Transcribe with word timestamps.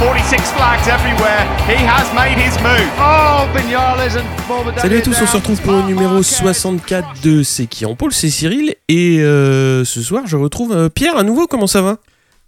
46 0.00 0.52
flags 0.56 0.88
everywhere. 0.88 1.44
He 1.68 1.76
has 1.86 2.08
made 2.14 2.38
his 2.38 2.56
move. 2.62 2.88
Oh, 2.98 3.44
Vignales 3.54 4.16
and 4.16 4.24
Morbidelli 4.48 4.80
Salut 4.80 4.96
à 4.96 5.00
tous, 5.02 5.16
on 5.22 5.26
se 5.26 5.36
retrouve 5.36 5.60
pour 5.60 5.72
le 5.74 5.82
numéro 5.82 6.22
64 6.22 7.20
de 7.22 7.42
C'est 7.42 7.66
qui 7.66 7.84
en 7.84 7.94
pôle, 7.94 8.12
c'est 8.12 8.30
Cyril. 8.30 8.74
Et 8.88 9.20
euh, 9.20 9.84
ce 9.84 10.00
soir, 10.00 10.22
je 10.26 10.36
retrouve 10.38 10.72
euh, 10.72 10.88
Pierre 10.88 11.18
à 11.18 11.22
nouveau. 11.22 11.46
Comment 11.46 11.66
ça 11.66 11.82
va? 11.82 11.98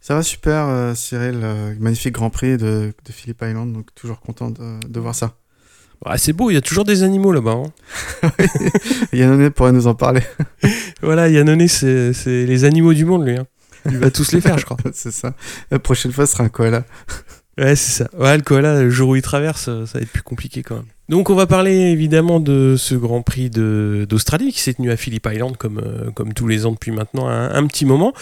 Ça 0.01 0.15
va 0.15 0.23
super, 0.23 0.65
euh, 0.67 0.95
Cyril. 0.95 1.39
magnifique 1.79 2.15
Grand 2.15 2.31
Prix 2.31 2.57
de, 2.57 2.95
de 3.05 3.13
Phillip 3.13 3.41
Island, 3.43 3.71
donc 3.73 3.87
toujours 3.95 4.21
content 4.21 4.49
de, 4.51 4.81
de 4.89 5.01
voir 5.01 5.15
ça. 5.15 5.33
Ah, 6.07 6.17
C'est 6.17 6.33
beau, 6.33 6.51
il 6.51 6.55
y 6.55 6.57
a 6.57 6.63
toujours 6.63 6.85
des 6.87 7.03
animaux 7.03 7.33
là-bas. 7.33 7.59
hein. 8.23 8.31
Yannone 9.13 9.51
pourrait 9.51 9.73
nous 9.73 9.87
en 9.87 9.95
parler, 9.95 10.23
Voilà, 11.03 11.29
Yannone, 11.29 11.69
c'est 11.69 12.13
c'est 12.15 12.47
les 12.47 12.65
animaux 12.65 12.95
du 12.95 13.05
monde, 13.05 13.27
lui. 13.27 13.37
hein. 13.37 13.45
Il 13.91 13.99
va 13.99 14.11
tous 14.11 14.33
les 14.33 14.41
faire, 14.41 14.59
je 14.59 14.65
crois. 14.65 14.77
c'est 14.95 15.13
ça. 15.13 15.35
La 15.71 15.79
prochaine 15.79 16.13
fois, 16.13 16.25
ce 16.27 16.33
sera 16.33 16.45
un 16.45 16.49
koala. 16.49 16.85
Ouais, 17.59 17.77
c'est 17.77 18.05
ça. 18.05 18.11
Ouais, 18.19 18.37
le 18.37 18.43
koala, 18.43 18.83
le 18.83 18.91
jour 18.91 19.11
où 19.11 19.17
il 19.17 19.23
traverse, 19.23 19.69
euh, 19.69 19.87
ça 19.87 19.99
va 19.99 20.03
être 20.03 20.11
plus 20.11 20.23
compliqué 20.23 20.63
quand 20.63 20.77
même. 20.77 20.87
Donc, 21.13 21.29
on 21.29 21.35
va 21.35 21.47
parler 21.47 21.91
évidemment 21.91 22.41
de 22.41 22.77
ce 22.79 22.95
Grand 22.95 23.21
Prix 23.21 23.51
d'Australie 23.51 24.51
qui 24.51 24.61
s'est 24.61 24.73
tenu 24.73 24.91
à 24.91 24.97
Phillip 24.97 25.29
Island 25.31 25.59
comme, 25.59 25.79
euh, 25.79 26.11
comme 26.13 26.33
tous 26.33 26.47
les 26.47 26.65
ans 26.65 26.73
depuis 26.73 26.91
maintenant 26.91 27.29
un, 27.29 27.67
petit 27.67 27.85
moment. 27.85 28.15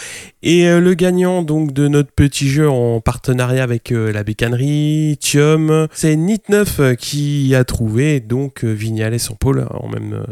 Et 0.43 0.67
euh, 0.67 0.81
le 0.81 0.95
gagnant 0.95 1.43
donc 1.43 1.73
de 1.73 1.87
notre 1.87 2.11
petit 2.11 2.49
jeu 2.49 2.69
en 2.69 3.01
partenariat 3.01 3.63
avec 3.63 3.93
euh, 3.93 4.11
la 4.11 4.25
bécannerie, 4.25 5.19
Thium, 5.21 5.87
c'est 5.93 6.17
Nit9 6.17 6.81
euh, 6.81 6.95
qui 6.97 7.55
a 7.55 7.63
trouvé 7.63 8.19
donc 8.19 8.65
euh, 8.65 8.73
Vignales 8.73 9.19
en 9.31 9.35
pôle 9.35 9.69
en 9.71 9.89
même. 9.89 10.25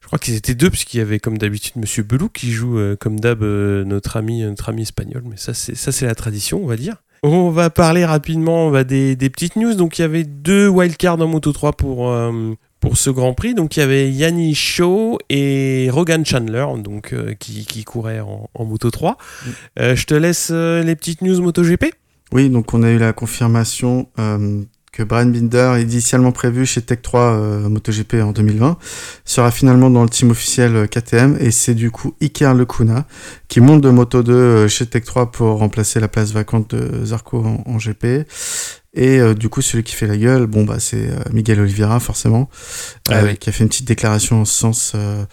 je 0.00 0.06
crois 0.06 0.18
qu'ils 0.18 0.36
étaient 0.36 0.54
deux, 0.54 0.70
puisqu'il 0.70 0.96
y 0.96 1.00
avait 1.02 1.18
comme 1.18 1.36
d'habitude 1.36 1.76
Monsieur 1.76 2.04
Belou 2.04 2.30
qui 2.30 2.52
joue 2.52 2.78
comme 3.00 3.20
d'hab 3.20 3.42
notre 3.42 4.16
ami, 4.16 4.42
notre 4.44 4.70
ami 4.70 4.80
espagnol. 4.80 5.24
Mais 5.28 5.36
ça, 5.36 5.52
c'est 5.52 6.06
la 6.06 6.14
tradition, 6.14 6.62
on 6.62 6.66
va 6.66 6.76
dire. 6.76 7.02
On 7.26 7.48
va 7.48 7.70
parler 7.70 8.04
rapidement 8.04 8.70
bah, 8.70 8.84
des, 8.84 9.16
des 9.16 9.30
petites 9.30 9.56
news. 9.56 9.72
Donc 9.74 9.98
il 9.98 10.02
y 10.02 10.04
avait 10.04 10.24
deux 10.24 10.68
wildcards 10.68 11.18
en 11.22 11.26
Moto 11.26 11.52
3 11.54 11.72
pour, 11.72 12.10
euh, 12.10 12.52
pour 12.80 12.98
ce 12.98 13.08
Grand 13.08 13.32
Prix. 13.32 13.54
Donc 13.54 13.78
il 13.78 13.80
y 13.80 13.82
avait 13.82 14.10
Yanni 14.10 14.54
Shaw 14.54 15.16
et 15.30 15.88
Rogan 15.90 16.26
Chandler 16.26 16.66
donc, 16.76 17.14
euh, 17.14 17.32
qui, 17.32 17.64
qui 17.64 17.82
couraient 17.84 18.20
en, 18.20 18.50
en 18.52 18.64
Moto 18.66 18.90
3. 18.90 19.16
Euh, 19.80 19.96
je 19.96 20.04
te 20.04 20.12
laisse 20.12 20.50
euh, 20.52 20.82
les 20.82 20.94
petites 20.96 21.22
news 21.22 21.40
MotoGP. 21.40 21.94
Oui, 22.32 22.50
donc 22.50 22.74
on 22.74 22.82
a 22.82 22.90
eu 22.90 22.98
la 22.98 23.14
confirmation 23.14 24.06
euh, 24.18 24.62
que 24.94 25.02
Brian 25.02 25.26
Binder, 25.26 25.76
initialement 25.80 26.30
prévu 26.30 26.64
chez 26.64 26.80
Tech 26.80 27.00
3 27.02 27.20
euh, 27.20 27.68
MotoGP 27.68 28.14
en 28.22 28.30
2020, 28.30 28.78
sera 29.24 29.50
finalement 29.50 29.90
dans 29.90 30.04
le 30.04 30.08
team 30.08 30.30
officiel 30.30 30.76
euh, 30.76 30.86
KTM 30.86 31.36
et 31.40 31.50
c'est 31.50 31.74
du 31.74 31.90
coup 31.90 32.14
Iker 32.22 32.54
Lecuna 32.54 33.04
qui 33.48 33.60
monte 33.60 33.80
de 33.80 33.90
Moto 33.90 34.22
2 34.22 34.32
euh, 34.32 34.68
chez 34.68 34.86
Tech 34.86 35.02
3 35.04 35.32
pour 35.32 35.58
remplacer 35.58 35.98
la 35.98 36.06
place 36.06 36.30
vacante 36.30 36.76
de 36.76 37.04
Zarco 37.04 37.44
en, 37.44 37.64
en 37.66 37.76
GP. 37.78 38.24
Et 38.96 39.18
euh, 39.18 39.34
du 39.34 39.48
coup, 39.48 39.60
celui 39.60 39.82
qui 39.82 39.94
fait 39.94 40.06
la 40.06 40.16
gueule, 40.16 40.46
bon 40.46 40.64
bah 40.64 40.78
c'est 40.78 41.08
euh, 41.10 41.18
Miguel 41.32 41.60
Oliveira 41.60 41.98
forcément, 41.98 42.48
Ah 43.10 43.14
euh, 43.16 43.22
oui. 43.30 43.36
qui 43.36 43.48
a 43.48 43.52
fait 43.52 43.64
une 43.64 43.68
petite 43.68 43.88
déclaration 43.88 44.42
en 44.42 44.44
ce 44.44 44.54
sens 44.54 44.92
euh, 44.94 45.24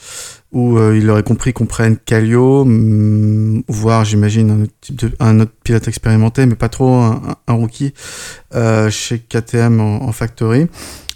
où 0.51 0.77
euh, 0.79 0.97
il 0.97 1.07
aurait 1.11 1.21
compris 1.23 1.53
qu'on 1.53 1.67
prenne 1.67 1.95
Calio, 1.97 2.61
hum, 2.61 3.61
voire 3.67 4.03
j'imagine 4.03 4.49
un 4.49 4.61
autre, 4.63 4.73
type 4.81 4.95
de, 4.95 5.11
un 5.19 5.39
autre 5.39 5.51
pilote 5.63 5.87
expérimenté, 5.87 6.45
mais 6.47 6.55
pas 6.55 6.69
trop 6.69 6.89
un, 6.95 7.21
un- 7.27 7.35
un 7.47 7.53
rookie 7.53 7.93
euh, 8.55 8.89
chez 8.89 9.19
KTM 9.19 9.79
en, 9.79 10.03
en 10.03 10.11
factory. 10.11 10.65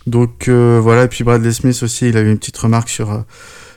Donc 0.05 0.47
euh, 0.47 0.79
voilà, 0.79 1.05
et 1.05 1.07
puis 1.07 1.23
Bradley 1.23 1.51
Smith 1.51 1.81
aussi, 1.81 2.09
il 2.09 2.17
a 2.17 2.21
eu 2.21 2.29
une 2.29 2.37
petite 2.37 2.57
remarque 2.57 2.89
sur 2.89 3.11
euh, 3.11 3.19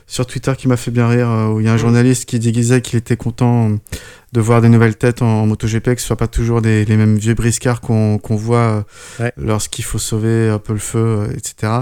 sur 0.09 0.25
Twitter 0.25 0.53
qui 0.57 0.67
m'a 0.67 0.75
fait 0.75 0.91
bien 0.91 1.07
rire, 1.07 1.29
euh, 1.29 1.47
où 1.53 1.59
il 1.59 1.67
y 1.67 1.69
a 1.69 1.73
un 1.73 1.77
journaliste 1.77 2.25
qui 2.25 2.39
disait 2.39 2.81
qu'il 2.81 2.97
était 2.97 3.15
content 3.15 3.69
euh, 3.69 3.75
de 4.33 4.41
voir 4.41 4.59
des 4.61 4.67
nouvelles 4.69 4.95
têtes 4.97 5.21
en, 5.21 5.43
en 5.43 5.45
MotoGP, 5.45 5.93
que 5.95 6.01
ce 6.01 6.07
soit 6.07 6.15
pas 6.17 6.27
toujours 6.27 6.61
des, 6.61 6.83
les 6.83 6.97
mêmes 6.97 7.15
vieux 7.17 7.35
briscards 7.35 7.79
qu'on 7.79 8.19
voit 8.29 8.57
euh, 8.57 8.81
Ouais. 9.23 9.31
lorsqu'il 9.37 9.85
faut 9.85 9.99
sauver 9.99 10.49
un 10.49 10.57
peu 10.59 10.73
le 10.73 10.79
feu, 10.79 11.27
etc. 11.37 11.73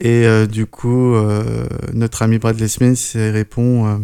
Et 0.00 0.26
euh, 0.26 0.46
du 0.46 0.66
coup, 0.66 1.14
euh, 1.14 1.66
notre 1.92 2.22
ami 2.22 2.38
Bradley 2.38 2.66
Smith 2.68 3.12
répond 3.14 4.00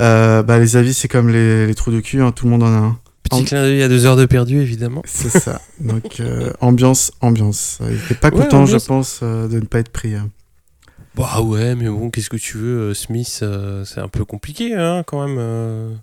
euh, 0.00 0.42
bah, 0.42 0.58
les 0.58 0.76
avis, 0.76 0.94
c'est 0.94 1.08
comme 1.08 1.28
les, 1.30 1.66
les 1.66 1.74
trous 1.74 1.90
de 1.92 2.00
cul, 2.00 2.20
hein, 2.20 2.30
tout 2.32 2.44
le 2.46 2.50
monde 2.52 2.62
en 2.62 2.66
a 2.72 2.76
un. 2.78 2.98
Petit 3.22 3.40
En- 3.40 3.44
clin 3.44 3.62
d'œil 3.62 3.82
à 3.82 3.88
deux 3.88 4.04
heures 4.04 4.16
de 4.16 4.26
perdu, 4.26 4.60
évidemment. 4.60 5.00
C'est 5.06 5.30
ça. 5.30 5.60
Donc, 5.80 6.20
ambiance, 6.60 7.10
ambiance. 7.22 7.78
Il 7.88 7.96
était 7.96 8.14
pas 8.14 8.28
Ouais, 8.28 8.42
content, 8.42 8.62
ambiance. 8.62 8.82
je 8.82 8.86
pense, 8.86 9.20
de 9.22 9.54
ne 9.58 9.64
pas 9.64 9.78
être 9.78 9.88
pris. 9.88 10.14
hein. 10.14 10.28
Bah 11.14 11.40
ouais, 11.42 11.74
mais 11.76 11.88
bon, 11.88 12.10
qu'est-ce 12.10 12.28
que 12.30 12.36
tu 12.36 12.56
veux, 12.58 12.90
euh, 12.90 12.94
Smith, 12.94 13.40
euh, 13.42 13.84
c'est 13.84 14.00
un 14.00 14.08
peu 14.08 14.24
compliqué 14.24 14.74
hein, 14.74 15.04
quand 15.06 15.26
même. 15.26 15.36
euh. 15.38 15.94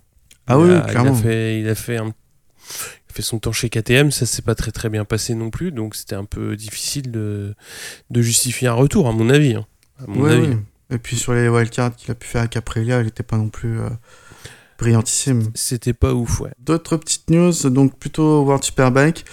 Ah 0.46 0.58
oui, 0.58 0.72
a- 0.72 0.80
clairement. 0.80 1.10
Il 1.12 1.18
a 1.18 1.22
fait, 1.22 1.60
il 1.60 1.68
a 1.68 1.74
fait, 1.74 1.96
un- 1.98 2.06
il 2.06 3.10
a 3.10 3.12
fait 3.14 3.22
son 3.22 3.38
temps 3.38 3.52
chez 3.52 3.68
KTM, 3.68 4.10
ça 4.10 4.24
s'est 4.24 4.42
pas 4.42 4.54
très 4.54 4.70
très 4.72 4.88
bien 4.88 5.04
passé 5.04 5.34
non 5.34 5.50
plus, 5.50 5.70
donc 5.70 5.94
c'était 5.96 6.14
un 6.14 6.24
peu 6.24 6.56
difficile 6.56 7.10
de, 7.10 7.54
de 8.10 8.22
justifier 8.22 8.68
un 8.68 8.72
retour, 8.72 9.06
à 9.08 9.12
mon 9.12 9.28
avis. 9.28 9.54
hein. 9.54 9.66
À 9.98 10.06
mon 10.08 10.22
Ouais, 10.22 10.32
avis. 10.32 10.48
oui. 10.48 10.56
Et 10.90 10.98
puis 10.98 11.16
sur 11.16 11.34
les 11.34 11.48
wildcards 11.48 11.94
qu'il 11.96 12.10
a 12.10 12.14
pu 12.14 12.26
faire 12.26 12.40
avec 12.42 12.56
Aprilia, 12.56 13.00
il 13.00 13.04
n'était 13.04 13.22
pas 13.22 13.36
non 13.36 13.48
plus 13.50 13.80
euh, 13.80 13.88
brillantissime. 14.78 15.50
C'était 15.54 15.92
pas 15.92 16.12
ouf, 16.14 16.40
ouais. 16.40 16.50
D'autres 16.58 16.96
petites 16.96 17.30
news, 17.30 17.52
donc 17.70 17.98
plutôt 17.98 18.42
World 18.44 18.64
Superbike. 18.64 19.24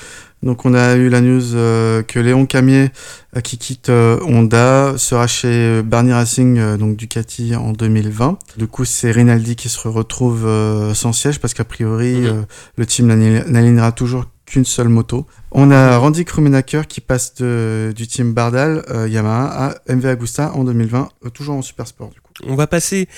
Donc 0.41 0.65
on 0.65 0.73
a 0.73 0.95
eu 0.95 1.09
la 1.09 1.19
news 1.21 1.53
euh, 1.55 2.01
que 2.01 2.17
Léon 2.19 2.45
Camier, 2.45 2.89
euh, 3.35 3.41
qui 3.41 3.57
quitte 3.57 3.89
euh, 3.89 4.17
Honda, 4.25 4.93
sera 4.97 5.27
chez 5.27 5.81
Barney 5.83 6.13
Racing, 6.13 6.77
donc 6.77 6.95
Ducati, 6.95 7.55
en 7.55 7.73
2020. 7.73 8.37
Du 8.57 8.67
coup, 8.67 8.85
c'est 8.85 9.11
Rinaldi 9.11 9.55
qui 9.55 9.67
se 9.69 9.87
retrouve 9.87 10.47
sans 10.93 11.11
siège 11.13 11.39
parce 11.39 11.53
qu'a 11.53 11.65
priori, 11.65 12.21
Mhm. 12.21 12.45
le 12.77 12.85
team 12.85 13.07
n'ali- 13.07 13.51
n'alignera 13.51 13.91
toujours 13.91 14.25
qu'une 14.45 14.65
seule 14.65 14.89
moto. 14.89 15.27
On 15.51 15.69
a 15.71 15.97
Randy 15.97 16.25
Krumenacker 16.25 16.81
qui 16.87 17.01
passe 17.01 17.35
de- 17.35 17.91
du 17.95 18.07
team 18.07 18.33
Bardal 18.33 18.83
Yamaha 19.09 19.45
à 19.67 19.75
MV 19.93 20.05
Agusta 20.09 20.51
en 20.55 20.63
2020, 20.63 21.09
euh, 21.25 21.29
toujours 21.29 21.55
en 21.55 21.61
super 21.61 21.85
sport 21.85 22.09
du 22.09 22.19
coup. 22.21 22.31
On 22.47 22.55
va 22.55 22.65
passer 22.67 23.09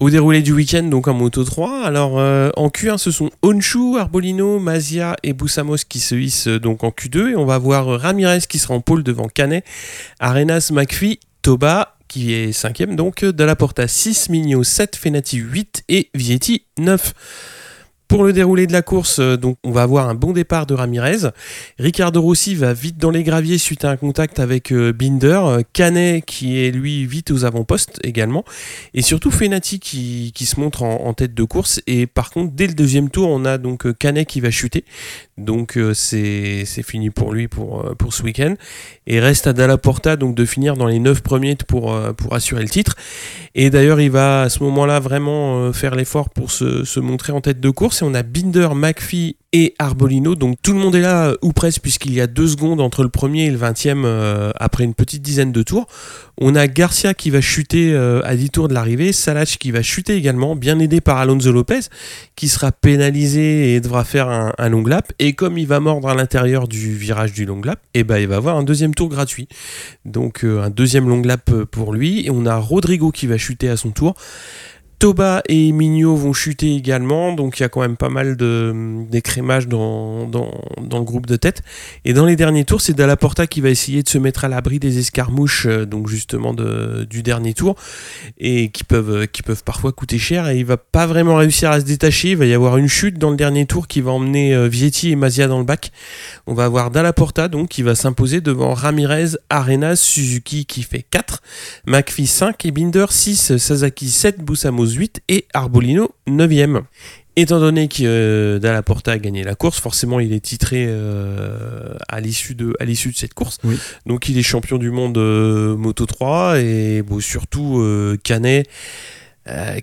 au 0.00 0.10
déroulé 0.10 0.42
du 0.42 0.52
week-end, 0.52 0.84
donc 0.84 1.08
en 1.08 1.14
Moto 1.14 1.44
3. 1.44 1.84
Alors 1.84 2.18
euh, 2.18 2.50
en 2.56 2.68
Q1, 2.68 2.98
ce 2.98 3.10
sont 3.10 3.30
Honshu, 3.42 3.98
Arbolino, 3.98 4.58
Mazia 4.58 5.16
et 5.22 5.32
Boussamos 5.32 5.76
qui 5.88 6.00
se 6.00 6.14
hissent 6.14 6.48
euh, 6.48 6.60
donc 6.60 6.84
en 6.84 6.90
Q2. 6.90 7.32
Et 7.32 7.36
on 7.36 7.44
va 7.44 7.58
voir 7.58 7.88
euh, 7.88 7.96
Ramirez 7.96 8.40
qui 8.48 8.58
sera 8.58 8.74
en 8.74 8.80
pôle 8.80 9.02
devant 9.02 9.28
Canet, 9.28 9.64
Arenas, 10.20 10.70
McPhee, 10.72 11.20
Toba 11.42 11.94
qui 12.08 12.32
est 12.32 12.52
cinquième, 12.52 12.96
donc 12.96 13.22
euh, 13.22 13.32
Dalla 13.32 13.54
Porta 13.54 13.86
6, 13.86 14.30
Migno 14.30 14.64
7, 14.64 14.96
Fenati 14.96 15.36
8 15.36 15.84
et 15.88 16.08
Vietti 16.14 16.64
9. 16.78 17.12
Pour 18.08 18.24
le 18.24 18.32
déroulé 18.32 18.66
de 18.66 18.72
la 18.72 18.80
course, 18.80 19.18
euh, 19.18 19.36
donc 19.36 19.58
on 19.64 19.70
va 19.70 19.82
avoir 19.82 20.08
un 20.08 20.14
bon 20.14 20.32
départ 20.32 20.64
de 20.64 20.72
Ramirez. 20.72 21.28
Ricardo 21.78 22.22
Rossi 22.22 22.54
va 22.54 22.72
vite 22.72 22.96
dans 22.96 23.10
les 23.10 23.22
graviers 23.22 23.58
suite 23.58 23.84
à 23.84 23.90
un 23.90 23.98
contact 23.98 24.40
avec 24.40 24.72
euh, 24.72 24.94
Binder. 24.94 25.40
Euh, 25.44 25.62
Canet 25.74 26.24
qui 26.24 26.58
est 26.58 26.70
lui 26.70 27.04
vite 27.04 27.30
aux 27.30 27.44
avant-postes 27.44 28.00
également. 28.02 28.46
Et 28.94 29.02
surtout 29.02 29.30
Fenati 29.30 29.78
qui, 29.78 30.32
se 30.46 30.58
montre 30.58 30.84
en, 30.84 31.12
tête 31.12 31.34
de 31.34 31.44
course. 31.44 31.82
Et 31.86 32.06
par 32.06 32.30
contre, 32.30 32.54
dès 32.54 32.66
le 32.66 32.72
deuxième 32.72 33.10
tour, 33.10 33.28
on 33.28 33.44
a 33.44 33.58
donc 33.58 33.92
Canet 33.98 34.26
qui 34.26 34.40
va 34.40 34.50
chuter. 34.50 34.86
Donc 35.36 35.78
c'est 35.92 36.64
fini 36.64 37.10
pour 37.10 37.34
lui 37.34 37.46
pour, 37.46 37.84
ce 38.10 38.22
week-end. 38.22 38.54
Et 39.06 39.20
reste 39.20 39.46
à 39.46 39.52
Dalla 39.52 39.76
Porta 39.76 40.16
donc 40.16 40.34
de 40.34 40.46
finir 40.46 40.78
dans 40.78 40.86
les 40.86 40.98
9 40.98 41.20
premiers 41.20 41.56
pour, 41.56 41.94
assurer 42.30 42.62
le 42.62 42.70
titre. 42.70 42.96
Et 43.54 43.68
d'ailleurs, 43.68 44.00
il 44.00 44.10
va 44.10 44.42
à 44.42 44.48
ce 44.48 44.62
moment-là 44.62 44.98
vraiment 44.98 45.72
faire 45.74 45.94
l'effort 45.94 46.30
pour 46.30 46.50
se 46.50 47.00
montrer 47.00 47.34
en 47.34 47.42
tête 47.42 47.60
de 47.60 47.70
course. 47.70 47.97
On 48.02 48.14
a 48.14 48.22
Binder, 48.22 48.68
McPhee 48.74 49.36
et 49.52 49.74
Arbolino. 49.78 50.34
Donc 50.34 50.56
tout 50.62 50.72
le 50.72 50.78
monde 50.78 50.94
est 50.94 51.00
là, 51.00 51.28
euh, 51.28 51.36
ou 51.42 51.52
presque, 51.52 51.80
puisqu'il 51.80 52.12
y 52.12 52.20
a 52.20 52.26
deux 52.26 52.48
secondes 52.48 52.80
entre 52.80 53.02
le 53.02 53.08
premier 53.08 53.46
et 53.46 53.50
le 53.50 53.56
vingtième 53.56 54.04
euh, 54.04 54.50
après 54.56 54.84
une 54.84 54.94
petite 54.94 55.22
dizaine 55.22 55.52
de 55.52 55.62
tours. 55.62 55.86
On 56.40 56.54
a 56.54 56.66
Garcia 56.66 57.14
qui 57.14 57.30
va 57.30 57.40
chuter 57.40 57.92
euh, 57.92 58.20
à 58.24 58.36
10 58.36 58.50
tours 58.50 58.68
de 58.68 58.74
l'arrivée, 58.74 59.12
Salach 59.12 59.56
qui 59.58 59.70
va 59.70 59.82
chuter 59.82 60.14
également, 60.14 60.54
bien 60.54 60.78
aidé 60.78 61.00
par 61.00 61.16
Alonso 61.18 61.50
Lopez, 61.50 61.80
qui 62.36 62.48
sera 62.48 62.72
pénalisé 62.72 63.74
et 63.74 63.80
devra 63.80 64.04
faire 64.04 64.28
un, 64.28 64.68
long 64.68 64.84
lap. 64.84 65.12
Et 65.18 65.32
comme 65.32 65.56
il 65.58 65.66
va 65.66 65.80
mordre 65.80 66.08
à 66.08 66.14
l'intérieur 66.14 66.68
du 66.68 66.94
virage 66.94 67.32
du 67.32 67.46
long 67.46 67.60
lap, 67.62 67.80
et 67.94 68.04
ben 68.04 68.18
il 68.18 68.28
va 68.28 68.36
avoir 68.36 68.56
un 68.56 68.62
deuxième 68.62 68.94
tour 68.94 69.08
gratuit. 69.08 69.48
Donc 70.04 70.44
un 70.44 70.70
deuxième 70.70 71.08
long 71.08 71.22
lap 71.22 71.50
pour 71.70 71.92
lui. 71.92 72.26
Et 72.26 72.30
on 72.30 72.46
a 72.46 72.56
Rodrigo 72.56 73.10
qui 73.10 73.26
va 73.26 73.38
chuter 73.38 73.68
à 73.68 73.76
son 73.76 73.90
tour. 73.90 74.14
Toba 74.98 75.42
et 75.48 75.70
Mignot 75.70 76.16
vont 76.16 76.32
chuter 76.32 76.74
également, 76.74 77.32
donc 77.32 77.58
il 77.58 77.62
y 77.62 77.64
a 77.64 77.68
quand 77.68 77.82
même 77.82 77.96
pas 77.96 78.08
mal 78.08 78.36
d'écrémage 78.36 79.68
dans, 79.68 80.26
dans, 80.26 80.50
le 80.76 81.04
groupe 81.04 81.26
de 81.26 81.36
tête. 81.36 81.62
Et 82.04 82.12
dans 82.12 82.26
les 82.26 82.34
derniers 82.34 82.64
tours, 82.64 82.80
c'est 82.80 82.94
Dallaporta 82.94 83.46
qui 83.46 83.60
va 83.60 83.70
essayer 83.70 84.02
de 84.02 84.08
se 84.08 84.18
mettre 84.18 84.44
à 84.44 84.48
l'abri 84.48 84.80
des 84.80 84.98
escarmouches, 84.98 85.66
euh, 85.66 85.86
donc 85.86 86.08
justement 86.08 86.52
du 86.52 87.22
dernier 87.22 87.54
tour, 87.54 87.76
et 88.38 88.70
qui 88.70 88.82
peuvent, 88.82 89.28
qui 89.28 89.42
peuvent 89.42 89.62
parfois 89.62 89.92
coûter 89.92 90.18
cher. 90.18 90.48
Et 90.48 90.58
il 90.58 90.64
va 90.64 90.76
pas 90.76 91.06
vraiment 91.06 91.36
réussir 91.36 91.70
à 91.70 91.78
se 91.78 91.84
détacher. 91.84 92.30
Il 92.30 92.36
va 92.36 92.46
y 92.46 92.54
avoir 92.54 92.76
une 92.76 92.88
chute 92.88 93.18
dans 93.18 93.30
le 93.30 93.36
dernier 93.36 93.66
tour 93.66 93.86
qui 93.86 94.00
va 94.00 94.10
emmener 94.10 94.54
euh, 94.54 94.66
Vietti 94.66 95.12
et 95.12 95.16
Mazia 95.16 95.46
dans 95.46 95.58
le 95.58 95.64
bac. 95.64 95.92
On 96.48 96.54
va 96.54 96.64
avoir 96.64 96.90
Dallaporta 96.90 97.46
donc 97.46 97.68
qui 97.68 97.82
va 97.82 97.94
s'imposer 97.94 98.40
devant 98.40 98.74
Ramirez, 98.74 99.36
Arenas, 99.48 99.96
Suzuki 99.96 100.66
qui 100.66 100.82
fait 100.82 101.04
4, 101.08 101.40
McPhee 101.86 102.26
5 102.26 102.64
et 102.64 102.70
Binder 102.72 103.06
6, 103.08 103.58
Sasaki 103.58 104.10
7, 104.10 104.42
Busamos 104.88 104.96
8 104.96 105.20
et 105.28 105.46
Arbolino 105.54 106.10
9ème. 106.26 106.82
Étant 107.36 107.60
donné 107.60 107.86
que 107.88 108.02
euh, 108.02 108.58
Dalla 108.58 108.82
Porta 108.82 109.12
a 109.12 109.18
gagné 109.18 109.44
la 109.44 109.54
course, 109.54 109.78
forcément 109.78 110.18
il 110.18 110.32
est 110.32 110.40
titré 110.40 110.86
euh, 110.88 111.94
à 112.08 112.20
l'issue 112.20 112.56
de, 112.56 112.74
à 112.80 112.84
l'issue 112.84 113.10
de 113.10 113.16
cette 113.16 113.34
course. 113.34 113.58
Donc 114.06 114.28
il 114.28 114.38
est 114.38 114.42
champion 114.42 114.76
du 114.76 114.90
monde 114.90 115.18
euh, 115.18 115.76
Moto 115.76 116.04
3 116.04 116.60
et 116.60 117.02
bon, 117.02 117.20
surtout 117.20 117.84
Canet 118.24 118.66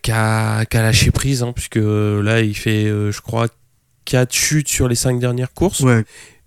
qui 0.03 0.11
a, 0.11 0.65
lâché 0.73 1.11
prise, 1.11 1.43
hein, 1.43 1.53
puisque 1.53 1.79
là 1.79 2.41
il 2.41 2.55
fait, 2.55 2.85
je 2.85 3.21
crois, 3.21 3.47
4 4.05 4.33
chutes 4.33 4.67
sur 4.67 4.87
les 4.87 4.95
5 4.95 5.19
dernières 5.19 5.53
courses. 5.53 5.83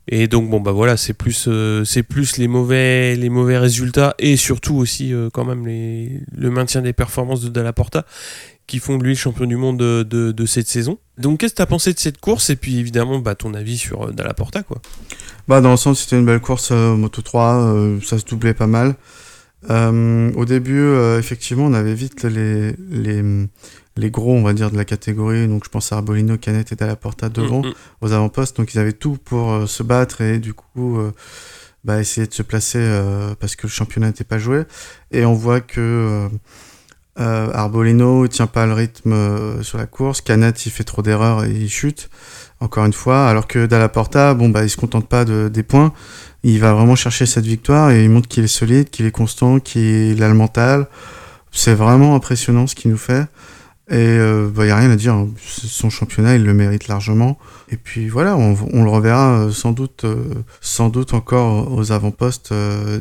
Et 0.08 0.26
donc 0.26 0.48
bon 0.48 0.60
bah 0.60 0.72
voilà, 0.72 0.96
c'est 0.96 1.12
plus 1.12 1.48
c'est 1.84 2.02
plus 2.02 2.38
les 2.38 2.48
mauvais 2.48 3.58
résultats 3.58 4.14
et 4.18 4.36
surtout 4.36 4.76
aussi 4.76 5.12
quand 5.32 5.44
même 5.44 5.66
les, 5.66 6.20
le 6.34 6.50
maintien 6.50 6.80
des 6.80 6.94
performances 6.94 7.42
de 7.42 7.48
Dalla 7.48 7.72
Porta 7.74 8.06
qui 8.68 8.78
font 8.78 8.98
de 8.98 9.02
lui 9.02 9.14
le 9.14 9.16
champion 9.16 9.46
du 9.46 9.56
monde 9.56 9.78
de, 9.78 10.46
cette 10.46 10.68
saison. 10.68 10.98
Donc 11.16 11.40
qu'est-ce 11.40 11.54
que 11.54 11.56
tu 11.56 11.62
as 11.62 11.66
pensé 11.66 11.92
de 11.92 11.98
cette 11.98 12.20
course 12.20 12.50
et 12.50 12.56
puis 12.56 12.78
évidemment 12.78 13.18
bah, 13.18 13.34
ton 13.34 13.54
avis 13.54 13.78
sur 13.78 14.04
euh, 14.08 14.12
Dalla 14.12 14.34
Porta 14.34 14.62
quoi 14.62 14.80
bah, 15.48 15.60
Dans 15.60 15.72
le 15.72 15.76
sens 15.76 16.02
c'était 16.02 16.16
une 16.16 16.26
belle 16.26 16.40
course 16.40 16.68
euh, 16.70 16.94
Moto 16.94 17.22
3, 17.22 17.54
euh, 17.54 18.00
ça 18.02 18.18
se 18.18 18.24
doublait 18.24 18.54
pas 18.54 18.68
mal. 18.68 18.94
au 19.68 20.44
début 20.44 20.94
effectivement 21.18 21.64
on 21.64 21.72
avait 21.72 21.94
vite 21.94 22.22
les, 22.22 22.76
les, 23.98 24.10
gros 24.10 24.34
on 24.34 24.42
va 24.42 24.52
dire 24.52 24.70
de 24.70 24.76
la 24.76 24.84
catégorie, 24.84 25.48
donc 25.48 25.64
je 25.64 25.70
pense 25.70 25.92
à 25.92 25.96
Arbolino, 25.96 26.36
Canet 26.38 26.72
et 26.72 26.76
Dalla 26.76 26.96
Porta 26.96 27.28
devant 27.28 27.62
mm, 27.62 27.68
mm. 27.68 27.74
aux 28.02 28.12
avant-postes, 28.12 28.56
donc 28.56 28.74
ils 28.74 28.78
avaient 28.78 28.92
tout 28.92 29.18
pour 29.24 29.68
se 29.68 29.82
battre 29.82 30.20
et 30.20 30.38
du 30.38 30.54
coup 30.54 30.98
bah, 31.84 32.00
essayer 32.00 32.26
de 32.26 32.34
se 32.34 32.42
placer 32.42 32.80
parce 33.40 33.56
que 33.56 33.66
le 33.66 33.72
championnat 33.72 34.08
n'était 34.08 34.24
pas 34.24 34.38
joué. 34.38 34.64
Et 35.10 35.24
on 35.24 35.34
voit 35.34 35.60
que 35.60 36.28
euh, 37.20 37.50
Arbolino 37.52 38.28
tient 38.28 38.46
pas 38.46 38.66
le 38.66 38.74
rythme 38.74 39.12
euh, 39.12 39.62
sur 39.62 39.78
la 39.78 39.86
course. 39.86 40.20
Canet 40.20 40.66
il 40.66 40.70
fait 40.70 40.84
trop 40.84 41.02
d'erreurs 41.02 41.44
et 41.44 41.50
il 41.50 41.68
chute. 41.68 42.10
Encore 42.60 42.84
une 42.84 42.92
fois, 42.92 43.28
alors 43.28 43.46
que 43.46 43.66
Dalla 43.66 43.88
Porta, 43.88 44.34
bon 44.34 44.48
bah 44.48 44.64
il 44.64 44.70
se 44.70 44.76
contente 44.76 45.08
pas 45.08 45.24
de, 45.24 45.48
des 45.48 45.62
points. 45.62 45.92
Il 46.42 46.60
va 46.60 46.72
vraiment 46.72 46.96
chercher 46.96 47.26
cette 47.26 47.44
victoire 47.44 47.90
et 47.90 48.04
il 48.04 48.10
montre 48.10 48.28
qu'il 48.28 48.44
est 48.44 48.48
solide, 48.48 48.90
qu'il 48.90 49.06
est 49.06 49.12
constant, 49.12 49.60
qu'il 49.60 50.22
a 50.22 50.28
le 50.28 50.34
mental. 50.34 50.88
C'est 51.50 51.74
vraiment 51.74 52.14
impressionnant 52.14 52.66
ce 52.66 52.74
qu'il 52.74 52.90
nous 52.90 52.98
fait. 52.98 53.26
Et 53.90 53.94
il 53.94 54.20
euh, 54.20 54.46
n'y 54.48 54.52
bah, 54.52 54.74
a 54.74 54.76
rien 54.76 54.90
à 54.90 54.96
dire, 54.96 55.14
hein. 55.14 55.30
son 55.46 55.88
championnat, 55.88 56.34
il 56.36 56.44
le 56.44 56.52
mérite 56.52 56.88
largement. 56.88 57.38
Et 57.70 57.78
puis 57.78 58.08
voilà, 58.08 58.36
on, 58.36 58.84
le 58.84 58.90
reverra 58.90 59.40
euh, 59.40 59.50
sans 59.50 59.72
doute, 59.72 60.04
euh, 60.04 60.34
sans 60.60 60.90
doute 60.90 61.14
encore 61.14 61.72
aux 61.72 61.90
avant-postes 61.90 62.52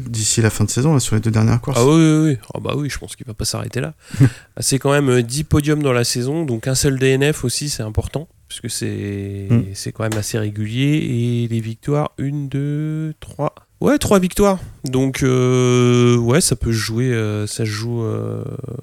d'ici 0.06 0.42
la 0.42 0.50
fin 0.50 0.63
de 0.63 0.69
saison, 0.69 0.94
là, 0.94 1.01
sur 1.01 1.16
les 1.16 1.22
deux 1.22 1.31
dernières 1.31 1.60
courses. 1.60 1.78
Ah 1.78 1.86
oui, 1.86 1.95
oui, 1.95 2.30
oui. 2.30 2.38
Ah 2.54 2.60
bah 2.62 2.74
oui 2.78 2.89
je 2.89 2.98
pense 2.98 3.18
qu'il 3.18 3.28
va 3.28 3.34
pas 3.34 3.45
s'arrêter 3.45 3.81
là. 3.81 3.94
Ah, 4.56 4.62
c'est 4.62 4.80
quand 4.80 4.92
même 4.92 5.22
10 5.22 5.44
podiums 5.44 5.84
dans 5.84 5.94
la 5.94 6.04
saison, 6.04 6.44
donc 6.44 6.68
un 6.68 6.74
seul 6.74 6.98
DNF 6.98 7.44
aussi, 7.44 7.69
c'est 7.69 7.83
important, 7.83 8.28
puisque 8.48 8.72
c'est 8.72 9.48
mm. 9.51 9.63
c'est 9.75 9.92
quand 9.92 10.04
même 10.04 10.18
assez 10.18 10.40
régulier. 10.40 11.44
Et 11.44 11.48
les 11.48 11.60
victoires, 11.60 12.12
une, 12.18 12.50
deux, 12.50 13.13
trois. 13.19 13.54
Ouais, 13.81 14.00
trois 14.00 14.18
victoires. 14.18 14.57
Donc, 14.83 15.19
ouais, 15.22 16.42
ça 16.42 16.56
peut 16.56 16.72
jouer, 16.72 17.45
ça 17.45 17.66
joue, 17.66 18.04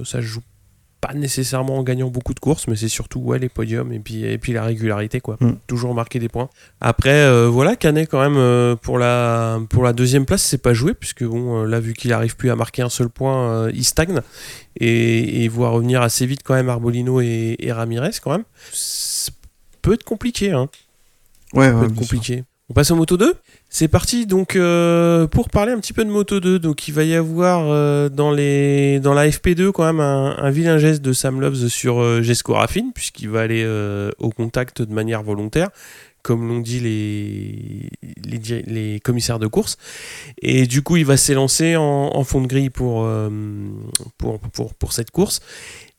ça 0.04 0.20
joue 0.20 0.42
pas 1.04 1.12
nécessairement 1.12 1.76
en 1.76 1.82
gagnant 1.82 2.08
beaucoup 2.08 2.32
de 2.32 2.40
courses, 2.40 2.66
mais 2.66 2.76
c'est 2.76 2.88
surtout 2.88 3.20
ouais, 3.20 3.38
les 3.38 3.50
podiums 3.50 3.92
et 3.92 3.98
puis, 3.98 4.24
et 4.24 4.38
puis 4.38 4.54
la 4.54 4.64
régularité, 4.64 5.20
quoi. 5.20 5.36
Mm. 5.38 5.56
Toujours 5.66 5.94
marquer 5.94 6.18
des 6.18 6.30
points. 6.30 6.48
Après, 6.80 7.26
euh, 7.26 7.46
voilà, 7.46 7.76
Canet, 7.76 8.08
quand 8.08 8.22
même, 8.22 8.38
euh, 8.38 8.74
pour, 8.74 8.98
la, 8.98 9.60
pour 9.68 9.84
la 9.84 9.92
deuxième 9.92 10.24
place, 10.24 10.42
c'est 10.42 10.62
pas 10.62 10.72
joué, 10.72 10.94
puisque 10.94 11.22
bon, 11.22 11.60
euh, 11.60 11.66
là, 11.66 11.78
vu 11.78 11.92
qu'il 11.92 12.14
arrive 12.14 12.36
plus 12.36 12.48
à 12.50 12.56
marquer 12.56 12.80
un 12.80 12.88
seul 12.88 13.10
point, 13.10 13.68
il 13.68 13.84
stagne. 13.84 14.22
Et, 14.80 15.44
et 15.44 15.48
voit 15.48 15.68
revenir 15.68 16.00
assez 16.00 16.24
vite, 16.24 16.40
quand 16.42 16.54
même, 16.54 16.70
Arbolino 16.70 17.20
et, 17.20 17.58
Ramirez, 17.70 18.12
quand 18.22 18.30
même. 18.30 18.44
peut 19.82 19.92
être 19.92 20.04
compliqué, 20.04 20.52
hein. 20.52 20.70
Ouais, 21.52 21.70
peut 21.70 21.84
être 21.84 21.94
compliqué. 21.94 22.44
On 22.70 22.72
passe 22.72 22.90
au 22.90 22.96
Moto 22.96 23.18
2 23.18 23.34
C'est 23.68 23.88
parti 23.88 24.24
donc 24.24 24.56
euh, 24.56 25.26
pour 25.26 25.50
parler 25.50 25.72
un 25.72 25.80
petit 25.80 25.92
peu 25.92 26.02
de 26.02 26.10
Moto 26.10 26.40
2. 26.40 26.58
Donc 26.58 26.88
il 26.88 26.94
va 26.94 27.04
y 27.04 27.14
avoir 27.14 27.66
euh, 27.68 28.08
dans, 28.08 28.30
la 28.30 29.28
FP2 29.28 29.70
quand 29.70 29.84
même 29.84 30.00
un, 30.00 30.50
vilain 30.50 30.78
geste 30.78 31.02
de 31.02 31.12
Sam 31.12 31.42
Loves 31.42 31.68
sur 31.68 32.00
euh, 32.00 32.22
Jesco 32.22 32.56
puisqu'il 32.94 33.28
va 33.28 33.42
aller 33.42 33.66
au 34.18 34.30
contact 34.30 34.80
de 34.80 34.94
manière 34.94 35.22
volontaire 35.22 35.68
comme 36.22 36.48
l'ont 36.48 36.60
dit 36.60 36.80
les, 36.80 37.90
commissaires 39.00 39.38
de 39.38 39.46
course. 39.46 39.76
Et 40.40 40.66
du 40.66 40.80
coup, 40.80 40.96
il 40.96 41.04
va 41.04 41.18
s'élancer 41.18 41.76
en, 41.76 42.24
fond 42.24 42.40
de 42.40 42.46
grille 42.46 42.70
pour, 42.70 43.06
cette 44.90 45.10
course. 45.10 45.40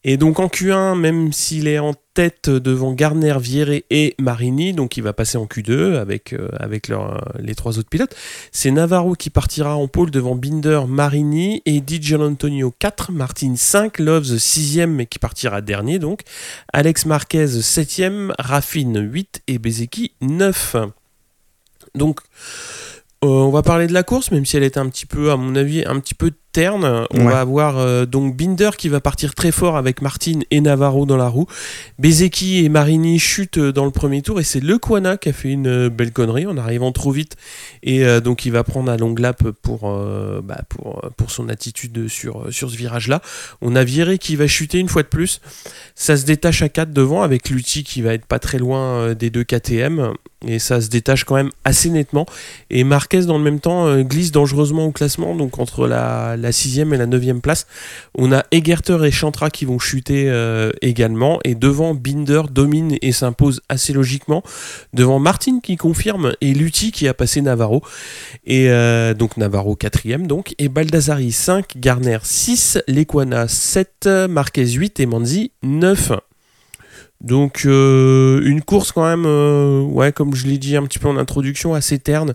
Et 0.08 0.18
donc 0.18 0.40
en 0.40 0.46
Q1, 0.46 0.96
même 1.00 1.34
s'il 1.34 1.68
est 1.68 1.80
en 1.80 1.96
tête 2.14 2.48
devant 2.52 2.94
Garner, 2.94 3.38
Vieré 3.40 3.86
et 3.90 4.14
Marini, 4.20 4.72
donc 4.72 4.98
il 4.98 5.04
va 5.04 5.14
passer 5.14 5.40
en 5.40 5.48
Q2 5.48 5.96
avec, 5.96 6.34
euh, 6.34 6.48
avec 6.60 6.92
les 7.40 7.56
trois 7.56 7.80
autres 7.80 7.90
pilotes, 7.90 8.16
c'est 8.52 8.70
Navarro 8.70 9.16
qui 9.16 9.32
partira 9.32 9.76
en 9.76 9.88
pôle 9.88 10.12
devant 10.12 10.36
Binder, 10.36 10.82
Marini 10.88 11.64
et 11.66 11.82
Di 11.82 12.14
Antonio 12.14 12.72
4, 12.78 13.12
Martin 13.14 13.56
5, 13.58 13.98
Loves 13.98 14.36
6ème 14.36 14.92
mais 14.92 15.08
qui 15.08 15.18
partira 15.18 15.62
dernier 15.62 15.98
donc, 15.98 16.22
Alex 16.72 17.08
Marquez 17.08 17.48
7ème, 17.48 18.32
Raffine 18.38 19.00
8 19.00 19.42
et 19.48 19.58
Bezeki 19.58 20.12
9. 20.22 20.76
Donc 21.96 22.20
euh, 23.24 23.28
on 23.28 23.50
va 23.50 23.64
parler 23.64 23.88
de 23.88 23.94
la 23.94 24.04
course, 24.04 24.30
même 24.30 24.46
si 24.46 24.56
elle 24.56 24.64
est 24.64 24.78
un 24.78 24.88
petit 24.88 25.08
peu, 25.08 25.32
à 25.32 25.36
mon 25.36 25.56
avis, 25.56 25.84
un 25.84 26.00
petit 26.00 26.14
peu 26.14 26.32
terne. 26.56 27.06
On 27.12 27.26
va 27.26 27.42
avoir 27.42 27.78
euh, 27.80 28.06
donc 28.06 28.38
Binder 28.38 28.70
qui 28.78 28.88
va 28.88 29.02
partir 29.02 29.36
très 29.36 29.52
fort 29.52 29.76
avec 29.76 30.02
Martin 30.02 30.40
et 30.52 30.62
Navarro 30.62 31.06
dans 31.06 31.18
la 31.18 31.28
roue. 31.28 31.48
Bezeki 32.00 32.64
et 32.64 32.70
Marini 32.70 33.20
chutent 33.20 33.60
dans 33.60 33.84
le 33.84 33.92
premier 33.92 34.22
tour 34.22 34.40
et 34.40 34.46
c'est 34.46 34.62
Le 34.62 34.78
Quana 34.78 35.18
qui 35.18 35.28
a 35.28 35.34
fait 35.34 35.52
une 35.52 35.90
belle 35.90 36.14
connerie 36.14 36.46
en 36.46 36.56
arrivant 36.56 36.94
trop 36.94 37.12
vite 37.12 37.36
et 37.84 38.06
euh, 38.06 38.22
donc 38.22 38.46
il 38.46 38.54
va 38.54 38.64
prendre 38.64 38.90
un 38.90 38.96
long 38.96 39.14
lap 39.16 39.44
pour, 39.64 39.82
bah, 40.44 40.62
pour, 40.70 41.02
pour 41.18 41.30
son 41.30 41.50
attitude 41.50 42.08
sur, 42.08 42.46
sur 42.52 42.72
ce 42.72 42.78
virage-là. 42.78 43.22
On 43.62 43.76
a 43.76 43.84
Viré 43.84 44.18
qui 44.18 44.38
va 44.38 44.48
chuter 44.48 44.80
une 44.80 44.88
fois 44.88 45.04
de 45.04 45.10
plus. 45.10 45.42
Ça 45.94 46.16
se 46.16 46.26
détache 46.26 46.62
à 46.62 46.70
4 46.70 46.94
devant 46.94 47.22
avec 47.22 47.50
Lutti 47.50 47.84
qui 47.84 48.02
va 48.02 48.14
être 48.14 48.26
pas 48.26 48.40
très 48.40 48.60
loin 48.60 49.14
des 49.14 49.30
deux 49.30 49.44
KTM 49.44 50.14
et 50.48 50.60
ça 50.60 50.82
se 50.82 50.90
détache 50.90 51.24
quand 51.24 51.36
même 51.36 51.50
assez 51.64 51.90
nettement. 51.90 52.26
Et 52.70 52.84
Marquez, 52.84 53.22
dans 53.22 53.38
le 53.38 53.44
même 53.44 53.60
temps, 53.60 53.88
euh, 53.88 54.04
glisse 54.04 54.32
dangereusement 54.32 54.86
au 54.86 54.92
classement, 54.92 55.36
donc 55.36 55.60
entre 55.60 55.88
la, 55.88 56.38
la 56.38 56.45
sixième 56.52 56.94
et 56.94 56.98
la 56.98 57.06
neuvième 57.06 57.42
place. 57.42 57.68
On 58.16 58.32
a 58.32 58.44
Egerter 58.52 58.98
et 59.06 59.12
Chantra 59.12 59.50
qui 59.50 59.66
vont 59.66 59.80
chuter 59.80 60.30
euh, 60.30 60.72
également, 60.82 61.40
et 61.44 61.56
devant 61.56 61.94
Binder 61.94 62.44
domine 62.52 62.98
et 63.02 63.12
s'impose 63.12 63.62
assez 63.70 63.94
logiquement, 63.94 64.44
devant 64.94 65.20
Martin 65.20 65.60
qui 65.62 65.76
confirme, 65.76 66.34
et 66.42 66.54
Lutti 66.54 66.92
qui 66.92 67.08
a 67.08 67.14
passé 67.14 67.42
Navarro, 67.42 67.82
et 68.46 68.70
euh, 68.70 69.14
donc 69.14 69.38
Navarro 69.38 69.76
quatrième 69.76 70.28
donc, 70.28 70.56
et 70.58 70.70
Baldassari 70.70 71.32
5, 71.32 71.78
Garner 71.78 72.20
6, 72.22 72.80
Lequana 72.88 73.48
7, 73.48 74.10
Marquez 74.30 74.68
8 74.68 75.00
et 75.00 75.06
Manzi 75.06 75.52
9. 75.64 76.12
Donc 77.22 77.64
euh, 77.66 78.42
une 78.44 78.62
course 78.62 78.92
quand 78.92 79.06
même, 79.06 79.26
ouais, 79.92 80.12
comme 80.12 80.36
je 80.36 80.48
l'ai 80.48 80.58
dit 80.58 80.76
un 80.76 80.84
petit 80.84 81.00
peu 81.00 81.08
en 81.08 81.18
introduction, 81.18 81.74
assez 81.74 81.98
terne, 81.98 82.34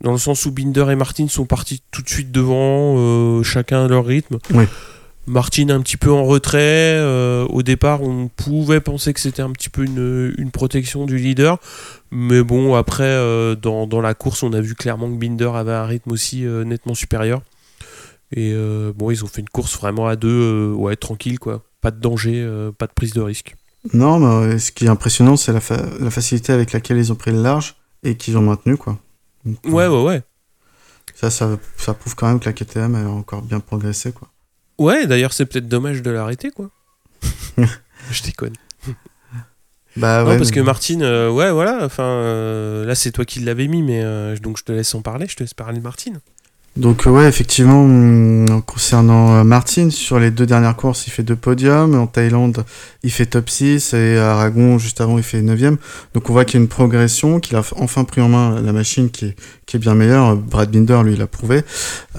dans 0.00 0.12
le 0.12 0.18
sens 0.18 0.46
où 0.46 0.52
Binder 0.52 0.86
et 0.90 0.96
Martin 0.96 1.28
sont 1.28 1.46
partis 1.46 1.82
tout 1.90 2.02
de 2.02 2.08
suite 2.08 2.30
devant, 2.30 2.94
euh, 2.96 3.42
chacun 3.42 3.84
à 3.84 3.88
leur 3.88 4.06
rythme. 4.06 4.38
Martin 5.26 5.68
un 5.68 5.80
petit 5.82 5.98
peu 5.98 6.10
en 6.10 6.24
retrait. 6.24 6.98
au 7.50 7.62
départ, 7.62 8.02
on 8.02 8.28
pouvait 8.28 8.80
penser 8.80 9.12
que 9.12 9.20
c'était 9.20 9.42
un 9.42 9.50
petit 9.50 9.68
peu 9.68 9.84
une, 9.84 10.50
protection 10.50 11.04
du 11.04 11.18
leader. 11.18 11.58
Mais 12.10 12.42
bon, 12.42 12.74
après, 12.74 13.14
dans, 13.60 13.86
dans, 13.86 14.00
la 14.00 14.14
course, 14.14 14.42
on 14.42 14.54
a 14.54 14.62
vu 14.62 14.74
clairement 14.74 15.10
que 15.10 15.16
Binder 15.18 15.50
avait 15.54 15.74
un 15.74 15.84
rythme 15.84 16.12
aussi 16.12 16.46
nettement 16.64 16.94
supérieur. 16.94 17.42
Et 18.34 18.54
bon, 18.96 19.10
ils 19.10 19.22
ont 19.22 19.26
fait 19.26 19.42
une 19.42 19.50
course 19.50 19.76
vraiment 19.76 20.06
à 20.06 20.16
deux, 20.16 20.72
ouais, 20.72 20.96
tranquille, 20.96 21.38
quoi. 21.38 21.62
Pas 21.82 21.90
de 21.90 22.00
danger, 22.00 22.48
pas 22.78 22.86
de 22.86 22.92
prise 22.92 23.12
de 23.12 23.20
risque. 23.20 23.54
Non, 23.92 24.18
mais 24.18 24.54
euh, 24.54 24.58
ce 24.58 24.72
qui 24.72 24.86
est 24.86 24.88
impressionnant, 24.88 25.36
c'est 25.36 25.52
la, 25.52 25.60
facilité 25.60 26.52
avec 26.52 26.72
laquelle 26.72 26.98
ils 26.98 27.12
ont 27.12 27.16
pris 27.16 27.30
le 27.30 27.42
large 27.42 27.76
et 28.02 28.16
qu'ils 28.16 28.36
ont 28.36 28.42
maintenu, 28.42 28.76
quoi. 28.76 28.98
Ouais, 29.46 29.86
ouais, 29.86 30.02
ouais. 30.04 30.22
Ça, 31.14 31.30
ça, 31.30 31.58
ça, 31.76 31.94
prouve 31.94 32.14
quand 32.14 32.28
même 32.28 32.38
que 32.38 32.44
la 32.46 32.52
KTM 32.52 32.94
a 32.94 33.08
encore 33.08 33.42
bien 33.42 33.60
progressé, 33.60 34.12
quoi. 34.12 34.28
Ouais, 34.78 35.06
d'ailleurs, 35.06 35.32
c'est 35.32 35.46
peut-être 35.46 35.68
dommage 35.68 36.02
de 36.02 36.10
l'arrêter, 36.10 36.50
quoi. 36.50 36.70
je 37.58 38.22
déconne. 38.22 38.54
Bah 39.96 40.22
non, 40.22 40.30
ouais, 40.30 40.38
parce 40.38 40.50
mais- 40.50 40.56
que 40.56 40.60
Martine, 40.60 41.02
euh, 41.02 41.30
ouais, 41.30 41.50
voilà. 41.50 41.84
Enfin, 41.84 42.04
euh, 42.04 42.84
là, 42.84 42.94
c'est 42.94 43.10
toi 43.10 43.24
qui 43.24 43.40
l'avais 43.40 43.66
mis, 43.66 43.82
mais 43.82 44.02
euh, 44.04 44.36
donc 44.36 44.58
je 44.58 44.62
te 44.64 44.70
laisse 44.70 44.94
en 44.94 45.02
parler. 45.02 45.26
Je 45.28 45.34
te 45.34 45.42
laisse 45.42 45.54
parler 45.54 45.78
de 45.78 45.82
Martine. 45.82 46.20
Donc 46.78 47.08
euh, 47.08 47.10
ouais, 47.10 47.28
effectivement, 47.28 47.82
hum, 47.82 48.62
concernant 48.64 49.34
euh, 49.34 49.44
Martin, 49.44 49.90
sur 49.90 50.20
les 50.20 50.30
deux 50.30 50.46
dernières 50.46 50.76
courses, 50.76 51.08
il 51.08 51.10
fait 51.10 51.24
deux 51.24 51.34
podiums. 51.34 51.96
En 51.96 52.06
Thaïlande, 52.06 52.64
il 53.02 53.10
fait 53.10 53.26
top 53.26 53.50
6 53.50 53.94
et 53.94 54.16
à 54.16 54.34
Aragon, 54.34 54.78
juste 54.78 55.00
avant, 55.00 55.18
il 55.18 55.24
fait 55.24 55.42
9 55.42 55.58
Donc 56.14 56.30
on 56.30 56.32
voit 56.32 56.44
qu'il 56.44 56.60
y 56.60 56.60
a 56.60 56.62
une 56.62 56.68
progression, 56.68 57.40
qu'il 57.40 57.56
a 57.56 57.62
enfin 57.76 58.04
pris 58.04 58.20
en 58.20 58.28
main 58.28 58.60
la 58.60 58.72
machine 58.72 59.10
qui 59.10 59.24
est, 59.24 59.36
qui 59.66 59.76
est 59.76 59.80
bien 59.80 59.96
meilleure. 59.96 60.36
Brad 60.36 60.70
Binder, 60.70 61.02
lui, 61.04 61.16
l'a 61.16 61.26
prouvé. 61.26 61.62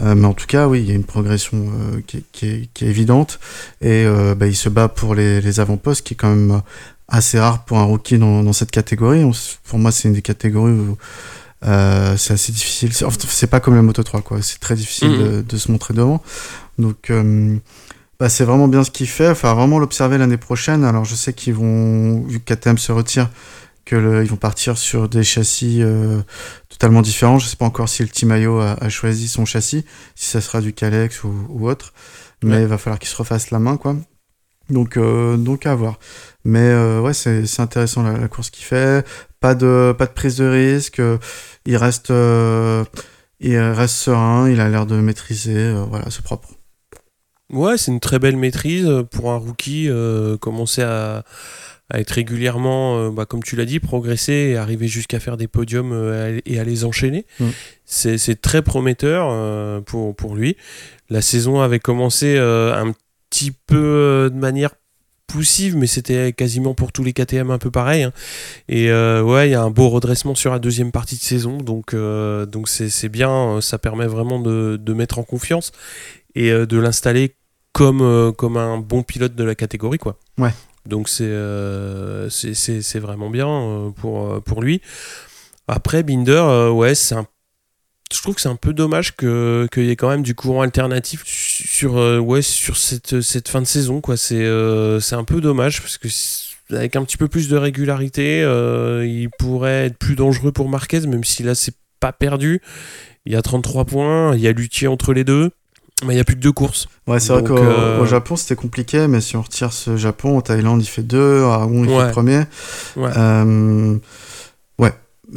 Euh, 0.04 0.14
mais 0.14 0.28
en 0.28 0.34
tout 0.34 0.48
cas, 0.48 0.68
oui, 0.68 0.82
il 0.82 0.90
y 0.90 0.92
a 0.92 0.96
une 0.96 1.06
progression 1.06 1.68
qui, 2.06 2.18
est, 2.18 2.24
qui, 2.34 2.86
est, 2.86 2.88
évidente. 2.90 3.40
Et 3.80 4.06
bah, 4.38 4.48
il 4.48 4.56
se 4.56 4.68
bat 4.68 4.90
pour 4.90 5.16
les, 5.16 5.40
les 5.40 5.60
avant-postes, 5.62 6.06
qui 6.06 6.16
est 6.16 6.18
quand 6.18 6.36
même 6.36 6.62
assez 7.10 7.40
rare 7.40 7.66
pour 7.66 7.78
un 7.80 7.84
rookie 7.84 8.18
dans, 8.18 8.54
cette 8.54 8.72
catégorie. 8.72 9.24
Pour 9.64 9.80
moi, 9.80 9.92
c'est 9.92 10.08
une 10.08 10.14
des 10.14 10.22
catégories 10.22 10.74
où 10.74 10.98
euh, 11.66 12.16
c'est 12.18 12.34
assez 12.34 12.52
difficile. 12.52 12.94
C'est 12.94 13.06
enfin, 13.06 13.48
pas 13.48 13.60
comme 13.60 13.76
la 13.76 13.82
Moto 13.82 14.02
3, 14.04 14.22
quoi. 14.22 14.42
C'est 14.42 14.60
très 14.60 14.76
difficile 14.76 15.18
de, 15.18 15.42
de 15.42 15.58
se 15.58 15.72
montrer 15.72 15.94
devant. 15.94 16.22
Donc, 16.78 17.10
euh, 17.10 17.58
bah, 18.20 18.30
c'est 18.30 18.44
vraiment 18.46 18.68
bien 18.68 18.84
ce 18.84 18.92
qu'il 18.92 19.08
fait. 19.08 19.30
Enfin, 19.30 19.54
vraiment 19.54 19.80
l'observer 19.80 20.18
l'année 20.18 20.38
prochaine. 20.38 20.84
Alors, 20.84 21.06
je 21.06 21.16
sais 21.16 21.34
qu'ils 21.34 21.54
vont, 21.54 22.22
vu 22.28 22.40
que 22.40 22.54
KTM 22.54 22.78
se 22.78 22.92
retire, 22.92 23.30
que 23.86 23.96
le- 23.96 24.24
ils 24.24 24.30
vont 24.30 24.36
partir 24.38 24.78
sur 24.78 25.10
des 25.10 25.24
châssis 25.24 25.80
euh, 25.82 26.22
totalement 26.70 27.02
différents. 27.02 27.40
Je 27.40 27.48
sais 27.48 27.56
pas 27.58 27.66
encore 27.66 27.90
si 27.90 28.04
le 28.04 28.10
Team 28.10 28.32
IO 28.38 28.60
a, 28.60 28.74
a 28.82 28.90
choisi 28.90 29.28
son 29.28 29.46
châssis, 29.46 29.84
si 30.16 30.26
ça 30.30 30.42
sera 30.42 30.62
du 30.62 30.74
Calex 30.74 31.24
ou, 31.24 31.34
ou 31.50 31.70
autre. 31.70 31.94
Mais 32.44 32.56
Ouais. 32.58 32.62
il 32.62 32.68
va 32.68 32.78
falloir 32.78 33.00
qu'il 33.00 33.10
se 33.10 33.16
refasse 33.18 33.52
la 33.52 33.60
main, 33.60 33.76
quoi. 33.78 33.96
Donc, 34.70 34.98
euh, 34.98 35.38
donc 35.38 35.66
à 35.66 35.76
voir. 35.76 36.00
Mais 36.46 36.60
euh, 36.60 37.02
ouais, 37.02 37.14
c'est 37.14 37.60
intéressant 37.60 38.04
la, 38.04 38.18
la 38.18 38.28
course 38.28 38.50
qu'il 38.50 38.66
fait. 38.66 39.06
Pas 39.40 39.56
de, 39.56 39.94
pas 39.98 40.06
de 40.06 40.12
prise 40.12 40.38
de 40.38 40.46
risque. 40.46 41.02
Il 41.66 41.78
reste, 41.78 42.12
euh, 42.12 42.84
il 43.40 43.58
reste 43.58 43.96
serein. 43.96 44.50
Il 44.50 44.60
a 44.60 44.70
l'air 44.70 44.86
de 44.86 44.96
maîtriser. 44.96 45.74
voilà, 45.90 46.06
c'est 46.10 46.24
propre. 46.24 46.50
Ouais, 47.52 47.78
c'est 47.78 47.92
une 47.92 48.00
très 48.00 48.20
belle 48.20 48.38
maîtrise 48.38 48.88
pour 49.12 49.32
un 49.32 49.38
rookie. 49.38 49.90
commencer 50.40 50.84
à, 50.84 51.24
à 51.90 52.00
être 52.00 52.12
régulièrement, 52.12 53.10
bah, 53.10 53.26
comme 53.26 53.42
tu 53.42 53.56
l'as 53.56 53.66
dit, 53.66 53.80
progresser 53.80 54.34
et 54.34 54.58
arriver 54.58 54.88
jusqu'à 54.88 55.20
faire 55.20 55.36
des 55.36 55.48
podiums 55.48 56.42
et 56.46 56.60
à 56.60 56.64
les 56.64 56.84
enchaîner. 56.86 57.26
Mm. 57.40 57.46
C'est 57.86 58.18
c'est 58.20 58.40
très 58.40 58.62
prometteur 58.62 59.84
pour, 59.84 60.16
pour 60.16 60.36
lui. 60.36 60.58
La 61.10 61.22
saison 61.22 61.60
avait 61.62 61.80
commencé 61.80 62.38
un 62.38 62.92
petit 62.92 63.09
peu 63.68 63.76
euh, 63.78 64.30
de 64.30 64.36
manière 64.36 64.72
poussive, 65.28 65.76
mais 65.78 65.86
c'était 65.86 66.34
quasiment 66.34 66.74
pour 66.74 66.92
tous 66.92 67.04
les 67.04 67.14
KTM 67.14 67.52
un 67.52 67.60
peu 67.60 67.70
pareil. 67.70 68.02
hein. 68.04 68.12
Et 68.68 68.90
euh, 68.90 69.22
ouais, 69.22 69.48
il 69.48 69.52
y 69.52 69.56
a 69.56 69.62
un 69.62 69.70
beau 69.70 69.90
redressement 69.90 70.34
sur 70.36 70.52
la 70.52 70.58
deuxième 70.60 70.92
partie 70.92 71.16
de 71.16 71.22
saison, 71.22 71.58
donc 71.58 71.94
euh, 71.94 72.46
donc 72.48 72.68
c'est 72.68 73.10
bien. 73.10 73.62
Ça 73.62 73.78
permet 73.78 74.08
vraiment 74.08 74.40
de, 74.40 74.78
de 74.82 74.94
mettre 74.94 75.20
en 75.20 75.24
confiance 75.24 75.72
et 76.34 76.52
euh, 76.52 76.66
de 76.66 76.78
l'installer 76.80 77.36
comme, 77.74 78.34
comme 78.36 78.58
un 78.58 78.80
bon 78.80 79.04
pilote 79.04 79.36
de 79.36 79.44
la 79.44 79.54
catégorie. 79.54 80.00
Quoi. 80.00 80.18
Ouais. 80.40 80.50
Donc 80.88 81.08
c'est 81.10 81.32
c'est- 82.30 83.00
vraiment 83.00 83.30
bien 83.30 83.94
pour, 83.98 84.42
pour 84.42 84.62
lui. 84.64 84.82
Après, 85.68 86.02
Binder, 86.02 86.72
ouais, 86.74 86.96
c'est 86.96 87.14
un 87.14 87.28
je 88.14 88.22
trouve 88.22 88.36
que 88.36 88.42
c'est 88.42 88.50
un 88.50 88.56
peu 88.56 88.74
dommage 88.74 89.16
que- 89.16 89.68
qu'il 89.72 89.86
y 89.86 89.92
ait 89.92 89.96
quand 89.96 90.10
même 90.10 90.24
du 90.24 90.34
courant 90.36 90.62
alternatif 90.62 91.24
sur, 91.26 91.98
euh, 91.98 92.18
ouais, 92.20 92.42
sur 92.42 92.78
cette, 92.78 93.22
cette 93.22 93.48
fin 93.50 93.62
de 93.62 93.68
saison. 93.68 94.02
quoi. 94.02 94.18
C'est 94.18 94.44
euh, 94.44 95.00
c'est 95.00 95.16
un 95.16 95.24
peu 95.24 95.42
dommage 95.42 95.82
parce 95.82 95.98
que 95.98 96.08
avec 96.76 96.96
un 96.96 97.04
petit 97.04 97.18
peu 97.18 97.28
plus 97.28 97.48
de 97.50 97.58
régularité, 97.58 98.42
euh, 98.44 99.06
il 99.08 99.30
pourrait 99.40 99.88
être 99.88 99.98
plus 99.98 100.16
dangereux 100.16 100.52
pour 100.52 100.70
Marquez, 100.70 101.02
même 101.02 101.24
si 101.24 101.44
là, 101.44 101.56
c'est 101.56 101.74
pas 102.00 102.12
perdu. 102.12 102.62
Il 103.26 103.34
y 103.34 103.36
a 103.36 103.42
33 103.42 103.86
points, 103.86 104.36
il 104.36 104.42
y 104.42 104.48
a 104.48 104.52
Luthier 104.52 104.88
entre 104.88 105.14
les 105.14 105.24
deux, 105.24 105.52
mais 106.06 106.14
il 106.14 106.18
y 106.18 106.20
a 106.20 106.24
plus 106.24 106.36
que 106.36 106.42
deux 106.42 106.52
courses. 106.52 106.88
Ouais, 107.08 107.20
c'est 107.20 107.34
vrai 107.34 107.44
qu'au 107.44 107.58
euh, 107.58 108.00
au 108.02 108.06
Japon, 108.06 108.36
c'était 108.36 108.56
compliqué, 108.56 109.08
mais 109.08 109.20
si 109.22 109.36
on 109.36 109.42
retire 109.42 109.74
ce 109.74 109.98
Japon, 109.98 110.38
au 110.38 110.42
Thaïlande, 110.42 110.82
il 110.82 110.88
fait 110.88 111.02
deux, 111.04 111.44
à 111.44 111.54
Aragon, 111.56 111.84
il 111.84 111.90
Ouais. 111.90 112.06
fait 112.06 112.12
premier. 112.12 112.40
Ouais. 112.96 113.12
Euh, 113.18 113.94
ouais. 113.94 114.00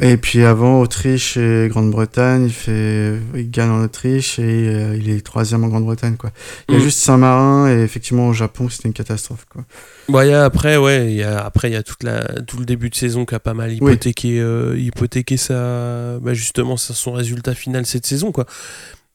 Et 0.01 0.17
puis 0.17 0.43
avant, 0.43 0.79
Autriche 0.81 1.37
et 1.37 1.67
Grande-Bretagne, 1.69 2.45
il 2.45 2.51
fait, 2.51 3.13
il 3.35 3.51
gagne 3.51 3.69
en 3.69 3.83
Autriche 3.83 4.39
et 4.39 4.41
euh, 4.69 4.97
il 4.97 5.09
est 5.11 5.21
troisième 5.23 5.63
en 5.63 5.67
Grande-Bretagne, 5.67 6.15
quoi. 6.17 6.31
Il 6.67 6.73
y 6.73 6.77
a 6.77 6.79
Mm. 6.79 6.83
juste 6.83 6.99
Saint-Marin 6.99 7.69
et 7.69 7.81
effectivement 7.83 8.27
au 8.29 8.33
Japon, 8.33 8.69
c'était 8.69 8.87
une 8.87 8.93
catastrophe, 8.95 9.45
quoi. 9.47 9.63
Bah, 10.09 10.25
y 10.25 10.33
a 10.33 10.45
après, 10.45 10.77
ouais, 10.77 11.11
il 11.11 11.17
y 11.17 11.21
a, 11.23 11.39
après, 11.45 11.69
il 11.69 11.73
y 11.73 11.77
a 11.77 11.83
toute 11.83 12.01
la, 12.01 12.23
tout 12.41 12.57
le 12.57 12.65
début 12.65 12.89
de 12.89 12.95
saison 12.95 13.25
qui 13.25 13.35
a 13.35 13.39
pas 13.39 13.53
mal 13.53 13.71
hypothéqué, 13.71 14.39
euh, 14.39 14.75
hypothéqué 14.77 15.37
sa, 15.37 16.17
bah, 16.19 16.33
justement 16.33 16.75
son 16.75 17.11
résultat 17.11 17.53
final 17.53 17.85
cette 17.85 18.07
saison. 18.07 18.31
quoi. 18.31 18.45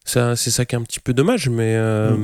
Ça, 0.05 0.37
c'est 0.37 0.51
ça 0.51 0.65
qui 0.65 0.77
est 0.77 0.79
un 0.79 0.83
petit 0.83 1.01
peu 1.01 1.13
dommage, 1.13 1.49
mais, 1.49 1.75
euh, 1.77 2.15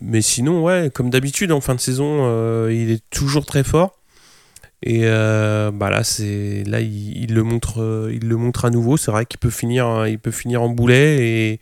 mais 0.00 0.22
sinon, 0.22 0.62
ouais, 0.62 0.90
comme 0.94 1.10
d'habitude, 1.10 1.50
en 1.52 1.60
fin 1.60 1.74
de 1.74 1.80
saison, 1.80 2.68
il 2.68 2.90
est 2.92 3.02
toujours 3.10 3.44
très 3.46 3.64
fort. 3.64 3.98
Et 4.82 5.00
euh, 5.04 5.70
bah 5.72 5.90
là, 5.90 6.04
c'est 6.04 6.62
là, 6.66 6.80
il, 6.80 7.24
il 7.24 7.34
le 7.34 7.42
montre, 7.42 7.82
euh, 7.82 8.12
il 8.12 8.28
le 8.28 8.36
montre 8.36 8.64
à 8.64 8.70
nouveau. 8.70 8.96
C'est 8.96 9.10
vrai 9.10 9.26
qu'il 9.26 9.38
peut 9.38 9.50
finir, 9.50 10.06
il 10.06 10.18
peut 10.18 10.30
finir 10.30 10.62
en 10.62 10.68
boulet 10.68 11.26
et 11.26 11.60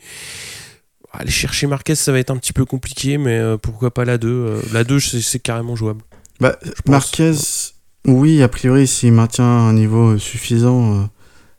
aller 1.13 1.31
chercher 1.31 1.67
Marquez, 1.67 1.95
ça 1.95 2.13
va 2.13 2.19
être 2.19 2.31
un 2.31 2.37
petit 2.37 2.53
peu 2.53 2.65
compliqué, 2.65 3.19
mais 3.19 3.39
euh, 3.39 3.57
pourquoi 3.57 3.93
pas 3.93 4.05
la 4.05 4.19
2 4.19 4.63
La 4.73 4.85
2, 4.85 4.99
c'est 5.01 5.39
carrément 5.39 5.77
jouable. 5.77 6.03
Bah. 6.41 6.59
Marquez, 6.89 7.33
oui, 8.07 8.43
a 8.43 8.49
priori, 8.49 8.87
s'il 8.87 9.13
maintient 9.13 9.45
un 9.45 9.73
niveau 9.73 10.19
suffisant, 10.19 10.95
euh, 10.95 11.05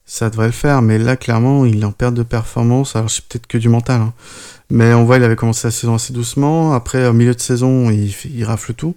ça 0.05 0.29
devrait 0.29 0.47
le 0.47 0.51
faire. 0.51 0.81
Mais 0.81 0.97
là, 0.97 1.15
clairement, 1.15 1.65
il 1.65 1.81
est 1.81 1.85
en 1.85 1.93
perte 1.93 2.13
de 2.13 2.24
performance. 2.24 2.95
Alors, 2.95 3.09
c'est 3.09 3.24
peut-être 3.25 3.47
que 3.47 3.57
du 3.57 3.69
mental. 3.69 4.01
hein. 4.01 4.13
Mais 4.69 4.93
on 4.93 5.05
voit, 5.05 5.17
il 5.17 5.24
avait 5.24 5.35
commencé 5.35 5.67
la 5.67 5.71
saison 5.71 5.95
assez 5.95 6.12
doucement. 6.12 6.74
Après, 6.74 7.07
au 7.07 7.13
milieu 7.13 7.33
de 7.33 7.39
saison, 7.39 7.89
il 7.91 8.43
rafle 8.43 8.74
tout. 8.74 8.95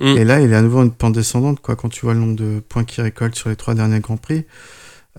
Mm. 0.00 0.16
Et 0.16 0.24
là, 0.24 0.40
il 0.40 0.52
est 0.52 0.56
à 0.56 0.62
nouveau 0.62 0.82
une 0.82 0.90
pente 0.92 1.12
descendante. 1.14 1.60
Quoi. 1.60 1.76
Quand 1.76 1.88
tu 1.88 2.00
vois 2.06 2.14
le 2.14 2.20
nombre 2.20 2.36
de 2.36 2.60
points 2.68 2.84
qu'il 2.84 3.02
récolte 3.04 3.34
sur 3.36 3.48
les 3.50 3.56
trois 3.56 3.74
derniers 3.74 4.00
Grands 4.00 4.16
Prix, 4.16 4.46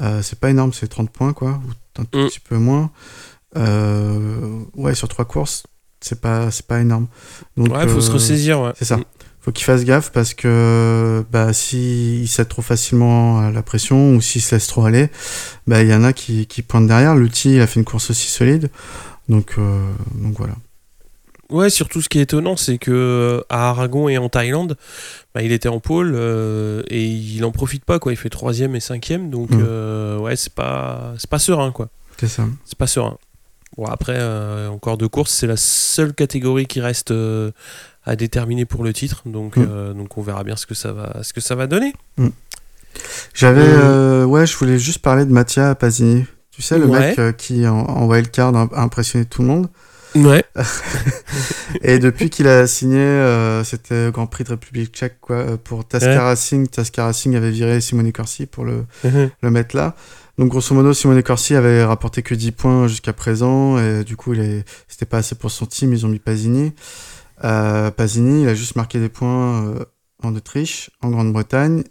euh, 0.02 0.22
c'est 0.22 0.40
pas 0.40 0.50
énorme, 0.50 0.74
c'est 0.74 0.88
30 0.88 1.10
points, 1.12 1.34
quoi, 1.34 1.62
ou 1.66 2.02
un 2.02 2.06
tout 2.06 2.20
Mm. 2.20 2.28
petit 2.28 2.40
peu 2.40 2.58
moins. 2.58 2.92
Euh, 3.58 4.60
ouais, 4.76 4.96
sur 4.96 5.08
trois 5.08 5.26
courses, 5.26 5.64
c'est 6.00 6.20
pas, 6.22 6.50
c'est 6.52 6.66
pas 6.66 6.80
énorme. 6.80 7.08
Donc, 7.58 7.74
Ouais, 7.74 7.88
faut 7.88 8.02
se 8.02 8.10
euh, 8.10 8.14
ressaisir. 8.14 8.62
Ouais. 8.62 8.72
c'est 8.76 8.86
ça. 8.86 8.98
Mm. 8.98 9.04
faut 9.42 9.52
qu'il 9.52 9.66
fasse 9.66 9.84
gaffe 9.84 10.12
parce 10.12 10.34
que 10.34 11.24
bah, 11.32 11.52
s'il 11.54 12.28
cède 12.28 12.48
trop 12.48 12.62
facilement 12.62 13.40
à 13.40 13.52
la 13.52 13.62
pression 13.64 14.16
ou 14.16 14.22
s'il 14.22 14.42
se 14.42 14.56
laisse 14.56 14.68
trop 14.68 14.86
aller, 14.86 15.10
bah, 15.68 15.82
il 15.84 15.90
y 15.90 15.94
en 15.94 16.04
a 16.04 16.14
qui, 16.14 16.46
qui 16.48 16.62
pointent 16.62 16.88
derrière. 16.88 17.16
L'outil 17.16 17.56
il 17.56 17.62
a 17.62 17.68
fait 17.68 17.80
une 17.80 17.86
course 17.86 18.10
aussi 18.12 18.28
solide. 18.30 18.70
Donc, 19.30 19.56
donc 20.16 20.38
voilà. 20.38 20.54
Ouais, 21.52 21.70
surtout 21.70 22.02
ce 22.02 22.10
qui 22.10 22.20
est 22.20 22.24
étonnant, 22.24 22.56
c'est 22.56 22.78
que 22.78 22.92
euh, 22.92 23.42
à 23.50 23.70
Aragon 23.70 24.08
et 24.10 24.18
en 24.18 24.30
Thaïlande, 24.30 24.78
bah, 25.36 25.42
il 25.44 25.52
était 25.52 25.70
en 25.70 25.80
pôle 25.80 26.14
euh, 26.16 26.82
et 26.88 27.04
il 27.06 27.44
en 27.46 27.52
profite 27.52 27.84
pas 27.86 28.00
quoi. 28.00 28.14
Il 28.14 28.16
fait 28.16 28.30
troisième 28.30 28.76
et 28.76 28.80
cinquième, 28.80 29.30
donc 29.30 29.52
Mm. 29.52 29.60
euh, 29.62 30.18
ouais, 30.18 30.36
c'est 30.36 30.54
pas 30.54 31.14
c'est 31.18 31.30
pas 31.30 31.40
serein 31.40 31.72
quoi. 31.72 31.90
C'est 32.20 32.28
ça. 32.30 32.46
C'est 32.66 32.78
pas 32.78 32.88
serein. 32.88 33.18
Bon 33.78 33.86
après 33.86 34.18
euh, 34.18 34.70
encore 34.70 34.98
deux 34.98 35.08
courses, 35.10 35.32
c'est 35.32 35.48
la 35.48 35.58
seule 35.58 36.14
catégorie 36.14 36.66
qui 36.66 36.82
reste 36.82 37.14
à 38.06 38.16
déterminer 38.16 38.66
pour 38.66 38.84
le 38.84 38.94
titre, 38.94 39.22
donc 39.26 39.58
Mm. 39.58 39.66
euh, 39.70 39.94
donc 39.94 40.18
on 40.18 40.22
verra 40.22 40.44
bien 40.44 40.56
ce 40.56 40.66
que 40.66 40.74
ça 40.74 40.92
va 40.94 41.22
ce 41.22 41.34
que 41.34 41.42
ça 41.42 41.56
va 41.56 41.68
donner. 41.68 41.94
J'avais. 43.34 43.62
Euh, 43.62 44.24
euh, 44.24 44.26
ouais, 44.26 44.46
je 44.46 44.56
voulais 44.58 44.80
juste 44.80 45.00
parler 45.00 45.26
de 45.26 45.32
Mattia 45.32 45.76
Pasini. 45.76 46.26
Tu 46.52 46.62
sais, 46.62 46.78
le 46.78 46.86
Ouais. 46.86 47.16
mec 47.18 47.38
qui 47.38 47.66
en, 47.66 47.78
en 47.80 48.08
wildcard 48.08 48.56
a 48.56 48.68
impressionné 48.82 49.26
tout 49.26 49.42
le 49.42 49.48
monde. 49.48 49.68
Ouais. 50.16 50.44
Et 51.82 52.00
depuis 52.00 52.30
qu'il 52.30 52.48
a 52.48 52.68
signé, 52.68 53.00
euh, 53.00 53.64
c'était 53.64 54.12
Grand 54.12 54.28
Prix 54.28 54.44
de 54.44 54.50
République 54.50 54.94
tchèque 54.94 55.18
quoi, 55.22 55.36
euh, 55.38 55.58
pour 55.58 55.88
Tascar 55.88 56.12
Ouais. 56.12 56.18
Racing. 56.18 56.68
Tascar 56.68 57.08
Racing 57.08 57.36
avait 57.36 57.52
viré 57.52 57.80
Simone 57.82 58.12
Corsi 58.12 58.46
pour 58.46 58.66
le, 58.66 58.86
le 59.04 59.52
mettre 59.52 59.76
là. 59.76 59.96
Donc 60.38 60.50
grosso 60.50 60.74
modo, 60.74 60.94
Simone 60.94 61.22
Corsi 61.24 61.56
avait 61.56 61.84
rapporté 61.84 62.24
que 62.24 62.34
10 62.34 62.52
points 62.52 62.88
jusqu'à 62.88 63.14
présent 63.14 63.78
et 63.78 64.04
du 64.04 64.16
coup, 64.16 64.34
il 64.34 64.40
est... 64.40 64.66
c'était 64.88 65.06
pas 65.06 65.18
assez 65.20 65.36
pour 65.36 65.52
son 65.52 65.66
team, 65.66 65.94
ils 65.94 66.06
ont 66.06 66.10
mis 66.10 66.20
Pasini. 66.20 66.74
Euh, 67.44 67.92
Pasini, 67.92 68.44
il 68.44 68.50
a 68.50 68.56
juste 68.56 68.76
marqué 68.76 69.00
des 69.00 69.10
points 69.10 69.66
euh, 69.66 69.86
en 70.24 70.36
Autriche, 70.36 70.90
en 71.02 71.10
Grande-Bretagne 71.10 71.84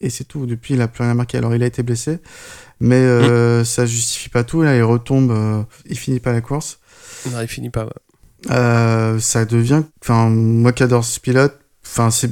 et 0.00 0.10
c'est 0.10 0.24
tout. 0.24 0.46
Depuis, 0.46 0.74
il 0.74 0.80
a 0.80 0.88
plus 0.88 1.02
rien 1.02 1.14
marqué. 1.14 1.38
Alors, 1.38 1.54
il 1.54 1.62
a 1.62 1.66
été 1.66 1.82
blessé, 1.82 2.18
mais 2.80 2.96
euh, 2.96 3.64
ça 3.64 3.86
justifie 3.86 4.28
pas 4.28 4.44
tout. 4.44 4.62
Là, 4.62 4.76
il 4.76 4.82
retombe, 4.82 5.30
euh, 5.30 5.62
il 5.86 5.98
finit 5.98 6.20
pas 6.20 6.32
la 6.32 6.40
course. 6.40 6.77
Non, 7.26 7.40
il 7.40 7.48
finit 7.48 7.70
pas. 7.70 7.84
ouais. 7.84 7.90
Euh, 8.50 9.18
ça 9.18 9.44
devient, 9.44 9.82
enfin, 10.02 10.28
moi 10.30 10.72
qui 10.72 10.82
adore 10.84 11.04
ce 11.04 11.18
pilote, 11.18 11.58
enfin, 11.84 12.10
c'est, 12.10 12.30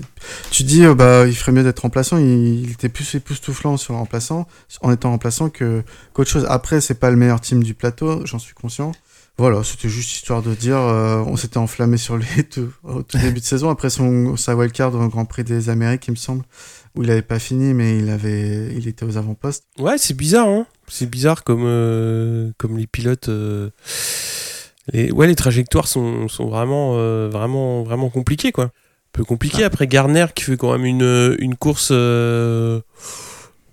tu 0.51 0.63
dis, 0.63 0.85
euh, 0.85 0.95
bah, 0.95 1.27
il 1.27 1.35
ferait 1.35 1.53
mieux 1.53 1.65
d'être 1.65 1.81
remplaçant. 1.81 2.17
Il, 2.19 2.65
il 2.65 2.71
était 2.71 2.89
plus 2.89 3.15
époustouflant 3.17 3.77
sur 3.77 3.93
le 3.95 3.99
remplaçant, 3.99 4.47
en 4.83 4.93
étant 4.93 5.11
remplaçant 5.11 5.51
que 5.51 5.83
qu'autre 6.13 6.31
chose. 6.31 6.47
Après, 6.49 6.81
c'est 6.81 6.95
pas 7.01 7.11
le 7.11 7.17
meilleur 7.17 7.41
team 7.41 7.63
du 7.63 7.75
plateau, 7.75 8.25
j'en 8.25 8.39
suis 8.39 8.55
conscient. 8.55 8.93
Voilà, 9.39 9.63
c'était 9.65 9.91
juste 9.91 10.13
histoire 10.13 10.41
de 10.43 10.55
dire, 10.55 10.79
euh, 10.79 11.19
on 11.27 11.37
s'était 11.37 11.59
enflammé 11.59 11.99
sur 11.99 12.17
lui 12.17 12.27
tout, 12.51 12.71
au 12.85 13.03
tout 13.03 13.19
début 13.19 13.41
de 13.41 13.45
saison, 13.45 13.69
après 13.69 13.91
son, 13.91 14.35
sa 14.37 14.57
wildcard 14.57 14.95
au 14.95 15.09
Grand 15.09 15.27
Prix 15.27 15.45
des 15.45 15.69
Amériques, 15.69 16.07
il 16.07 16.13
me 16.13 16.17
semble, 16.17 16.43
où 16.95 17.03
il 17.03 17.11
avait 17.11 17.21
pas 17.21 17.39
fini, 17.39 17.75
mais 17.75 17.99
il, 17.99 18.09
avait, 18.09 18.73
il 18.75 18.89
était 18.89 19.05
aux 19.05 19.19
avant-postes. 19.19 19.65
Ouais, 19.79 19.99
c'est 19.99 20.15
bizarre, 20.17 20.47
hein. 20.49 20.67
C'est 20.89 21.11
bizarre 21.11 21.45
comme, 21.45 21.65
euh, 21.65 22.51
comme 22.57 22.79
les 22.79 22.87
pilotes. 22.87 23.29
euh, 23.29 23.69
les, 24.93 25.11
ouais, 25.13 25.27
les 25.27 25.35
trajectoires 25.35 25.89
sont, 25.89 26.29
sont 26.29 26.47
vraiment, 26.49 26.93
euh, 26.97 27.29
vraiment, 27.31 27.83
vraiment 27.83 28.09
compliquées, 28.09 28.53
quoi. 28.53 28.65
Un 28.65 28.71
peu 29.13 29.25
compliqué. 29.25 29.65
Après, 29.65 29.87
Garner 29.87 30.27
qui 30.35 30.45
fait 30.45 30.57
quand 30.57 30.73
même 30.73 30.85
une, 30.85 31.37
une 31.39 31.57
course. 31.57 31.89
euh, 31.91 32.81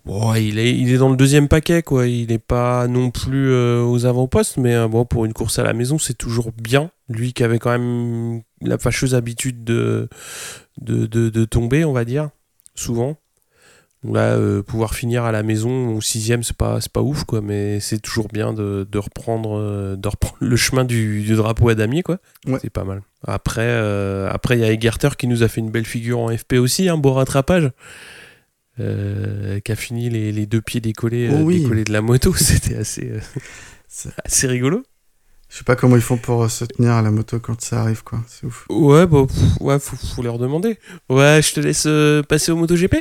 bon, 0.05 0.34
il, 0.36 0.58
est, 0.58 0.74
il 0.75 0.89
est 0.91 0.98
dans 0.98 1.10
le 1.10 1.17
deuxième 1.17 1.48
paquet, 1.48 1.84
quoi. 1.84 2.08
Il 2.08 2.27
n'est 2.29 2.39
pas 2.39 2.88
non 2.88 3.12
plus 3.12 3.51
euh, 3.51 3.84
aux 3.84 4.05
avant-postes, 4.05 4.58
mais 4.58 4.74
euh, 4.74 4.88
bon, 4.88 5.05
pour 5.05 5.25
une 5.25 5.34
course 5.34 5.60
à 5.60 5.63
la 5.63 5.74
maison, 5.74 5.98
c'est 5.98 6.17
toujours 6.17 6.51
bien. 6.62 6.91
Lui 7.10 7.34
qui 7.34 7.43
avait 7.43 7.60
quand 7.60 7.72
même 7.77 8.41
la 8.62 8.77
fâcheuse 8.77 9.15
habitude 9.15 9.63
de, 9.65 10.08
de, 10.79 11.05
de, 11.05 11.29
de 11.29 11.46
tomber, 11.46 11.84
on 11.84 11.93
va 11.93 12.05
dire, 12.05 12.29
souvent. 12.75 13.17
Là, 14.05 14.33
euh, 14.36 14.62
pouvoir 14.62 14.95
finir 14.95 15.24
à 15.24 15.31
la 15.31 15.43
maison 15.43 15.95
au 15.95 16.01
sixième, 16.01 16.43
c'est 16.43 16.57
pas, 16.57 16.79
pas 16.91 17.01
ouf, 17.01 17.24
quoi, 17.24 17.39
mais 17.41 17.79
c'est 17.79 18.00
toujours 18.00 18.27
bien 18.27 18.51
de, 18.51 18.86
de 18.91 18.98
reprendre, 18.98 19.57
euh, 19.57 19.95
de 19.95 20.07
reprendre 20.10 20.36
le 20.41 20.55
chemin 20.57 20.83
du, 20.83 21.22
du 21.22 21.36
drapeau 21.36 21.69
à 21.69 21.75
damier, 21.75 22.03
quoi. 22.03 22.17
Ouais. 22.45 22.60
C'est 22.62 22.69
pas 22.69 22.83
mal. 22.83 23.01
Après, 23.25 23.62
euh, 23.65 24.29
après, 24.29 24.57
il 24.57 24.62
y 24.62 24.65
a 24.65 24.72
Egerter 24.74 25.10
qui 25.17 25.27
nous 25.27 25.41
a 25.41 25.48
fait 25.48 25.62
une 25.62 25.72
belle 25.72 25.86
figure 25.86 26.19
en 26.19 26.36
FP 26.36 26.55
aussi, 26.55 26.89
un 26.89 26.98
beau 26.98 27.13
rattrapage. 27.13 27.72
qui 28.77 29.72
a 29.72 29.75
fini 29.75 30.10
les, 30.10 30.31
les 30.31 30.45
deux 30.48 30.62
pieds 30.62 30.81
décollés, 30.81 31.29
Oh 31.31 31.38
oui. 31.43 31.62
décollés 31.62 31.83
de 31.86 31.93
la 31.93 32.01
moto, 32.01 32.33
c'était 32.38 32.75
assez, 32.75 33.12
assez 34.25 34.48
rigolo. 34.48 34.83
Je 35.50 35.60
sais 35.60 35.63
pas 35.63 35.75
comment 35.75 35.95
ils 35.95 36.01
font 36.01 36.17
pour 36.17 36.50
se 36.50 36.65
tenir 36.65 36.93
à 36.93 37.01
la 37.03 37.12
moto 37.12 37.39
quand 37.39 37.62
ça 37.62 37.81
arrive, 37.81 38.03
quoi. 38.03 38.19
C'est 38.27 38.45
ouf. 38.48 38.65
Ouais, 38.69 39.05
bah, 39.05 39.25
pff, 39.27 39.62
ouais, 39.62 39.79
faut, 39.79 39.95
faut 39.95 40.24
leur 40.24 40.39
demander. 40.39 40.79
Ouais, 41.10 41.41
je 41.43 41.53
te 41.53 41.60
laisse 41.60 41.83
euh, 41.86 42.24
passer 42.24 42.51
au 42.51 42.55
MotoGP. 42.55 42.95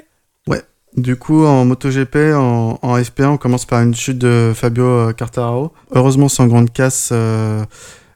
Du 0.97 1.17
coup, 1.17 1.45
en 1.47 1.65
MotoGP, 1.65 2.35
en, 2.35 2.79
en 2.83 2.99
FP1, 2.99 3.27
on 3.27 3.37
commence 3.39 3.65
par 3.65 3.81
une 3.83 3.95
chute 3.95 4.19
de 4.19 4.53
Fabio 4.55 4.85
euh, 4.85 5.13
Quartararo. 5.13 5.73
Heureusement, 5.93 6.29
sans 6.29 6.47
grande 6.47 6.71
casse, 6.71 7.11
euh, 7.13 7.65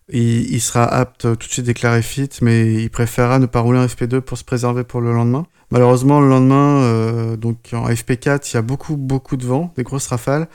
il, 0.09 0.61
sera 0.61 0.85
apte 0.85 1.25
euh, 1.25 1.35
tout 1.35 1.49
de 1.49 1.53
suite 1.53 1.67
déclaré 1.67 2.03
fit, 2.03 2.29
mais 2.43 2.75
il 2.75 2.91
préférera 2.91 3.39
ne 3.39 3.47
pas 3.47 3.61
rouler 3.61 3.79
en 3.79 3.87
FP2 3.87 4.21
pour 4.21 4.39
se 4.39 4.45
préserver 4.45 4.85
pour 4.85 5.01
le 5.01 5.13
lendemain. 5.13 5.47
Malheureusement, 5.71 6.21
le 6.21 6.29
lendemain, 6.29 6.83
euh, 6.83 7.37
donc 7.37 7.71
en 7.73 7.89
FP4, 7.89 8.51
il 8.51 8.55
y 8.55 8.57
a 8.57 8.63
beaucoup, 8.63 8.97
beaucoup 8.97 9.37
de 9.37 9.45
vent, 9.45 9.73
des 9.77 9.83
grosses 9.83 10.07
rafales, 10.07 10.49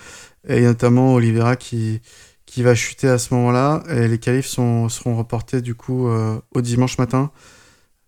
et 0.48 0.62
notamment 0.62 1.14
Oliveira 1.16 1.58
qui, 1.58 2.02
qui 2.46 2.64
va 2.64 2.76
chuter 2.76 3.10
à 3.10 3.18
ce 3.18 3.34
moment-là, 3.34 3.84
et 3.90 4.08
les 4.08 4.20
qualifs 4.20 4.46
sont, 4.46 4.88
seront 4.88 5.18
reportés 5.18 5.62
du 5.62 5.76
coup 5.76 6.08
euh, 6.08 6.40
au 6.56 6.62
dimanche 6.62 6.98
matin, 6.98 7.32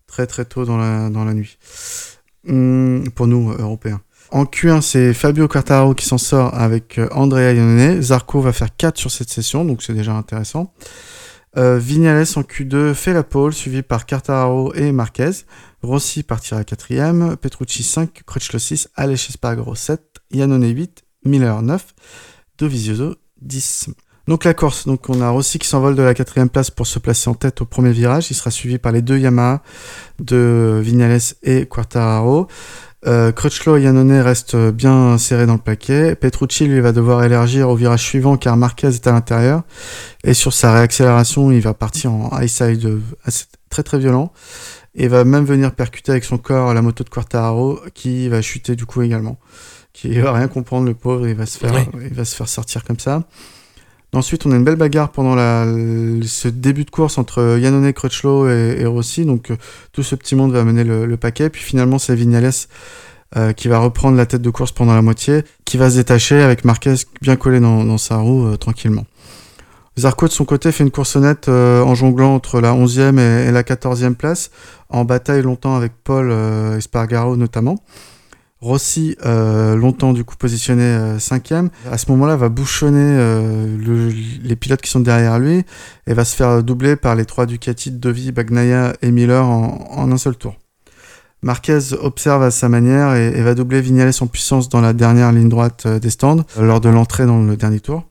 très 0.06 0.26
très 0.26 0.46
tôt 0.46 0.64
dans 0.64 0.78
la, 0.78 1.10
dans 1.10 1.24
la 1.24 1.34
nuit. 1.34 1.58
Hum, 2.48 3.04
pour 3.14 3.26
nous, 3.26 3.52
euh, 3.52 3.56
Européens. 3.58 4.00
En 4.30 4.44
Q1, 4.44 4.80
c'est 4.80 5.14
Fabio 5.14 5.48
Quartararo 5.48 5.94
qui 5.94 6.06
s'en 6.06 6.18
sort 6.18 6.54
avec 6.54 6.98
euh, 6.98 7.08
Andrea 7.12 7.52
Iannone. 7.52 8.02
Zarco 8.02 8.40
va 8.40 8.52
faire 8.52 8.74
4 8.76 8.98
sur 8.98 9.10
cette 9.10 9.30
session, 9.30 9.64
donc 9.64 9.82
c'est 9.82 9.94
déjà 9.94 10.12
intéressant. 10.12 10.72
Euh, 11.56 11.78
Vignales 11.78 12.26
en 12.34 12.42
Q2 12.42 12.94
fait 12.94 13.12
la 13.12 13.22
pole, 13.22 13.52
suivi 13.52 13.82
par 13.82 14.06
Quartararo 14.06 14.74
et 14.74 14.90
Marquez. 14.92 15.30
Rossi 15.82 16.22
partira 16.22 16.64
quatrième, 16.64 17.36
Petrucci 17.36 17.82
5, 17.82 18.22
Crutchlow 18.26 18.58
6, 18.58 18.88
Aleix 18.96 19.28
Espargaro 19.28 19.74
7, 19.74 20.00
Iannone 20.32 20.66
8, 20.66 21.04
Miller 21.26 21.62
9, 21.62 21.94
Dovizioso 22.58 23.14
10. 23.40 23.90
Donc 24.26 24.44
la 24.44 24.54
course, 24.54 24.86
donc 24.86 25.10
on 25.10 25.20
a 25.20 25.28
Rossi 25.28 25.58
qui 25.58 25.68
s'envole 25.68 25.96
de 25.96 26.02
la 26.02 26.14
quatrième 26.14 26.48
place 26.48 26.70
pour 26.70 26.86
se 26.86 26.98
placer 26.98 27.28
en 27.28 27.34
tête 27.34 27.60
au 27.60 27.66
premier 27.66 27.92
virage. 27.92 28.30
Il 28.30 28.34
sera 28.34 28.50
suivi 28.50 28.78
par 28.78 28.90
les 28.90 29.02
deux 29.02 29.18
Yamaha 29.18 29.62
de 30.18 30.80
Vignales 30.82 31.20
et 31.42 31.66
Quartararo. 31.66 32.48
Euh, 33.06 33.32
Crutchlow 33.32 33.76
et 33.76 33.82
Iannone 33.82 34.18
restent 34.20 34.56
bien 34.56 35.18
serrés 35.18 35.44
dans 35.44 35.52
le 35.54 35.58
paquet. 35.58 36.14
Petrucci, 36.14 36.66
lui, 36.66 36.80
va 36.80 36.92
devoir 36.92 37.22
élargir 37.22 37.68
au 37.68 37.76
virage 37.76 38.00
suivant 38.02 38.38
car 38.38 38.56
Marquez 38.56 38.86
est 38.88 39.06
à 39.06 39.12
l'intérieur. 39.12 39.62
Et 40.24 40.32
sur 40.32 40.54
sa 40.54 40.72
réaccélération, 40.72 41.52
il 41.52 41.60
va 41.60 41.74
partir 41.74 42.10
en 42.12 42.30
high 42.40 42.48
side 42.48 42.98
assez- 43.26 43.44
très 43.68 43.82
très 43.82 43.98
violent. 43.98 44.32
Et 44.94 45.08
va 45.08 45.24
même 45.24 45.44
venir 45.44 45.72
percuter 45.74 46.12
avec 46.12 46.24
son 46.24 46.38
corps 46.38 46.72
la 46.72 46.80
moto 46.80 47.04
de 47.04 47.10
Quartararo 47.10 47.78
qui 47.92 48.28
va 48.28 48.40
chuter 48.40 48.74
du 48.74 48.86
coup 48.86 49.02
également. 49.02 49.38
Qui 49.92 50.18
va 50.18 50.32
rien 50.32 50.48
comprendre, 50.48 50.86
le 50.86 50.94
pauvre, 50.94 51.28
il 51.28 51.34
va 51.34 51.44
se 51.44 51.58
faire, 51.58 51.74
il 52.00 52.14
va 52.14 52.24
se 52.24 52.34
faire 52.34 52.48
sortir 52.48 52.84
comme 52.84 52.98
ça. 52.98 53.24
Ensuite, 54.14 54.46
on 54.46 54.52
a 54.52 54.56
une 54.56 54.64
belle 54.64 54.76
bagarre 54.76 55.10
pendant 55.10 55.34
ce 55.36 56.48
début 56.48 56.84
de 56.84 56.90
course 56.90 57.18
entre 57.18 57.58
Yannone, 57.60 57.92
Crutchlow 57.92 58.48
et, 58.48 58.76
et 58.80 58.86
Rossi. 58.86 59.24
Donc, 59.24 59.50
euh, 59.50 59.56
tout 59.92 60.02
ce 60.02 60.14
petit 60.14 60.36
monde 60.36 60.52
va 60.52 60.62
mener 60.64 60.84
le, 60.84 61.16
paquet. 61.16 61.50
Puis 61.50 61.62
finalement, 61.62 61.98
c'est 61.98 62.14
Vignales 62.14 62.50
euh, 63.36 63.52
qui 63.52 63.66
va 63.68 63.78
reprendre 63.78 64.16
la 64.16 64.26
tête 64.26 64.42
de 64.42 64.50
course 64.50 64.70
pendant 64.70 64.94
la 64.94 65.02
moitié, 65.02 65.42
qui 65.64 65.76
va 65.76 65.90
se 65.90 65.96
détacher 65.96 66.40
avec 66.40 66.64
Marquez 66.64 66.94
bien 67.22 67.34
collé 67.36 67.58
dans, 67.58 67.98
sa 67.98 68.18
roue 68.18 68.46
euh, 68.46 68.56
tranquillement. 68.56 69.04
Zarco 69.98 70.26
de 70.26 70.32
son 70.32 70.44
côté 70.44 70.72
fait 70.72 70.82
une 70.82 70.90
course 70.90 71.14
honnête 71.14 71.48
en 71.48 71.94
jonglant 71.94 72.34
entre 72.34 72.60
la 72.60 72.72
11e 72.72 73.18
et, 73.18 73.48
et 73.48 73.52
la 73.52 73.62
14e 73.62 74.14
place, 74.14 74.50
en 74.88 75.04
bataille 75.04 75.42
longtemps 75.42 75.76
avec 75.76 75.92
Paul 76.02 76.30
euh, 76.30 76.78
Espargaro 76.78 77.36
notamment. 77.36 77.76
Rossi, 78.64 79.14
euh, 79.26 79.76
longtemps 79.76 80.14
du 80.14 80.24
coup 80.24 80.36
positionné 80.36 80.82
euh, 80.84 81.18
cinquième, 81.18 81.68
à 81.92 81.98
ce 81.98 82.10
moment-là 82.12 82.34
va 82.36 82.48
bouchonner 82.48 82.96
euh, 82.98 83.76
le- 83.76 84.08
les 84.42 84.56
pilotes 84.56 84.80
qui 84.80 84.90
sont 84.90 85.00
derrière 85.00 85.38
lui 85.38 85.64
et 86.06 86.14
va 86.14 86.24
se 86.24 86.34
faire 86.34 86.62
doubler 86.62 86.96
par 86.96 87.14
les 87.14 87.26
trois 87.26 87.44
Ducati, 87.44 87.90
Dovi, 87.90 88.32
Bagnaia 88.32 88.94
et 89.02 89.10
Miller 89.10 89.44
en, 89.44 90.10
un 90.10 90.16
seul 90.16 90.36
tour. 90.36 90.56
Marquez 91.42 91.78
observe 92.00 92.42
à 92.42 92.50
sa 92.50 92.70
manière 92.70 93.14
et, 93.14 93.42
va 93.42 93.54
doubler 93.54 93.82
Vignales 93.82 94.14
en 94.22 94.26
puissance 94.26 94.70
dans 94.70 94.80
la 94.80 94.94
dernière 94.94 95.30
ligne 95.30 95.50
droite 95.50 95.86
des 95.86 96.08
stands 96.08 96.42
lors 96.58 96.80
de 96.80 96.88
l'entrée 96.88 97.26
dans 97.26 97.42
le 97.42 97.56
dernier 97.58 97.80
tour. 97.80 98.04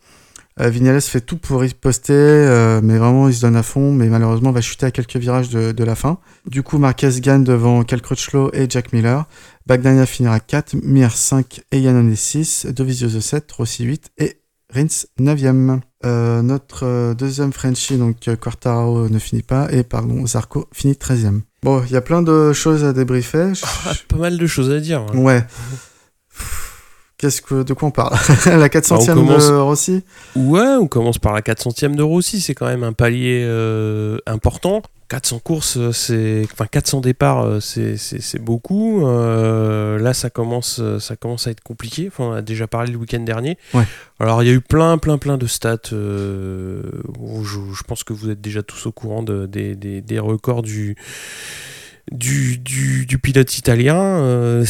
Vignales 0.60 1.02
fait 1.02 1.20
tout 1.20 1.38
pour 1.38 1.62
riposter, 1.62 2.14
euh, 2.14 2.80
mais 2.84 3.00
vraiment 3.00 3.28
il 3.28 3.34
se 3.34 3.42
donne 3.42 3.56
à 3.56 3.64
fond, 3.64 3.92
mais 3.92 4.08
malheureusement 4.08 4.52
va 4.52 4.62
chuter 4.62 4.86
à 4.86 4.92
quelques 4.92 5.16
virages 5.16 5.50
de, 5.50 5.72
de 5.72 5.84
la 5.84 5.96
fin. 5.96 6.20
Du 6.46 6.62
coup, 6.62 6.78
Marquez 6.78 7.10
gagne 7.22 7.44
devant 7.44 7.82
Cal 7.84 8.04
Crutchlow 8.04 8.52
et 8.54 8.68
Jack 8.70 8.94
Miller. 8.94 9.26
Bagnaia 9.66 10.06
finira 10.06 10.40
4, 10.40 10.76
Mir 10.84 11.12
5 11.12 11.62
et 11.72 11.80
Yannone 11.80 12.16
6, 12.16 12.68
Dovizioso 12.76 13.22
7, 13.22 13.50
Rossi 13.52 13.84
8 13.86 14.12
et 14.18 14.38
Rins 14.74 15.06
9ème. 15.20 15.80
Euh, 16.06 16.42
notre 16.42 16.86
euh, 16.86 17.14
deuxième 17.14 17.54
Frenchie, 17.54 17.98
donc 17.98 18.28
euh, 18.28 18.36
Quartararo 18.36 19.08
ne 19.08 19.20
finit 19.20 19.42
pas 19.44 19.72
et 19.72 19.84
pardon, 19.84 20.26
Zarco 20.28 20.68
finit 20.74 20.94
13ème. 20.96 21.42
Bon, 21.62 21.82
il 21.86 21.94
y 21.94 21.96
a 21.96 22.02
plein 22.02 22.22
de 22.22 22.52
choses 22.52 22.84
à 22.84 22.92
débriefer. 22.92 23.54
Je- 23.56 23.64
Ah, 23.86 23.94
pas 24.10 24.18
mal 24.18 24.38
de 24.38 24.48
choses 24.48 24.70
à 24.70 24.80
dire. 24.82 25.02
hein. 25.14 25.18
Ouais. 25.18 25.46
Qu'est-ce 27.18 27.42
que 27.42 27.64
de 27.64 27.74
quoi 27.74 27.88
on 27.88 27.92
parle? 27.92 28.14
La 28.48 28.68
400e 28.68 29.08
Bah, 29.08 29.14
commence- 29.14 29.48
de 29.48 29.54
Rossi? 29.56 30.04
Ouais, 30.36 30.76
on 30.82 30.88
commence 30.88 31.20
par 31.20 31.32
la 31.32 31.40
400e 31.42 31.96
d'euro 31.96 32.16
aussi, 32.16 32.42
c'est 32.42 32.54
quand 32.54 32.66
même 32.66 32.84
un 32.84 32.92
palier 32.92 33.44
euh, 33.46 34.18
important. 34.26 34.82
400 35.14 35.40
courses, 35.40 35.78
euh, 35.78 35.92
c'est, 35.92 36.42
enfin 36.52 36.66
400 36.66 37.02
départs, 37.02 37.42
euh, 37.46 37.60
c'est, 37.60 37.96
beaucoup. 38.40 39.06
Euh, 39.08 40.00
là, 40.00 40.14
ça 40.14 40.30
commence, 40.30 40.82
ça 41.00 41.16
commence 41.16 41.48
à 41.48 41.52
être 41.52 41.62
compliqué. 41.62 42.08
Enfin, 42.08 42.24
on 42.26 42.32
a 42.34 42.42
déjà 42.42 42.68
parlé 42.68 42.92
le 42.92 42.98
week-end 42.98 43.20
dernier. 43.20 43.58
Ouais. 43.74 43.84
Alors, 44.20 44.42
il 44.44 44.48
y 44.48 44.50
a 44.50 44.54
eu 44.54 44.62
plein, 44.62 44.98
plein, 44.98 45.18
plein 45.18 45.38
de 45.38 45.46
stats. 45.48 45.78
euh, 45.94 46.82
où 47.20 47.44
je, 47.44 47.60
je 47.78 47.84
pense 47.84 48.04
que 48.04 48.14
vous 48.14 48.30
êtes 48.30 48.42
déjà 48.42 48.64
tous 48.64 48.86
au 48.88 48.92
courant 48.92 49.24
de- 49.24 49.46
des, 49.46 49.76
des- 49.76 50.02
des 50.02 50.20
records 50.20 50.64
du, 50.64 50.96
du, 52.12 52.58
du, 52.58 53.06
du 53.06 53.20
pilote 53.20 53.58
italien. 53.58 53.96
Euh, 54.02 54.66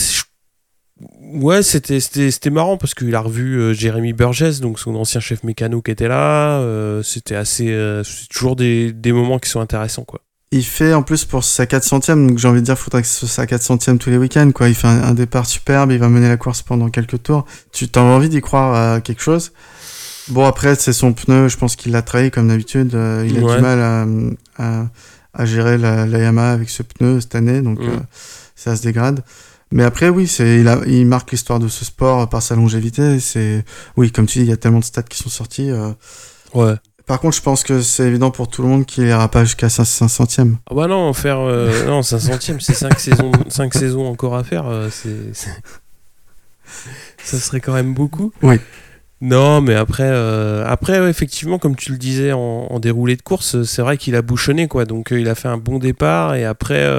Ouais, 1.33 1.63
c'était 1.63 1.99
c'était 1.99 2.31
c'était 2.31 2.51
marrant 2.51 2.77
parce 2.77 2.93
qu'il 2.93 3.13
a 3.15 3.19
revu 3.19 3.59
euh, 3.59 3.73
Jérémy 3.73 4.13
Burgess, 4.13 4.61
donc 4.61 4.79
son 4.79 4.95
ancien 4.95 5.19
chef 5.19 5.43
mécano 5.43 5.81
qui 5.81 5.91
était 5.91 6.07
là. 6.07 6.59
euh, 6.61 7.01
c'était 7.03 7.35
assez, 7.35 7.71
euh, 7.71 8.03
c'est 8.03 8.27
toujours 8.29 8.55
des, 8.55 8.93
des 8.93 9.11
moments 9.11 9.37
qui 9.39 9.49
sont 9.49 9.59
intéressants 9.59 10.03
quoi. 10.05 10.21
Il 10.55 10.63
fait 10.63 10.93
en 10.93 11.01
plus 11.01 11.25
pour 11.25 11.43
sa 11.43 11.65
400e, 11.65 12.27
donc 12.27 12.37
j'ai 12.37 12.47
envie 12.47 12.59
de 12.61 12.65
dire, 12.65 12.77
faudrait 12.77 13.01
que 13.01 13.07
ce 13.07 13.25
soit 13.25 13.27
sa 13.29 13.45
400e 13.45 13.97
tous 13.97 14.09
les 14.11 14.17
week-ends, 14.17 14.51
quoi. 14.53 14.69
Il 14.69 14.75
fait 14.75 14.87
un, 14.87 15.03
un 15.03 15.13
départ 15.13 15.45
superbe, 15.47 15.91
il 15.91 15.97
va 15.97 16.09
mener 16.09 16.29
la 16.29 16.37
course 16.37 16.61
pendant 16.61 16.89
quelques 16.89 17.23
tours. 17.23 17.45
Tu 17.71 17.87
t'as 17.87 18.01
envie 18.01 18.29
d'y 18.29 18.39
croire 18.41 18.75
à 18.93 19.01
quelque 19.01 19.21
chose? 19.23 19.51
Bon, 20.27 20.45
après, 20.45 20.75
c'est 20.75 20.93
son 20.93 21.11
pneu, 21.13 21.47
je 21.47 21.57
pense 21.57 21.75
qu'il 21.75 21.91
l'a 21.91 22.01
trahi 22.03 22.29
comme 22.31 22.47
d'habitude. 22.49 22.93
euh, 22.95 23.25
il 23.27 23.37
a 23.39 23.41
Ouais. 23.41 23.55
du 23.55 23.61
mal 23.61 23.79
à, 23.79 24.05
à, 24.63 24.85
à 25.33 25.45
gérer 25.45 25.77
la, 25.79 26.05
la 26.05 26.19
Yamaha 26.19 26.51
avec 26.51 26.69
ce 26.69 26.83
pneu 26.83 27.19
cette 27.19 27.33
année, 27.35 27.61
donc 27.61 27.79
Mm. 27.79 27.89
euh, 27.89 27.97
ça 28.55 28.75
se 28.75 28.83
dégrade. 28.83 29.23
Mais 29.71 29.83
après, 29.83 30.09
oui, 30.09 30.27
c'est, 30.27 30.59
il, 30.59 30.67
a, 30.67 30.79
il 30.85 31.07
marque 31.07 31.31
l'histoire 31.31 31.59
de 31.59 31.67
ce 31.67 31.83
sport 31.83 32.29
par 32.29 32.43
sa 32.43 32.55
longévité. 32.55 33.19
C'est, 33.19 33.65
oui, 33.97 34.11
comme 34.11 34.27
tu 34.27 34.37
dis, 34.37 34.45
il 34.45 34.49
y 34.49 34.53
a 34.53 34.57
tellement 34.57 34.79
de 34.79 34.85
stats 34.85 35.01
qui 35.01 35.17
sont 35.17 35.29
sortis. 35.29 35.71
euh. 35.71 35.89
Ouais. 36.53 36.75
Par 37.05 37.19
contre, 37.19 37.35
je 37.35 37.41
pense 37.41 37.63
que 37.63 37.81
c'est 37.81 38.07
évident 38.07 38.31
pour 38.31 38.47
tout 38.47 38.61
le 38.61 38.69
monde 38.69 38.85
qu'il 38.85 39.05
ira 39.05 39.27
pas 39.27 39.43
jusqu'à 39.43 39.67
500 39.67 40.23
e 40.23 40.55
Ah 40.69 40.73
bah 40.73 40.87
non, 40.87 41.11
faire 41.11 41.39
euh, 41.39 41.85
non 41.85 42.01
500 42.01 42.33
c'est 42.59 42.73
5 42.73 42.99
saisons, 42.99 43.31
cinq 43.49 43.73
saisons 43.73 44.07
encore 44.07 44.35
à 44.35 44.43
faire. 44.43 44.67
euh, 44.67 44.89
c'est 44.89 45.33
ça 47.17 47.37
serait 47.37 47.59
quand 47.59 47.73
même 47.73 47.93
beaucoup. 47.93 48.31
Oui. 48.41 48.55
Non, 49.19 49.61
mais 49.61 49.75
après, 49.75 50.07
euh, 50.07 50.65
après 50.65 50.99
ouais, 50.99 51.09
effectivement, 51.09 51.57
comme 51.59 51.75
tu 51.75 51.91
le 51.91 51.97
disais 51.97 52.31
en, 52.33 52.39
en 52.39 52.79
déroulé 52.79 53.15
de 53.15 53.21
course, 53.21 53.63
c'est 53.63 53.81
vrai 53.81 53.97
qu'il 53.97 54.15
a 54.15 54.21
bouchonné, 54.21 54.67
quoi. 54.67 54.85
Donc 54.85 55.09
il 55.11 55.27
a 55.29 55.35
fait 55.35 55.47
un 55.47 55.57
bon 55.57 55.79
départ 55.79 56.35
et 56.35 56.45
après, 56.45 56.89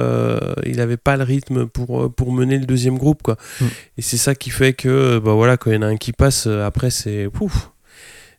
il 0.65 0.77
n'avait 0.77 0.97
pas 0.97 1.17
le 1.17 1.23
rythme 1.23 1.65
pour, 1.65 2.13
pour 2.13 2.31
mener 2.31 2.57
le 2.57 2.65
deuxième 2.65 2.97
groupe, 2.97 3.21
quoi. 3.23 3.37
Mm. 3.59 3.65
Et 3.97 4.01
c'est 4.01 4.17
ça 4.17 4.33
qui 4.35 4.51
fait 4.51 4.73
que, 4.73 5.19
bah 5.19 5.33
voilà, 5.33 5.57
quand 5.57 5.71
il 5.71 5.75
y 5.75 5.77
en 5.77 5.81
a 5.83 5.87
un 5.87 5.97
qui 5.97 6.13
passe, 6.13 6.47
après, 6.47 6.89
c'est 6.89 7.27
pouf, 7.31 7.71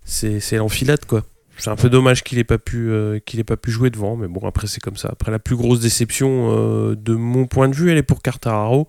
c'est 0.04 0.40
c'est 0.40 0.56
l'enfilade, 0.56 1.04
quoi. 1.06 1.22
C'est 1.58 1.70
un 1.70 1.76
peu 1.76 1.88
dommage 1.88 2.22
qu'il 2.22 2.38
ait 2.38 2.44
pas 2.44 2.58
pu 2.58 2.90
euh, 2.90 3.18
qu'il 3.18 3.40
ait 3.40 3.44
pas 3.44 3.56
pu 3.56 3.70
jouer 3.70 3.88
devant, 3.90 4.14
mais 4.16 4.28
bon 4.28 4.46
après 4.46 4.66
c'est 4.66 4.80
comme 4.80 4.96
ça. 4.96 5.08
Après 5.10 5.30
la 5.30 5.38
plus 5.38 5.56
grosse 5.56 5.80
déception 5.80 6.50
euh, 6.54 6.94
de 6.94 7.14
mon 7.14 7.46
point 7.46 7.68
de 7.68 7.74
vue, 7.74 7.90
elle 7.90 7.98
est 7.98 8.02
pour 8.02 8.20
Cartararo 8.22 8.88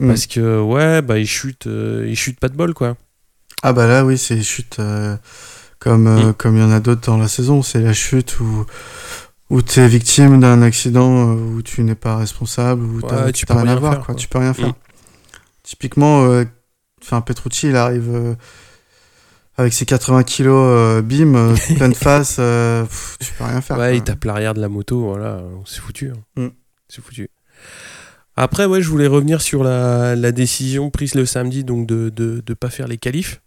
Mm. 0.00 0.08
parce 0.08 0.26
que 0.26 0.60
ouais 0.60 1.00
bah 1.00 1.18
il 1.18 1.26
chute 1.26 1.68
euh, 1.68 2.06
il 2.08 2.16
chute 2.16 2.40
pas 2.40 2.48
de 2.48 2.56
bol 2.56 2.74
quoi. 2.74 2.96
Ah 3.62 3.72
bah 3.72 3.86
là 3.86 4.04
oui, 4.04 4.18
c'est 4.18 4.40
euh, 4.80 5.16
comme 5.78 6.08
Mm. 6.30 6.34
comme 6.34 6.56
il 6.56 6.60
y 6.60 6.64
en 6.64 6.72
a 6.72 6.80
d'autres 6.80 7.06
dans 7.06 7.18
la 7.18 7.28
saison. 7.28 7.62
C'est 7.62 7.80
la 7.80 7.92
chute 7.92 8.40
où 8.40 8.66
où 9.50 9.62
tu 9.62 9.78
es 9.80 9.86
victime 9.86 10.40
d'un 10.40 10.60
accident 10.62 11.34
où 11.34 11.62
tu 11.62 11.82
n'es 11.84 11.94
pas 11.94 12.16
responsable, 12.16 12.84
où 12.84 13.00
t'as 13.02 13.26
Ouais, 13.26 13.32
tu 13.32 13.46
peux 13.46 13.52
rien 13.54 13.68
à 13.68 13.76
voir, 13.76 13.92
faire, 13.92 14.00
quoi. 14.00 14.06
quoi. 14.06 14.14
Tu 14.16 14.26
peux 14.26 14.38
rien 14.38 14.54
faire. 14.54 14.68
Mm. 14.70 14.74
Typiquement, 15.62 16.42
enfin 17.00 17.20
Petrucci, 17.20 17.68
il 17.68 17.76
arrive 17.76 18.36
avec 19.56 19.72
ses 19.72 19.84
80 19.84 20.22
kilos, 20.24 20.54
euh, 20.56 21.02
bim, 21.02 21.34
euh, 21.34 21.54
pleine 21.76 21.94
face, 21.94 22.36
euh, 22.38 22.84
pff, 22.84 23.16
tu 23.20 23.32
peux 23.38 23.44
rien 23.44 23.60
faire. 23.60 23.76
Ouais, 23.78 23.88
quoi. 23.88 23.94
il 23.94 24.02
tape 24.02 24.24
l'arrière 24.24 24.54
de 24.54 24.60
la 24.60 24.68
moto, 24.68 25.00
voilà, 25.02 25.42
c'est 25.66 25.80
foutu. 25.80 26.10
hein. 26.10 26.42
Mm. 26.42 26.48
C'est 26.88 27.02
foutu. 27.02 27.28
Après, 28.36 28.64
ouais, 28.64 28.80
je 28.80 28.88
voulais 28.88 29.06
revenir 29.06 29.42
sur 29.42 29.62
la, 29.62 30.16
la 30.16 30.32
décision 30.32 30.90
prise 30.90 31.14
le 31.14 31.26
samedi 31.26 31.64
donc 31.64 31.86
de 31.86 32.08
de, 32.08 32.42
de 32.44 32.54
pas 32.54 32.70
faire 32.70 32.88
les 32.88 32.96
qualifs. 32.98 33.40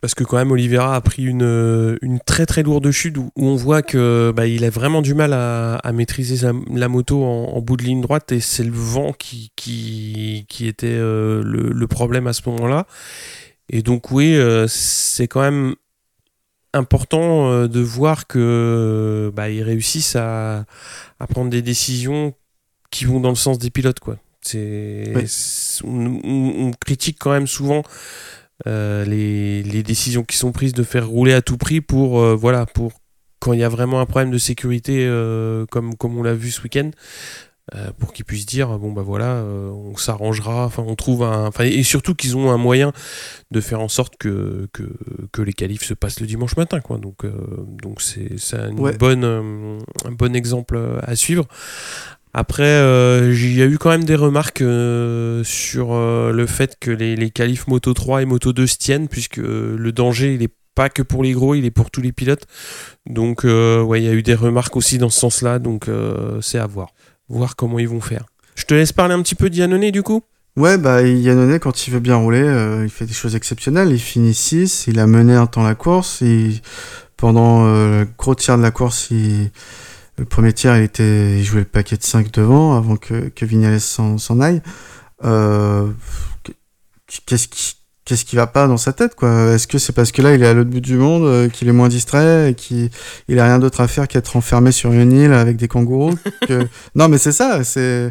Parce 0.00 0.14
que 0.14 0.22
quand 0.24 0.36
même, 0.36 0.50
Oliveira 0.50 0.94
a 0.96 1.00
pris 1.00 1.22
une, 1.24 1.96
une 2.02 2.18
très 2.20 2.44
très 2.44 2.62
lourde 2.62 2.90
chute 2.90 3.16
où, 3.16 3.30
où 3.36 3.46
on 3.46 3.56
voit 3.56 3.80
que 3.80 4.34
bah, 4.36 4.46
il 4.46 4.62
a 4.64 4.68
vraiment 4.68 5.00
du 5.00 5.14
mal 5.14 5.32
à, 5.32 5.76
à 5.76 5.92
maîtriser 5.92 6.36
sa- 6.36 6.52
la 6.70 6.88
moto 6.88 7.24
en, 7.24 7.54
en 7.56 7.60
bout 7.62 7.78
de 7.78 7.84
ligne 7.84 8.02
droite 8.02 8.30
et 8.30 8.40
c'est 8.40 8.64
le 8.64 8.72
vent 8.72 9.14
qui, 9.14 9.50
qui, 9.56 10.44
qui 10.50 10.66
était 10.66 10.92
le, 10.98 11.42
le 11.72 11.86
problème 11.86 12.26
à 12.26 12.34
ce 12.34 12.42
moment-là. 12.50 12.86
Et 13.70 13.82
donc 13.82 14.10
oui, 14.10 14.34
euh, 14.36 14.66
c'est 14.68 15.26
quand 15.28 15.40
même 15.40 15.74
important 16.72 17.50
euh, 17.50 17.68
de 17.68 17.80
voir 17.80 18.26
que 18.26 19.32
bah, 19.34 19.48
ils 19.50 19.62
réussissent 19.62 20.16
à, 20.16 20.64
à 21.20 21.26
prendre 21.26 21.50
des 21.50 21.62
décisions 21.62 22.34
qui 22.90 23.04
vont 23.04 23.20
dans 23.20 23.28
le 23.30 23.34
sens 23.36 23.58
des 23.58 23.70
pilotes 23.70 24.00
quoi. 24.00 24.18
C'est 24.42 25.12
Oui. 25.14 25.22
c'est- 25.26 25.84
on, 25.84 26.20
on- 26.24 26.66
on 26.68 26.70
critique 26.72 27.16
quand 27.18 27.32
même 27.32 27.46
souvent 27.46 27.82
euh, 28.66 29.04
les, 29.04 29.62
les 29.62 29.82
décisions 29.82 30.22
qui 30.24 30.36
sont 30.36 30.52
prises 30.52 30.74
de 30.74 30.82
faire 30.82 31.08
rouler 31.08 31.32
à 31.32 31.42
tout 31.42 31.56
prix 31.56 31.80
pour 31.80 32.20
euh, 32.20 32.34
voilà 32.34 32.66
pour 32.66 32.92
quand 33.40 33.52
il 33.52 33.60
y 33.60 33.64
a 33.64 33.68
vraiment 33.68 34.00
un 34.00 34.06
problème 34.06 34.30
de 34.30 34.38
sécurité 34.38 35.04
euh, 35.06 35.66
comme 35.70 35.96
comme 35.96 36.16
on 36.18 36.22
l'a 36.22 36.34
vu 36.34 36.50
ce 36.50 36.60
week-end 36.62 36.90
euh, 37.74 37.90
pour 37.98 38.12
qu'ils 38.12 38.26
puissent 38.26 38.44
dire 38.44 38.78
bon 38.78 38.92
bah 38.92 39.00
voilà 39.00 39.36
euh, 39.36 39.70
on 39.70 39.96
s'arrangera 39.96 40.66
enfin 40.66 40.84
on 40.86 40.94
trouve 40.96 41.22
un 41.22 41.46
enfin 41.46 41.64
et 41.64 41.82
surtout 41.82 42.14
qu'ils 42.14 42.36
ont 42.36 42.50
un 42.50 42.58
moyen 42.58 42.92
de 43.50 43.60
faire 43.62 43.80
en 43.80 43.88
sorte 43.88 44.16
que, 44.18 44.68
que, 44.74 44.82
que 45.32 45.40
les 45.40 45.54
qualifs 45.54 45.82
se 45.84 45.94
passent 45.94 46.20
le 46.20 46.26
dimanche 46.26 46.58
matin 46.58 46.80
quoi 46.80 46.98
donc 46.98 47.24
euh, 47.24 47.32
donc 47.82 48.02
c'est 48.02 48.28
une 48.68 48.78
Ouais. 48.78 48.96
bonne 48.98 49.24
un 49.24 50.10
bon 50.12 50.36
exemple 50.36 50.78
à 51.02 51.16
suivre 51.16 51.46
après 52.34 52.68
il 53.32 53.54
y 53.56 53.62
a 53.62 53.66
eu 53.66 53.78
quand 53.78 53.90
même 53.90 54.04
des 54.04 54.16
remarques 54.16 54.62
sur 55.44 55.94
le 55.94 56.46
fait 56.46 56.76
que 56.78 56.90
les, 56.90 57.16
les 57.16 57.30
qualifs 57.30 57.66
Moto 57.66 57.94
3 57.94 58.22
et 58.22 58.24
Moto 58.26 58.52
2 58.52 58.66
se 58.66 58.76
tiennent 58.76 59.08
puisque 59.08 59.38
le 59.38 59.90
danger 59.92 60.34
il 60.34 60.42
est 60.42 60.52
pas 60.74 60.88
que 60.88 61.02
pour 61.02 61.22
les 61.22 61.30
gros, 61.30 61.54
il 61.54 61.64
est 61.64 61.70
pour 61.70 61.92
tous 61.92 62.00
les 62.00 62.10
pilotes. 62.10 62.48
Donc, 63.06 63.44
euh, 63.44 63.80
ouais, 63.80 64.02
il 64.02 64.04
y 64.04 64.08
a 64.08 64.12
eu 64.12 64.24
des 64.24 64.34
remarques 64.34 64.74
aussi 64.76 64.98
dans 64.98 65.08
ce 65.08 65.20
sens-là. 65.20 65.60
Donc, 65.60 65.86
euh, 65.88 66.40
c'est 66.40 66.58
à 66.58 66.66
voir. 66.66 66.88
Voir 67.28 67.56
comment 67.56 67.78
ils 67.78 67.88
vont 67.88 68.00
faire. 68.00 68.26
Je 68.54 68.64
te 68.64 68.74
laisse 68.74 68.92
parler 68.92 69.14
un 69.14 69.22
petit 69.22 69.34
peu 69.34 69.50
d'Yannone, 69.50 69.90
du 69.90 70.02
coup? 70.02 70.22
Ouais, 70.56 70.78
bah 70.78 71.02
Yannone, 71.02 71.58
quand 71.58 71.86
il 71.86 71.92
veut 71.92 72.00
bien 72.00 72.16
rouler, 72.16 72.42
euh, 72.42 72.84
il 72.84 72.90
fait 72.90 73.06
des 73.06 73.12
choses 73.12 73.34
exceptionnelles. 73.34 73.90
Il 73.90 73.98
finit 73.98 74.34
6, 74.34 74.86
il 74.86 75.00
a 75.00 75.06
mené 75.06 75.34
un 75.34 75.46
temps 75.46 75.64
la 75.64 75.74
course. 75.74 76.22
Et 76.22 76.60
pendant 77.16 77.66
euh, 77.66 78.04
le 78.04 78.08
gros 78.16 78.36
tiers 78.36 78.56
de 78.56 78.62
la 78.62 78.70
course, 78.70 79.10
le 79.10 80.24
premier 80.24 80.52
tiers, 80.52 80.76
il, 80.76 80.84
était... 80.84 81.38
il 81.38 81.44
jouait 81.44 81.60
le 81.60 81.64
paquet 81.66 81.96
de 81.96 82.04
5 82.04 82.30
devant 82.30 82.76
avant 82.76 82.96
que, 82.96 83.30
que 83.30 83.44
Vignales 83.44 83.80
s'en 83.80 84.16
s'en 84.18 84.40
aille. 84.40 84.62
Euh, 85.24 85.90
Qu'est-ce 87.26 87.48
qui... 87.48 87.76
Qu'est-ce 88.04 88.24
qui 88.26 88.36
va 88.36 88.46
pas 88.46 88.66
dans 88.66 88.76
sa 88.76 88.92
tête, 88.92 89.14
quoi 89.14 89.52
Est-ce 89.54 89.66
que 89.66 89.78
c'est 89.78 89.92
parce 89.94 90.12
que 90.12 90.20
là, 90.20 90.34
il 90.34 90.42
est 90.42 90.46
à 90.46 90.52
l'autre 90.52 90.68
bout 90.70 90.80
du 90.80 90.96
monde, 90.96 91.24
euh, 91.24 91.48
qu'il 91.48 91.68
est 91.68 91.72
moins 91.72 91.88
distrait 91.88 92.50
et 92.50 92.54
qu'il 92.54 92.90
il 93.28 93.38
a 93.38 93.44
rien 93.44 93.58
d'autre 93.58 93.80
à 93.80 93.88
faire 93.88 94.08
qu'être 94.08 94.36
enfermé 94.36 94.72
sur 94.72 94.92
une 94.92 95.12
île 95.12 95.32
avec 95.32 95.56
des 95.56 95.68
kangourous 95.68 96.14
que... 96.46 96.66
Non, 96.94 97.08
mais 97.08 97.16
c'est 97.18 97.32
ça, 97.32 97.64
c'est... 97.64 98.10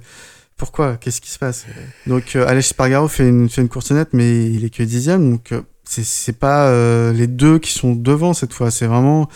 Pourquoi? 0.58 0.97
Qu'est-ce 0.97 1.21
qui 1.21 1.29
se 1.29 1.38
passe? 1.39 1.65
Donc, 2.08 2.36
euh, 2.36 2.47
Alex 2.47 2.69
Spargaro 2.69 3.08
fait 3.08 3.27
une, 3.27 3.49
fait 3.49 3.62
une 3.62 3.69
course 3.69 3.91
nette, 3.91 4.10
mais 4.13 4.45
il 4.45 4.63
est 4.65 4.69
que 4.69 4.82
dixième, 4.84 5.29
donc 5.32 5.51
euh, 5.51 5.62
c'est- 5.84 6.06
c'est 6.06 6.38
pas 6.39 6.67
euh, 6.69 7.12
les 7.13 7.27
deux 7.27 7.60
qui 7.60 7.71
sont 7.73 7.93
devant 7.93 8.34
cette 8.34 8.53
fois, 8.53 8.71
c'est 8.71 8.86
vraiment 8.88 9.27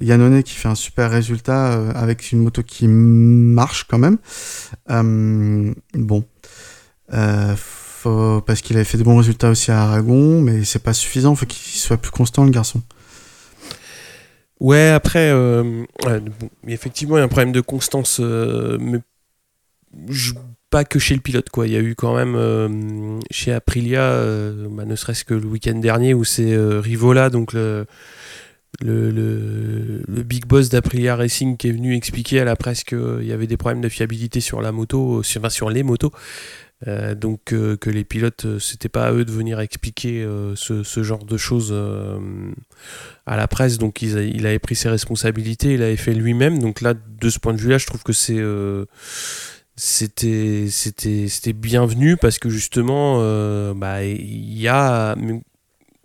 Yannone 0.00 0.42
qui 0.42 0.54
fait 0.54 0.68
un 0.68 0.74
super 0.74 1.10
résultat 1.10 1.72
euh, 1.72 1.92
avec 1.94 2.30
une 2.32 2.40
moto 2.40 2.62
qui 2.62 2.86
marche 2.88 3.84
quand 3.88 3.98
même. 3.98 4.18
Euh, 4.90 5.72
bon. 5.94 6.24
Euh, 7.12 7.54
faut, 8.04 8.40
parce 8.40 8.60
qu'il 8.60 8.76
avait 8.76 8.84
fait 8.84 8.98
de 8.98 9.02
bons 9.02 9.16
résultats 9.16 9.50
aussi 9.50 9.70
à 9.70 9.82
Aragon, 9.82 10.40
mais 10.40 10.64
c'est 10.64 10.82
pas 10.82 10.92
suffisant, 10.92 11.34
faut 11.34 11.46
qu'il 11.46 11.80
soit 11.80 11.96
plus 11.96 12.10
constant 12.10 12.44
le 12.44 12.50
garçon. 12.50 12.82
Ouais, 14.60 14.90
après, 14.90 15.30
euh, 15.30 15.84
effectivement, 16.66 17.16
il 17.16 17.20
y 17.20 17.22
a 17.22 17.24
un 17.24 17.28
problème 17.28 17.52
de 17.52 17.60
constance, 17.60 18.18
euh, 18.20 18.78
mais 18.80 18.98
pas 20.70 20.84
que 20.84 20.98
chez 20.98 21.14
le 21.14 21.20
pilote, 21.20 21.50
quoi. 21.50 21.68
Il 21.68 21.72
y 21.72 21.76
a 21.76 21.80
eu 21.80 21.94
quand 21.94 22.16
même 22.16 22.34
euh, 22.34 23.20
chez 23.30 23.52
Aprilia, 23.52 24.02
euh, 24.02 24.66
bah, 24.68 24.84
ne 24.84 24.96
serait-ce 24.96 25.24
que 25.24 25.34
le 25.34 25.46
week-end 25.46 25.76
dernier, 25.76 26.14
où 26.14 26.24
c'est 26.24 26.52
euh, 26.52 26.80
Rivola, 26.80 27.30
donc 27.30 27.52
le, 27.52 27.86
big 30.08 30.46
boss 30.46 30.70
d'Aprilia 30.70 31.14
Racing, 31.14 31.56
qui 31.56 31.68
est 31.68 31.72
venu 31.72 31.94
expliquer 31.94 32.40
à 32.40 32.44
la 32.44 32.56
presse 32.56 32.82
qu'il 32.82 33.22
y 33.22 33.30
avait 33.30 33.46
des 33.46 33.56
problèmes 33.56 33.82
de 33.82 33.88
fiabilité 33.88 34.40
sur 34.40 34.60
la 34.60 34.72
moto, 34.72 35.22
sur 35.22 35.70
les 35.70 35.84
motos. 35.84 36.10
Euh, 36.86 37.14
donc 37.14 37.52
euh, 37.52 37.76
que 37.76 37.88
les 37.88 38.04
pilotes, 38.04 38.44
euh, 38.44 38.58
c'était 38.58 38.90
pas 38.90 39.06
à 39.06 39.12
eux 39.12 39.24
de 39.24 39.30
venir 39.30 39.60
expliquer 39.60 40.26
ce, 40.54 41.02
genre 41.02 41.24
de 41.24 41.36
choses 41.36 41.74
à 43.26 43.36
la 43.36 43.48
presse, 43.48 43.78
donc 43.78 44.02
il, 44.02 44.18
il 44.34 44.46
avait 44.46 44.58
pris 44.58 44.76
ses 44.76 44.88
responsabilités, 44.88 45.74
il 45.74 45.82
avait 45.82 45.96
fait 45.96 46.14
lui-même. 46.14 46.58
Donc 46.58 46.80
là, 46.80 46.94
de 46.94 47.28
ce 47.28 47.38
point 47.38 47.54
de 47.54 47.60
vue-là, 47.60 47.78
je 47.78 47.86
trouve 47.86 48.02
que 48.02 48.12
c'était 49.76 50.68
bienvenu 51.52 52.16
parce 52.16 52.38
que 52.38 52.48
justement, 52.48 53.18
bah 53.74 54.04
il 54.04 54.58
y 54.58 54.68
a 54.68 55.16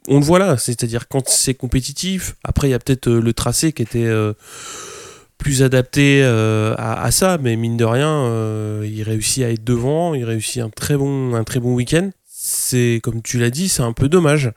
on 0.07 0.19
le 0.19 0.25
voit 0.25 0.39
là, 0.39 0.57
c'est-à-dire 0.57 1.07
quand 1.07 1.27
c'est 1.27 1.53
compétitif. 1.53 2.35
Après, 2.43 2.67
il 2.67 2.71
y 2.71 2.73
a 2.73 2.79
peut-être 2.79 3.09
le 3.09 3.33
tracé 3.33 3.73
qui 3.73 3.83
était 3.83 4.09
plus 5.39 5.63
adapté 5.63 6.21
euh, 6.23 6.75
à, 6.77 7.01
à 7.01 7.09
ça, 7.09 7.39
mais 7.41 7.55
mine 7.55 7.77
de 7.77 7.85
rien, 7.85 8.09
euh, 8.25 8.85
il 8.87 9.01
réussit 9.01 9.43
à 9.43 9.49
être 9.49 9.63
devant, 9.63 10.13
il 10.13 10.23
réussit 10.23 10.61
un 10.61 10.69
très 10.69 10.95
bon, 10.97 11.33
un 11.33 11.43
très 11.43 11.59
bon 11.59 11.73
week-end. 11.73 12.11
C'est 12.27 12.99
comme 13.01 13.23
tu 13.23 13.39
l'as 13.39 13.49
dit, 13.49 13.67
c'est 13.69 13.81
un 13.81 13.93
peu 13.93 14.07
dommage. 14.09 14.51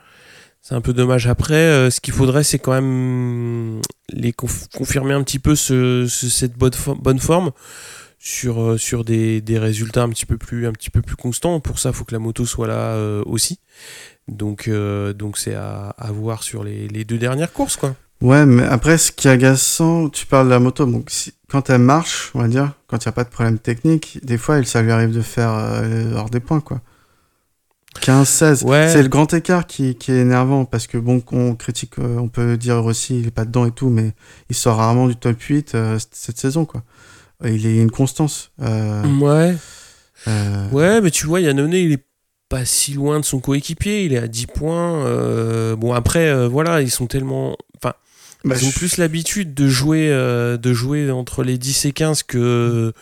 C'est 0.60 0.74
un 0.74 0.80
peu 0.80 0.92
dommage. 0.92 1.26
Après, 1.26 1.54
euh, 1.54 1.90
ce 1.90 2.00
qu'il 2.00 2.12
faudrait, 2.14 2.44
c'est 2.44 2.58
quand 2.58 2.72
même 2.72 3.80
les 4.12 4.30
conf- 4.32 4.68
confirmer 4.76 5.14
un 5.14 5.22
petit 5.24 5.38
peu 5.40 5.56
ce, 5.56 6.06
ce- 6.08 6.28
cette 6.28 6.56
bonne, 6.56 6.72
fo- 6.72 6.96
bonne 7.00 7.18
forme 7.18 7.50
sur, 8.20 8.62
euh, 8.62 8.78
sur 8.78 9.04
des, 9.04 9.40
des 9.40 9.58
résultats 9.58 10.02
un 10.02 10.08
petit 10.10 10.26
peu 10.26 10.36
plus, 10.36 10.66
un 10.68 10.72
petit 10.72 10.90
peu 10.90 11.02
plus 11.02 11.16
constants. 11.16 11.58
Pour 11.58 11.80
ça, 11.80 11.88
il 11.88 11.94
faut 11.94 12.04
que 12.04 12.12
la 12.14 12.20
moto 12.20 12.44
soit 12.46 12.68
là 12.68 12.94
euh, 12.94 13.22
aussi. 13.26 13.58
Donc, 14.28 14.68
euh, 14.68 15.12
donc 15.12 15.36
c'est 15.36 15.54
à, 15.54 15.94
à 15.98 16.12
voir 16.12 16.44
sur 16.44 16.62
les, 16.62 16.86
les 16.86 17.04
deux 17.04 17.18
dernières 17.18 17.52
courses, 17.52 17.76
quoi. 17.76 17.96
Ouais, 18.22 18.46
mais 18.46 18.62
après, 18.64 18.98
ce 18.98 19.10
qui 19.12 19.28
est 19.28 19.30
agaçant, 19.32 20.08
tu 20.08 20.26
parles 20.26 20.46
de 20.46 20.50
la 20.52 20.60
moto, 20.60 20.86
donc 20.86 21.10
si- 21.10 21.34
quand 21.50 21.68
elle 21.70 21.80
marche, 21.80 22.30
on 22.34 22.40
va 22.40 22.48
dire, 22.48 22.72
quand 22.86 23.04
il 23.04 23.08
n'y 23.08 23.10
a 23.10 23.12
pas 23.12 23.24
de 23.24 23.28
problème 23.30 23.58
technique, 23.58 24.18
des 24.22 24.38
fois, 24.38 24.62
ça 24.64 24.80
lui 24.80 24.92
arrive 24.92 25.12
de 25.12 25.20
faire 25.20 25.50
euh, 25.54 26.14
hors 26.14 26.30
des 26.30 26.40
points, 26.40 26.60
quoi. 26.60 26.80
15-16, 28.00 28.64
Ouais. 28.64 28.88
c'est 28.90 29.02
le 29.02 29.08
grand 29.08 29.32
écart 29.34 29.66
qui, 29.66 29.94
qui 29.96 30.12
est 30.12 30.20
énervant, 30.20 30.64
parce 30.64 30.86
que 30.86 30.96
bon, 30.96 31.22
on 31.32 31.54
critique, 31.54 31.98
euh, 31.98 32.16
on 32.18 32.28
peut 32.28 32.56
dire 32.56 32.80
Rossi, 32.82 33.20
il 33.20 33.26
est 33.26 33.30
pas 33.30 33.44
dedans 33.44 33.66
et 33.66 33.70
tout, 33.70 33.90
mais 33.90 34.12
il 34.48 34.56
sort 34.56 34.76
rarement 34.78 35.08
du 35.08 35.16
top 35.16 35.38
8 35.40 35.74
euh, 35.74 35.98
cette- 36.10 36.38
saison, 36.38 36.64
quoi. 36.64 36.82
Il 37.44 37.66
est 37.66 37.76
une 37.82 37.90
constance. 37.90 38.50
euh, 38.62 39.02
Ouais. 39.20 39.54
Ouais, 40.72 41.00
mais 41.00 41.10
tu 41.10 41.26
vois, 41.26 41.40
Yannone, 41.40 41.72
il 41.74 41.92
est 41.92 42.04
pas 42.48 42.64
si 42.64 42.94
loin 42.94 43.18
de 43.20 43.24
son 43.24 43.40
coéquipier, 43.40 44.04
il 44.04 44.12
est 44.12 44.18
à 44.18 44.28
10 44.28 44.46
points. 44.46 45.74
bon, 45.74 45.92
après, 45.92 46.46
voilà, 46.48 46.80
ils 46.80 46.90
sont 46.90 47.06
tellement. 47.06 47.56
Enfin, 47.76 47.94
bah, 48.44 48.56
ils 48.58 48.64
ont 48.66 48.70
je- 48.70 48.76
plus 48.78 48.96
l'habitude 48.96 49.54
de 49.54 49.68
jouer, 49.68 50.08
euh, 50.10 50.56
de 50.56 50.72
jouer 50.72 51.10
entre 51.10 51.42
les 51.44 51.58
10 51.58 51.84
et 51.84 51.92
15 51.92 52.22
que. 52.22 52.92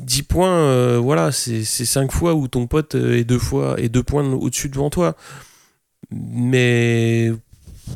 10 0.00 0.22
points, 0.22 0.50
euh, 0.52 0.98
voilà, 0.98 1.32
c'est 1.32 1.64
5 1.64 2.12
fois 2.12 2.34
où 2.34 2.48
ton 2.48 2.66
pote 2.66 2.94
est 2.94 3.24
deux 3.24 3.38
fois 3.38 3.74
et 3.78 3.88
deux 3.88 4.02
points 4.02 4.24
au-dessus 4.32 4.68
devant 4.68 4.90
toi. 4.90 5.16
Mais 6.10 7.30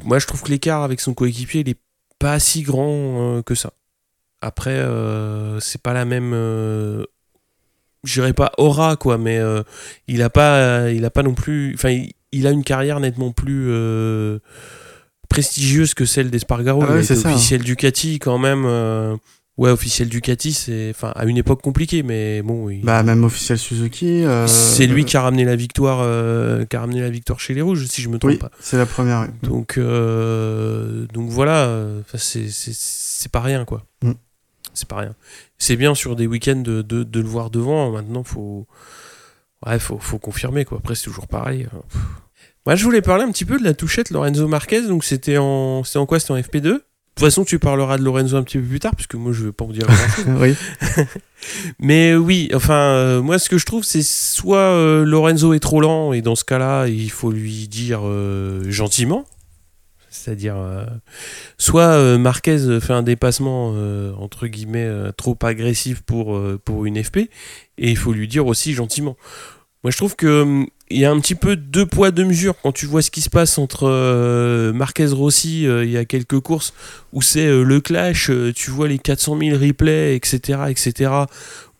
moi, 0.04 0.18
je 0.18 0.26
trouve 0.26 0.42
que 0.42 0.48
l'écart 0.50 0.82
avec 0.82 1.00
son 1.00 1.14
coéquipier, 1.14 1.60
il 1.60 1.68
est 1.70 1.78
pas 2.18 2.38
si 2.38 2.62
grand 2.62 3.38
euh, 3.38 3.42
que 3.42 3.54
ça. 3.54 3.72
Après, 4.40 4.70
euh, 4.76 5.60
c'est 5.60 5.80
pas 5.82 5.92
la 5.92 6.04
même. 6.04 6.32
Euh, 6.34 7.04
je 8.04 8.14
dirais 8.20 8.32
pas 8.32 8.52
aura, 8.58 8.96
quoi, 8.96 9.16
mais 9.16 9.38
euh, 9.38 9.62
il 10.08 10.22
a 10.22 10.30
pas, 10.30 10.90
il 10.90 11.04
a 11.04 11.10
pas 11.10 11.22
non 11.22 11.34
plus. 11.34 11.72
Enfin, 11.74 11.90
il, 11.90 12.12
il 12.32 12.46
a 12.46 12.50
une 12.50 12.64
carrière 12.64 13.00
nettement 13.00 13.30
plus 13.32 13.66
euh, 13.70 14.38
prestigieuse 15.32 15.94
que 15.94 16.04
celle 16.04 16.30
d'Espargaro. 16.30 16.82
Ah 16.86 16.92
ouais, 16.92 17.02
c'est 17.02 17.24
hein. 17.26 17.30
officiel 17.30 17.62
Ducati 17.62 18.18
quand 18.18 18.38
même. 18.38 18.64
euh, 18.66 19.16
ouais, 19.56 19.70
officiel 19.70 20.08
Ducati, 20.08 20.52
c'est. 20.52 20.90
Enfin, 20.94 21.12
à 21.16 21.24
une 21.24 21.36
époque 21.38 21.62
compliquée, 21.62 22.02
mais 22.02 22.42
bon. 22.42 22.68
il- 22.68 22.82
Bah, 22.84 23.02
même 23.02 23.24
officiel 23.24 23.58
Suzuki. 23.58 24.24
euh, 24.24 24.46
c'est 24.46 24.86
lui 24.86 25.04
qui 25.04 25.16
a 25.16 25.22
ramené 25.22 25.44
la 25.44 25.56
victoire, 25.56 26.00
euh, 26.02 26.64
qui 26.66 26.76
a 26.76 26.80
ramené 26.80 27.00
la 27.00 27.10
victoire 27.10 27.40
chez 27.40 27.54
les 27.54 27.62
Rouges, 27.62 27.86
si 27.86 28.02
je 28.02 28.08
me 28.08 28.18
trompe 28.18 28.30
Oui, 28.32 28.38
pas. 28.38 28.50
c'est 28.60 28.76
la 28.78 28.86
première. 28.86 29.22
oui. 29.22 29.48
Donc, 29.48 29.78
euh, 29.78 31.06
donc 31.12 31.28
voilà, 31.30 31.64
euh, 31.66 32.02
c'est- 32.14 33.28
pas 33.30 33.40
rien, 33.40 33.64
quoi. 33.64 33.84
Mm. 34.02 34.12
C'est 34.74 34.88
pas 34.88 34.96
rien. 34.96 35.14
C'est 35.58 35.76
bien 35.76 35.94
sur 35.94 36.16
des 36.16 36.26
week-ends 36.26 36.56
de, 36.62 36.82
de- 36.82 37.04
de 37.04 37.20
le 37.20 37.26
voir 37.26 37.50
devant. 37.50 37.90
Maintenant, 37.92 38.24
faut, 38.24 38.66
ouais, 39.66 39.78
faut, 39.78 39.98
faut 39.98 40.18
confirmer, 40.18 40.64
quoi. 40.64 40.78
Après, 40.78 40.94
c'est 40.94 41.04
toujours 41.04 41.28
pareil. 41.28 41.66
euh, 41.72 41.78
pff. 41.90 42.00
Moi, 42.66 42.76
je 42.76 42.84
voulais 42.84 43.02
parler 43.02 43.24
un 43.24 43.32
petit 43.32 43.44
peu 43.44 43.58
de 43.58 43.64
la 43.64 43.74
touchette 43.74 44.10
Lorenzo 44.10 44.46
Marquez. 44.46 44.82
Donc, 44.82 45.04
c'était 45.04 45.36
en, 45.36 45.82
c'était 45.84 45.98
en 45.98 46.06
quoi? 46.06 46.20
C'était 46.20 46.32
en 46.32 46.38
FP2 46.38 46.60
De 46.60 46.70
toute 46.70 46.84
façon, 47.18 47.44
tu 47.44 47.58
parleras 47.58 47.98
de 47.98 48.04
Lorenzo 48.04 48.36
un 48.36 48.44
petit 48.44 48.58
peu 48.58 48.64
plus 48.64 48.78
tard, 48.78 48.92
parce 48.94 49.08
que 49.08 49.16
moi, 49.16 49.32
je 49.32 49.46
vais 49.46 49.52
pas 49.52 49.64
vous 49.64 49.72
dire 49.72 49.86
grand-chose. 49.86 50.24
oui. 50.40 50.54
Mais 51.80 52.14
oui, 52.14 52.50
enfin, 52.54 52.74
euh, 52.74 53.20
moi, 53.20 53.40
ce 53.40 53.48
que 53.48 53.58
je 53.58 53.66
trouve, 53.66 53.82
c'est 53.82 54.02
soit 54.04 54.58
euh, 54.58 55.04
Lorenzo 55.04 55.54
est 55.54 55.60
trop 55.60 55.80
lent, 55.80 56.12
et 56.12 56.22
dans 56.22 56.36
ce 56.36 56.44
cas-là, 56.44 56.86
il 56.86 57.10
faut 57.10 57.32
lui 57.32 57.66
dire 57.66 58.02
euh, 58.04 58.62
gentiment. 58.70 59.26
C'est-à-dire, 60.08 60.56
euh, 60.56 60.84
soit 61.58 61.94
euh, 61.94 62.18
Marquez 62.18 62.78
fait 62.80 62.92
un 62.92 63.02
dépassement, 63.02 63.72
euh, 63.74 64.12
entre 64.18 64.46
guillemets, 64.46 64.84
euh, 64.86 65.10
trop 65.10 65.36
agressif 65.42 66.02
pour, 66.02 66.36
euh, 66.36 66.60
pour 66.64 66.84
une 66.84 67.02
FP, 67.02 67.16
et 67.78 67.90
il 67.90 67.96
faut 67.96 68.12
lui 68.12 68.28
dire 68.28 68.46
aussi 68.46 68.72
gentiment. 68.72 69.16
Moi, 69.84 69.90
je 69.90 69.96
trouve 69.96 70.14
que 70.16 70.42
hum, 70.42 70.66
il 70.90 70.98
y 71.00 71.04
a 71.04 71.10
un 71.10 71.18
petit 71.20 71.34
peu 71.34 71.56
deux 71.56 71.86
poids, 71.86 72.10
deux 72.10 72.24
mesures 72.24 72.54
quand 72.62 72.70
tu 72.72 72.86
vois 72.86 73.00
ce 73.02 73.10
qui 73.10 73.20
se 73.22 73.30
passe 73.30 73.56
entre 73.58 73.88
euh, 73.88 74.72
Marquez 74.74 75.06
Rossi 75.06 75.66
euh, 75.66 75.84
il 75.84 75.90
y 75.90 75.96
a 75.96 76.04
quelques 76.04 76.38
courses 76.40 76.74
où 77.14 77.22
c'est 77.22 77.46
euh, 77.46 77.62
le 77.64 77.80
clash, 77.80 78.30
tu 78.54 78.70
vois 78.70 78.88
les 78.88 78.98
400 78.98 79.38
000 79.40 79.58
replays, 79.58 80.14
etc., 80.14 80.60
etc., 80.68 81.10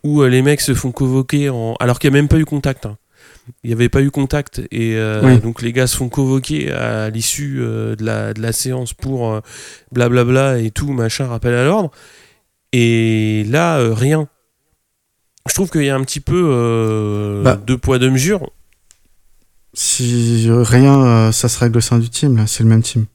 où 0.02 0.22
les 0.24 0.42
mecs 0.42 0.60
se 0.62 0.74
font 0.74 0.90
convoquer 0.92 1.48
en... 1.50 1.74
alors 1.78 1.98
qu'il 1.98 2.10
n'y 2.10 2.16
a 2.16 2.20
même 2.20 2.28
pas 2.28 2.38
eu 2.38 2.44
contact. 2.44 2.86
hein. 2.86 2.96
Il 3.62 3.68
n'y 3.68 3.74
avait 3.74 3.88
pas 3.88 4.00
eu 4.02 4.10
contact 4.10 4.62
et 4.72 4.96
Oui. 5.22 5.38
donc 5.38 5.62
les 5.62 5.72
gars 5.72 5.86
se 5.86 5.96
font 5.96 6.08
convoquer 6.08 6.72
à 6.72 7.08
l'issue 7.10 7.58
de, 7.58 7.96
la, 8.00 8.32
de 8.34 8.40
la 8.40 8.52
séance 8.52 8.94
pour 8.94 9.40
blablabla 9.92 10.58
et 10.58 10.70
tout, 10.70 10.92
machin, 10.92 11.26
rappel 11.26 11.54
à 11.54 11.64
l'ordre. 11.64 11.90
Et 12.72 13.44
là, 13.48 13.78
rien. 13.94 14.28
Je 15.48 15.54
trouve 15.54 15.70
qu'il 15.70 15.84
y 15.84 15.90
a 15.90 15.96
un 15.96 16.02
petit 16.04 16.20
peu 16.20 16.40
euh, 16.52 17.42
Bah. 17.42 17.56
deux 17.56 17.76
poids, 17.78 17.98
deux 17.98 18.10
mesures. 18.10 18.50
Si 19.74 20.48
rien, 20.50 21.02
euh, 21.04 21.32
ça 21.32 21.48
se 21.48 21.58
règle 21.58 21.78
au 21.78 21.80
sein 21.80 21.98
du 21.98 22.08
team, 22.10 22.36
là. 22.36 22.46
C'est 22.46 22.62
le 22.62 22.68
même 22.68 22.82
team. 22.82 23.06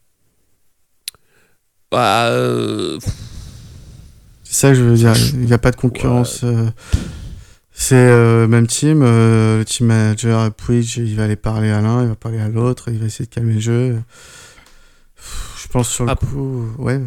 Bah, 1.91 2.27
euh, 2.27 2.99
C'est 4.43 4.53
ça 4.55 4.69
que 4.69 4.75
je 4.75 4.83
veux 4.83 4.95
dire. 4.95 5.13
Il 5.33 5.39
n'y 5.45 5.53
a 5.53 5.57
pas 5.57 5.71
de 5.71 5.75
concurrence. 5.77 6.43
c'est 7.71 7.95
euh, 7.95 8.47
même 8.47 8.67
team. 8.67 9.01
le 9.03 9.63
team 9.65 9.87
manager, 9.87 10.51
Puig, 10.53 10.97
il 10.97 11.15
va 11.15 11.23
aller 11.25 11.35
parler 11.35 11.69
à 11.69 11.79
l'un, 11.81 12.03
il 12.03 12.09
va 12.09 12.15
parler 12.15 12.39
à 12.39 12.49
l'autre, 12.49 12.89
il 12.89 12.97
va 12.99 13.05
essayer 13.05 13.25
de 13.25 13.33
calmer 13.33 13.53
le 13.53 13.59
jeu. 13.59 14.01
Je 15.61 15.67
pense 15.69 15.89
sur 15.89 16.05
le 16.05 16.11
Ah. 16.11 16.15
coup, 16.15 16.65
ouais. 16.79 17.01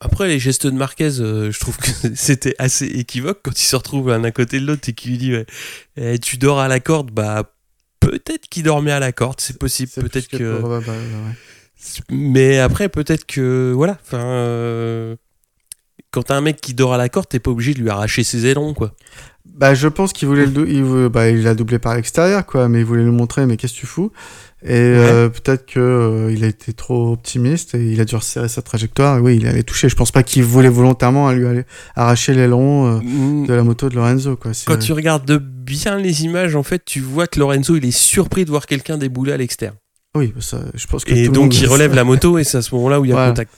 Après, 0.00 0.28
les 0.28 0.38
gestes 0.38 0.66
de 0.66 0.70
Marquez, 0.72 1.20
euh, 1.20 1.50
je 1.50 1.58
trouve 1.60 1.76
que 1.76 1.90
c'était 2.14 2.54
assez 2.58 2.86
équivoque 2.86 3.40
quand 3.42 3.58
il 3.60 3.64
se 3.64 3.74
retrouve 3.76 4.10
l'un 4.10 4.22
à 4.24 4.30
côté 4.30 4.60
de 4.60 4.66
l'autre 4.66 4.88
et 4.88 4.92
qu'il 4.92 5.10
lui 5.12 5.18
dit 5.18 5.32
ouais, 5.32 5.46
eh, 5.96 6.18
Tu 6.18 6.36
dors 6.36 6.60
à 6.60 6.68
la 6.68 6.78
corde 6.80 7.10
Bah, 7.10 7.52
peut-être 8.00 8.48
qu'il 8.48 8.62
dormait 8.62 8.92
à 8.92 9.00
la 9.00 9.12
corde, 9.12 9.40
c'est 9.40 9.58
possible. 9.58 9.90
Peut-être 9.92 10.28
que. 10.28 10.58
probable, 10.58 10.86
ouais. 10.88 11.34
Mais 12.10 12.58
après, 12.58 12.88
peut-être 12.88 13.26
que. 13.26 13.72
Voilà. 13.74 13.98
Enfin. 14.02 14.20
euh, 14.22 15.16
Quand 16.12 16.22
t'as 16.24 16.36
un 16.36 16.40
mec 16.42 16.60
qui 16.60 16.74
dort 16.74 16.94
à 16.94 16.98
la 16.98 17.08
corde, 17.08 17.28
t'es 17.28 17.40
pas 17.40 17.50
obligé 17.50 17.74
de 17.74 17.80
lui 17.80 17.90
arracher 17.90 18.22
ses 18.24 18.46
ailerons, 18.46 18.74
quoi. 18.74 18.94
Bah, 19.46 19.74
je 19.74 19.88
pense 19.88 20.12
qu'il 20.12 20.28
voulait 20.28 20.46
le 20.46 20.68
il, 20.68 20.84
voulait- 20.84 21.08
bah, 21.08 21.28
il 21.30 21.46
a 21.48 21.54
doublé 21.54 21.78
par 21.80 21.96
l'extérieur, 21.96 22.46
quoi, 22.46 22.68
mais 22.68 22.80
il 22.80 22.84
voulait 22.84 23.02
le 23.04 23.10
montrer, 23.10 23.46
mais 23.46 23.56
qu'est-ce 23.56 23.74
que 23.74 23.78
tu 23.80 23.86
fous? 23.86 24.12
Et 24.64 24.72
euh, 24.72 25.28
peut-être 25.28 25.66
que 25.66 25.78
euh, 25.78 26.32
il 26.32 26.42
a 26.42 26.48
été 26.48 26.72
trop 26.72 27.12
optimiste 27.12 27.76
et 27.76 27.92
il 27.92 28.00
a 28.00 28.04
dû 28.04 28.16
resserrer 28.16 28.48
sa 28.48 28.60
trajectoire. 28.60 29.18
Et 29.18 29.20
oui, 29.20 29.36
il 29.36 29.46
allait 29.46 29.62
toucher. 29.62 29.88
Je 29.88 29.94
pense 29.94 30.10
pas 30.10 30.24
qu'il 30.24 30.42
voulait 30.42 30.68
volontairement 30.68 31.30
lui 31.30 31.46
aller 31.46 31.62
arracher 31.94 32.34
l'aileron 32.34 32.96
euh, 32.96 33.00
Mm, 33.00 33.46
de 33.46 33.54
la 33.54 33.62
moto 33.62 33.88
de 33.88 33.94
Lorenzo, 33.94 34.34
quoi. 34.36 34.50
Quand 34.66 34.78
tu 34.78 34.92
regardes 34.92 35.38
bien 35.38 35.96
les 35.98 36.24
images, 36.24 36.56
en 36.56 36.64
fait, 36.64 36.82
tu 36.84 37.00
vois 37.00 37.28
que 37.28 37.38
Lorenzo, 37.38 37.76
il 37.76 37.84
est 37.84 37.90
surpris 37.96 38.44
de 38.44 38.50
voir 38.50 38.66
quelqu'un 38.66 38.98
débouler 38.98 39.32
à 39.32 39.36
l'externe. 39.36 39.76
Oui, 40.16 40.34
ça, 40.40 40.60
je 40.74 40.86
pense 40.88 41.04
que 41.04 41.12
Et 41.12 41.26
tout 41.26 41.30
le 41.30 41.34
donc 41.34 41.42
monde 41.52 41.54
il 41.54 41.66
relève 41.68 41.94
la 41.94 42.02
moto 42.02 42.38
et 42.38 42.42
c'est 42.44 42.58
à 42.58 42.62
ce 42.62 42.74
moment-là 42.74 42.98
où 43.00 43.04
il 43.04 43.08
y 43.10 43.12
a 43.12 43.14
Voilà. 43.14 43.30
contact. 43.30 43.52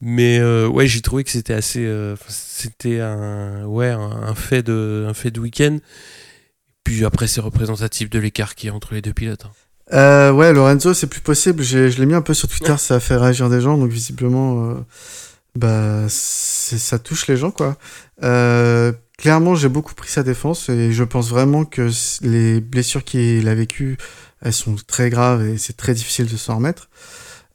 Mais 0.00 0.38
euh, 0.38 0.66
ouais, 0.66 0.86
j'ai 0.86 1.00
trouvé 1.02 1.24
que 1.24 1.30
c'était 1.30 1.52
assez, 1.52 1.84
euh, 1.84 2.16
c'était 2.28 3.00
un, 3.00 3.64
ouais, 3.66 3.90
un 3.90 4.34
fait 4.34 4.62
de, 4.62 5.04
un 5.08 5.12
fait 5.14 5.30
de 5.30 5.40
week-end. 5.40 5.78
Puis 6.84 7.04
après, 7.04 7.26
c'est 7.26 7.40
représentatif 7.40 8.08
de 8.10 8.18
l'écart 8.18 8.54
qui 8.54 8.68
est 8.68 8.70
entre 8.70 8.94
les 8.94 9.02
deux 9.02 9.12
pilotes. 9.12 9.44
hein. 9.44 9.50
Euh, 9.92 10.32
ouais, 10.32 10.52
Lorenzo, 10.52 10.94
c'est 10.94 11.06
plus 11.06 11.20
possible. 11.20 11.62
Je 11.62 11.98
l'ai 11.98 12.06
mis 12.06 12.14
un 12.14 12.22
peu 12.22 12.34
sur 12.34 12.48
Twitter, 12.48 12.74
ça 12.78 12.96
a 12.96 13.00
fait 13.00 13.16
réagir 13.16 13.48
des 13.50 13.60
gens, 13.60 13.76
donc 13.76 13.90
visiblement, 13.90 14.70
euh, 14.70 14.74
bah, 15.54 16.06
ça 16.08 16.98
touche 16.98 17.26
les 17.26 17.36
gens, 17.36 17.50
quoi. 17.50 17.76
Euh, 18.22 18.92
clairement, 19.18 19.54
j'ai 19.54 19.68
beaucoup 19.68 19.94
pris 19.94 20.10
sa 20.10 20.22
défense 20.22 20.68
et 20.68 20.92
je 20.92 21.04
pense 21.04 21.28
vraiment 21.28 21.64
que 21.64 21.90
les 22.22 22.60
blessures 22.60 23.04
qu'il 23.04 23.48
a 23.48 23.54
vécues, 23.54 23.98
elles 24.40 24.52
sont 24.52 24.76
très 24.86 25.10
graves 25.10 25.46
et 25.46 25.58
c'est 25.58 25.76
très 25.76 25.94
difficile 25.94 26.26
de 26.26 26.36
s'en 26.36 26.56
remettre. 26.56 26.88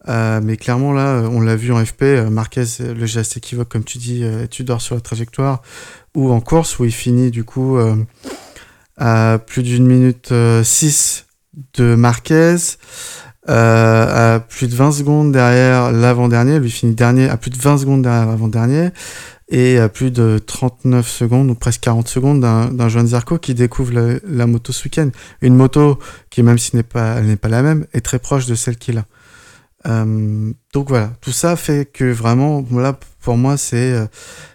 Euh, 0.09 0.39
mais 0.41 0.55
clairement, 0.57 0.93
là, 0.93 1.23
on 1.29 1.41
l'a 1.41 1.55
vu 1.55 1.73
en 1.73 1.83
FP, 1.83 2.03
euh, 2.03 2.29
Marquez, 2.29 2.63
euh, 2.79 2.93
le 2.93 3.05
geste 3.05 3.35
équivoque, 3.35 3.67
comme 3.67 3.83
tu 3.83 3.97
dis, 3.97 4.23
euh, 4.23 4.47
tu 4.47 4.63
dors 4.63 4.81
sur 4.81 4.95
la 4.95 5.01
trajectoire, 5.01 5.61
ou 6.15 6.31
en 6.31 6.39
course, 6.39 6.79
où 6.79 6.85
il 6.85 6.93
finit, 6.93 7.29
du 7.29 7.43
coup, 7.43 7.77
euh, 7.77 7.95
à 8.95 9.39
plus 9.45 9.63
d'une 9.63 9.85
minute 9.85 10.33
6 10.63 11.26
de 11.73 11.95
Marquez, 11.95 12.55
euh, 13.49 14.35
à 14.35 14.39
plus 14.39 14.67
de 14.67 14.75
20 14.75 14.91
secondes 14.91 15.31
derrière 15.31 15.91
l'avant-dernier, 15.91 16.59
lui 16.59 16.71
finit 16.71 16.93
dernier 16.93 17.29
à 17.29 17.37
plus 17.37 17.49
de 17.49 17.57
20 17.57 17.79
secondes 17.79 18.01
derrière 18.01 18.25
l'avant-dernier, 18.25 18.89
et 19.49 19.79
à 19.79 19.87
plus 19.87 20.11
de 20.11 20.39
39 20.45 21.07
secondes, 21.07 21.49
ou 21.49 21.55
presque 21.55 21.81
40 21.81 22.07
secondes 22.07 22.41
d'un 22.41 22.89
Joan 22.89 23.07
Zarco 23.07 23.37
qui 23.37 23.53
découvre 23.53 24.19
la, 24.27 24.47
moto 24.47 24.73
ce 24.73 24.83
week-end. 24.83 25.09
Une 25.41 25.55
moto 25.55 25.99
qui, 26.29 26.43
même 26.43 26.57
si 26.57 26.75
n'est 26.75 26.83
pas, 26.83 27.15
elle 27.17 27.27
n'est 27.27 27.37
pas 27.37 27.47
la 27.47 27.61
même, 27.61 27.85
est 27.93 28.01
très 28.01 28.19
proche 28.19 28.45
de 28.45 28.55
celle 28.55 28.75
qu'il 28.75 28.97
a. 28.97 29.05
Euh, 29.87 30.51
donc 30.73 30.89
voilà, 30.89 31.13
tout 31.21 31.31
ça 31.31 31.55
fait 31.55 31.89
que 31.89 32.11
vraiment, 32.11 32.61
voilà, 32.61 32.99
pour 33.21 33.37
moi, 33.37 33.55
c'est, 33.55 33.93
euh, 33.93 34.05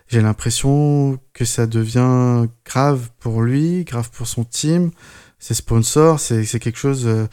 j'ai 0.08 0.20
l'impression 0.20 1.18
que 1.32 1.46
ça 1.46 1.66
devient 1.66 2.46
grave 2.66 3.08
pour 3.18 3.40
lui, 3.40 3.84
grave 3.84 4.10
pour 4.10 4.26
son 4.26 4.44
team, 4.44 4.90
ses 5.44 5.54
sponsors, 5.54 6.20
c'est 6.20 6.44
c'est 6.44 6.60
quelque 6.60 6.78
chose. 6.78 7.04
euh, 7.04 7.26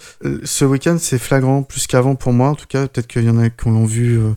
ce 0.43 0.65
week-end, 0.65 0.97
c'est 0.99 1.19
flagrant 1.19 1.61
plus 1.61 1.85
qu'avant 1.85 2.15
pour 2.15 2.33
moi, 2.33 2.49
en 2.49 2.55
tout 2.55 2.65
cas. 2.65 2.87
Peut-être 2.87 3.05
qu'il 3.05 3.23
y 3.23 3.29
en 3.29 3.37
a 3.37 3.51
qui 3.51 3.69
l'ont 3.69 3.85
vu, 3.85 4.17
euh, 4.17 4.31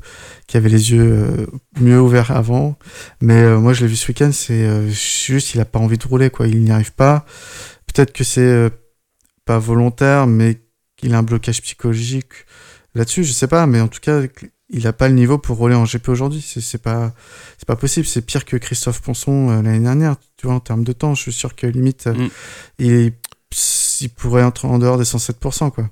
qui 0.46 0.58
avaient 0.58 0.68
les 0.68 0.90
yeux 0.92 1.00
euh, 1.02 1.46
mieux 1.80 1.98
ouverts 1.98 2.32
avant, 2.32 2.76
mais 3.22 3.56
moi, 3.56 3.72
je 3.72 3.80
l'ai 3.80 3.86
vu 3.86 3.96
ce 3.96 4.08
week-end. 4.08 4.30
C'est 4.30 4.90
juste, 4.90 5.54
il 5.54 5.60
a 5.62 5.64
pas 5.64 5.78
envie 5.78 5.96
de 5.96 6.06
rouler, 6.06 6.28
quoi. 6.28 6.48
Il 6.48 6.62
n'y 6.62 6.70
arrive 6.70 6.92
pas. 6.92 7.24
Peut-être 7.86 8.12
que 8.12 8.24
c'est 8.24 8.70
pas 9.46 9.58
volontaire, 9.58 10.26
mais 10.26 10.60
qu'il 10.98 11.14
a 11.14 11.18
un 11.18 11.22
blocage 11.22 11.62
psychologique 11.62 12.32
là-dessus, 12.94 13.24
je 13.24 13.32
sais 13.32 13.48
pas, 13.48 13.66
mais 13.66 13.80
en 13.80 13.88
tout 13.88 14.00
cas, 14.00 14.20
il 14.68 14.86
a 14.86 14.92
pas 14.92 15.08
le 15.08 15.14
niveau 15.14 15.38
pour 15.38 15.56
rouler 15.56 15.74
en 15.74 15.84
GP 15.84 16.10
aujourd'hui. 16.10 16.44
C'est 16.46 16.60
c'est 16.60 16.76
pas, 16.82 17.14
c'est 17.56 17.66
pas 17.66 17.76
possible. 17.76 18.06
C'est 18.06 18.20
pire 18.20 18.44
que 18.44 18.58
Christophe 18.58 19.00
Ponson 19.00 19.48
l'année 19.62 19.80
dernière, 19.80 20.16
tu 20.36 20.46
vois, 20.46 20.56
en 20.56 20.60
termes 20.60 20.84
de 20.84 20.92
temps. 20.92 21.14
Je 21.14 21.22
suis 21.22 21.32
sûr 21.32 21.54
que 21.56 21.66
limite, 21.66 22.06
Mm. 22.06 22.28
il, 22.78 23.12
il 24.00 24.10
pourrait 24.10 24.42
entrer 24.42 24.68
en 24.68 24.78
dehors 24.78 24.98
des 24.98 25.04
107%, 25.04 25.70
quoi. 25.70 25.88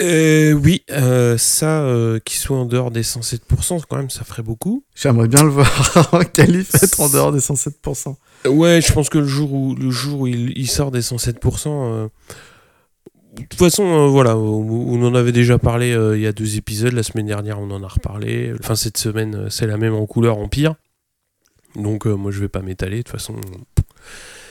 Euh, 0.00 0.54
oui, 0.54 0.82
euh, 0.90 1.38
ça, 1.38 1.82
euh, 1.82 2.18
qu'il 2.18 2.38
soit 2.38 2.56
en 2.56 2.64
dehors 2.64 2.90
des 2.90 3.02
107%, 3.02 3.82
quand 3.88 3.96
même, 3.96 4.10
ça 4.10 4.24
ferait 4.24 4.42
beaucoup. 4.42 4.84
J'aimerais 4.94 5.28
bien 5.28 5.44
le 5.44 5.50
voir 5.50 6.08
en 6.12 6.24
qualif 6.24 6.74
être 6.82 7.00
en 7.00 7.08
dehors 7.08 7.30
des 7.30 7.38
107%. 7.38 8.16
Ouais, 8.48 8.80
je 8.80 8.92
pense 8.92 9.08
que 9.08 9.18
le 9.18 9.26
jour 9.26 9.52
où, 9.52 9.74
le 9.76 9.90
jour 9.90 10.20
où 10.20 10.26
il, 10.26 10.52
il 10.58 10.68
sort 10.68 10.90
des 10.90 11.00
107%, 11.00 11.68
euh, 11.68 12.08
de 13.36 13.42
toute 13.42 13.58
façon, 13.58 14.08
voilà, 14.08 14.36
on, 14.36 14.62
on 14.68 15.06
en 15.06 15.14
avait 15.14 15.32
déjà 15.32 15.58
parlé 15.58 15.90
il 16.14 16.20
y 16.20 16.26
a 16.26 16.32
deux 16.32 16.56
épisodes. 16.56 16.92
La 16.92 17.02
semaine 17.02 17.26
dernière, 17.26 17.60
on 17.60 17.70
en 17.70 17.82
a 17.82 17.88
reparlé. 17.88 18.52
Enfin, 18.60 18.76
cette 18.76 18.96
semaine, 18.96 19.48
c'est 19.50 19.66
la 19.66 19.76
même 19.76 19.94
en 19.94 20.06
couleur, 20.06 20.38
en 20.38 20.48
pire. 20.48 20.74
Donc, 21.74 22.06
moi, 22.06 22.30
je 22.30 22.38
vais 22.38 22.48
pas 22.48 22.62
m'étaler. 22.62 22.98
De 22.98 23.02
toute 23.02 23.12
façon, 23.12 23.34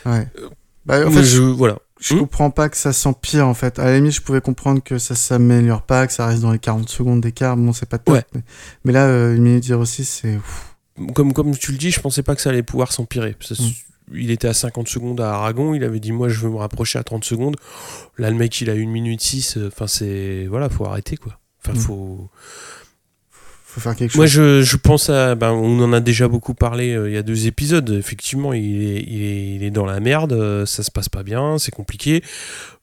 Ouais. 0.06 0.28
Bah, 0.86 1.08
en 1.08 1.12
je, 1.12 1.42
voilà. 1.42 1.80
Je 2.04 2.14
Hmm? 2.16 2.20
comprends 2.20 2.52
pas 2.52 2.68
que 2.70 2.78
ça 2.78 2.92
s'empire 2.94 3.48
en 3.48 3.54
fait. 3.54 3.80
À 3.80 3.86
la 3.86 3.96
limite, 3.96 4.12
je 4.14 4.22
pouvais 4.22 4.42
comprendre 4.42 4.84
que 4.84 4.98
ça 4.98 5.16
s'améliore 5.16 5.84
pas, 5.84 6.06
que 6.06 6.14
ça 6.14 6.26
reste 6.28 6.42
dans 6.42 6.52
les 6.52 6.60
40 6.60 6.90
secondes 6.90 7.22
d'écart. 7.22 7.56
Bon, 7.56 7.72
c'est 7.74 7.88
pas 7.88 7.98
top. 7.98 8.16
Ouais. 8.16 8.24
Mais, 8.34 8.42
mais 8.86 8.94
là, 8.94 9.06
euh, 9.08 9.36
1 9.36 9.40
minute 9.40 9.64
06, 9.86 10.04
c'est. 10.22 10.40
Comme, 11.16 11.34
comme 11.34 11.56
tu 11.58 11.72
le 11.72 11.78
dis, 11.78 11.92
je 11.92 12.00
pensais 12.02 12.22
pas 12.24 12.36
que 12.36 12.42
ça 12.42 12.50
allait 12.50 12.62
pouvoir 12.64 12.92
s'empirer. 12.92 13.36
Ça 13.40 13.56
se- 13.56 13.62
Mm. 13.64 13.72
Il 14.16 14.32
était 14.32 14.50
à 14.50 14.54
50 14.54 14.90
secondes 14.90 15.22
à 15.22 15.32
Aragon, 15.34 15.74
il 15.74 15.84
avait 15.86 16.02
dit 16.02 16.12
moi 16.12 16.28
je 16.28 16.38
veux 16.42 16.50
me 16.50 16.58
rapprocher 16.58 17.00
à 17.00 17.04
30 17.04 17.24
secondes. 17.24 17.56
Là 18.18 18.30
le 18.30 18.36
mec 18.36 18.60
il 18.60 18.70
a 18.70 18.74
1 18.74 18.86
minute 18.90 19.22
6, 19.22 19.58
enfin 19.66 19.88
c'est... 19.88 20.46
Voilà, 20.50 20.68
faut 20.70 20.86
arrêter 20.86 21.16
quoi. 21.16 21.40
Enfin 21.66 21.78
Mm. 21.78 21.82
faut... 21.82 22.30
Faut 23.74 23.80
faire 23.80 23.96
quelque 23.96 24.12
chose. 24.12 24.18
Moi 24.18 24.28
je, 24.28 24.62
je 24.62 24.78
pense 24.78 25.10
à... 25.10 25.34
Ben, 25.34 25.52
on 25.52 25.82
en 25.82 25.94
a 25.94 26.00
déjà 26.00 26.28
beaucoup 26.28 26.54
parlé 26.54 26.94
euh, 26.94 27.10
il 27.10 27.16
y 27.16 27.18
a 27.18 27.24
deux 27.24 27.48
épisodes. 27.48 27.90
Effectivement 27.90 28.54
il 28.54 28.84
est, 28.84 29.04
il 29.08 29.24
est, 29.24 29.56
il 29.56 29.64
est 29.64 29.72
dans 29.72 29.88
la 29.88 30.00
merde, 30.00 30.34
euh, 30.34 30.68
ça 30.68 30.84
se 30.84 30.92
passe 30.92 31.10
pas 31.10 31.24
bien, 31.24 31.58
c'est 31.58 31.72
compliqué. 31.72 32.22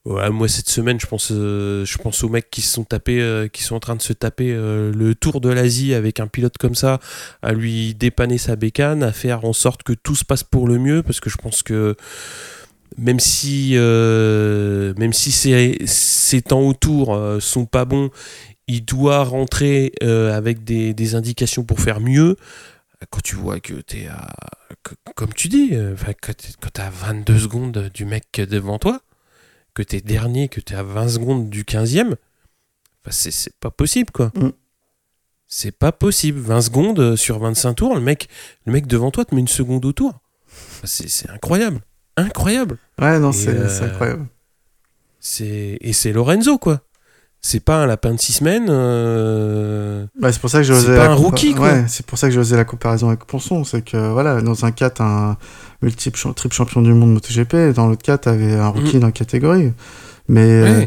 Moi 0.04 0.48
cette 0.48 0.68
semaine 0.68 0.98
je 0.98 1.06
pense, 1.06 1.30
euh, 1.30 1.84
je 1.84 1.98
pense 1.98 2.24
aux 2.24 2.28
mecs 2.28 2.50
qui 2.50 2.60
se 2.60 2.72
sont 2.72 2.82
tapés, 2.82 3.48
qui 3.52 3.62
sont 3.62 3.76
en 3.76 3.80
train 3.80 3.94
de 3.94 4.02
se 4.02 4.12
taper 4.12 4.52
le 4.52 5.14
tour 5.14 5.40
de 5.40 5.48
l'Asie 5.48 5.94
avec 5.94 6.18
un 6.18 6.26
pilote 6.26 6.58
comme 6.58 6.74
ça 6.74 6.98
à 7.42 7.52
lui 7.52 7.94
dépanner 7.94 8.38
sa 8.38 8.56
bécane, 8.56 9.04
à 9.04 9.12
faire 9.12 9.44
en 9.44 9.52
sorte 9.52 9.84
que 9.84 9.92
tout 9.92 10.16
se 10.16 10.24
passe 10.24 10.42
pour 10.42 10.66
le 10.66 10.78
mieux, 10.78 11.04
parce 11.04 11.20
que 11.20 11.30
je 11.30 11.36
pense 11.36 11.62
que 11.62 11.94
même 12.98 13.20
si, 13.20 13.72
euh, 13.74 14.92
même 14.96 15.12
si 15.12 15.32
ses, 15.32 15.78
ses 15.86 16.42
temps 16.42 16.60
autour 16.60 17.14
euh, 17.14 17.40
sont 17.40 17.66
pas 17.66 17.84
bons, 17.84 18.10
il 18.74 18.84
doit 18.84 19.24
rentrer 19.24 19.92
euh, 20.02 20.32
avec 20.36 20.64
des, 20.64 20.94
des 20.94 21.14
indications 21.14 21.64
pour 21.64 21.80
faire 21.80 22.00
mieux. 22.00 22.36
Quand 23.10 23.20
tu 23.22 23.34
vois 23.36 23.60
que 23.60 23.74
tu 23.80 24.00
es 24.02 24.06
à. 24.08 24.28
que- 24.82 24.94
comme 25.16 25.32
tu 25.32 25.48
dis, 25.48 25.72
quand 26.20 26.34
tu 26.74 26.80
as 26.80 26.90
22 26.90 27.38
secondes 27.38 27.90
du 27.94 28.04
mec 28.04 28.24
devant 28.36 28.78
toi, 28.78 29.00
que 29.74 29.82
tu 29.82 29.96
es 29.96 30.00
dernier, 30.00 30.48
que 30.48 30.60
tu 30.60 30.74
es 30.74 30.76
à 30.76 30.82
20 30.82 31.08
secondes 31.08 31.48
du 31.48 31.64
15e, 31.64 32.08
enfin, 33.02 33.10
c'est 33.10 33.54
pas 33.58 33.70
possible 33.70 34.10
quoi. 34.12 34.30
Mm. 34.34 34.50
C'est 35.46 35.72
pas 35.72 35.92
possible. 35.92 36.38
20 36.40 36.60
secondes 36.60 37.16
sur 37.16 37.38
25 37.38 37.74
tours, 37.74 37.94
le 37.94 38.00
mec, 38.02 38.28
le 38.66 38.72
mec 38.72 38.86
devant 38.86 39.10
toi 39.10 39.24
te 39.24 39.34
met 39.34 39.40
une 39.40 39.48
seconde 39.48 39.84
au 39.86 39.92
tour. 39.92 40.20
C'est 40.84 41.30
incroyable. 41.30 41.80
Incroyable. 42.16 42.76
Ouais, 43.00 43.18
non, 43.18 43.32
c'est 43.32 43.48
euh, 43.48 43.68
c'est 43.68 43.84
incroyable. 43.84 44.26
C'est 45.20 45.78
Et 45.80 45.92
c'est 45.92 46.12
Lorenzo 46.12 46.58
quoi. 46.58 46.82
C'est 47.42 47.60
pas 47.64 47.76
un 47.82 47.86
lapin 47.86 48.12
de 48.12 48.20
6 48.20 48.32
semaines. 48.34 48.66
euh, 48.68 50.06
c'est 50.22 50.38
pour 50.40 50.50
ça 50.50 50.58
que 50.58 50.64
j'ai 50.64 50.74
c'est 50.74 50.88
osé. 50.88 50.96
pas 50.96 51.06
un 51.08 51.14
rookie, 51.14 51.54
quoi. 51.54 51.68
Ouais, 51.72 51.84
c'est 51.88 52.04
pour 52.04 52.18
ça 52.18 52.28
que 52.28 52.34
j'ai 52.34 52.40
osé 52.40 52.54
la 52.56 52.64
comparaison 52.66 53.08
avec 53.08 53.24
Ponson. 53.24 53.64
C'est 53.64 53.82
que, 53.82 54.12
voilà, 54.12 54.42
dans 54.42 54.64
un 54.66 54.70
cas, 54.72 54.90
t'as 54.90 55.04
un 55.04 55.36
multiple 55.80 56.18
triple 56.34 56.54
champion 56.54 56.82
du 56.82 56.92
monde 56.92 57.14
MotoGP, 57.14 57.54
et 57.54 57.72
dans 57.72 57.88
l'autre 57.88 58.02
cas, 58.02 58.18
t'avais 58.18 58.54
un 58.54 58.68
rookie 58.68 58.98
dans 58.98 59.06
la 59.06 59.12
catégorie. 59.12 59.72
Mais, 60.28 60.42
euh, 60.50 60.86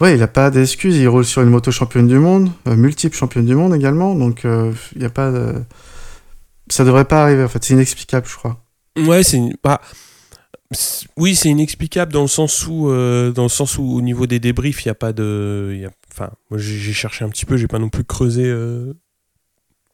ouais. 0.00 0.16
il 0.16 0.22
a 0.24 0.26
pas 0.26 0.50
d'excuses. 0.50 0.96
Il 0.96 1.06
roule 1.08 1.24
sur 1.24 1.40
une 1.42 1.50
moto 1.50 1.70
championne 1.70 2.08
du 2.08 2.18
monde, 2.18 2.50
euh, 2.66 2.74
multiple 2.74 3.16
championne 3.16 3.46
du 3.46 3.54
monde 3.54 3.74
également. 3.76 4.16
Donc, 4.16 4.44
euh, 4.44 4.72
il 4.96 5.02
y 5.02 5.06
a 5.06 5.10
pas 5.10 5.30
de. 5.30 5.54
Ça 6.68 6.84
devrait 6.84 7.04
pas 7.04 7.22
arriver, 7.22 7.44
en 7.44 7.48
fait. 7.48 7.62
C'est 7.62 7.74
inexplicable, 7.74 8.26
je 8.28 8.34
crois. 8.36 8.56
Ouais, 8.98 9.22
c'est 9.22 9.36
une- 9.36 9.54
bah, 9.62 9.80
oui, 11.16 11.36
c'est 11.36 11.48
inexplicable 11.50 12.12
dans 12.12 12.22
le 12.22 12.28
sens 12.28 12.66
où, 12.66 12.88
euh, 12.90 13.30
dans 13.32 13.44
le 13.44 13.48
sens 13.48 13.78
où 13.78 13.82
au 13.84 14.00
niveau 14.00 14.26
des 14.26 14.40
débriefs, 14.40 14.84
il 14.84 14.88
y 14.88 14.90
a 14.90 14.94
pas 14.94 15.12
de, 15.12 15.70
il 15.74 15.80
y 15.80 15.84
a- 15.84 15.90
enfin, 16.12 16.30
moi 16.50 16.58
j'ai 16.58 16.92
cherché 16.92 17.24
un 17.24 17.28
petit 17.28 17.44
peu, 17.46 17.56
j'ai 17.56 17.68
pas 17.68 17.78
non 17.78 17.88
plus 17.90 18.04
creusé 18.04 18.44
euh, 18.46 18.92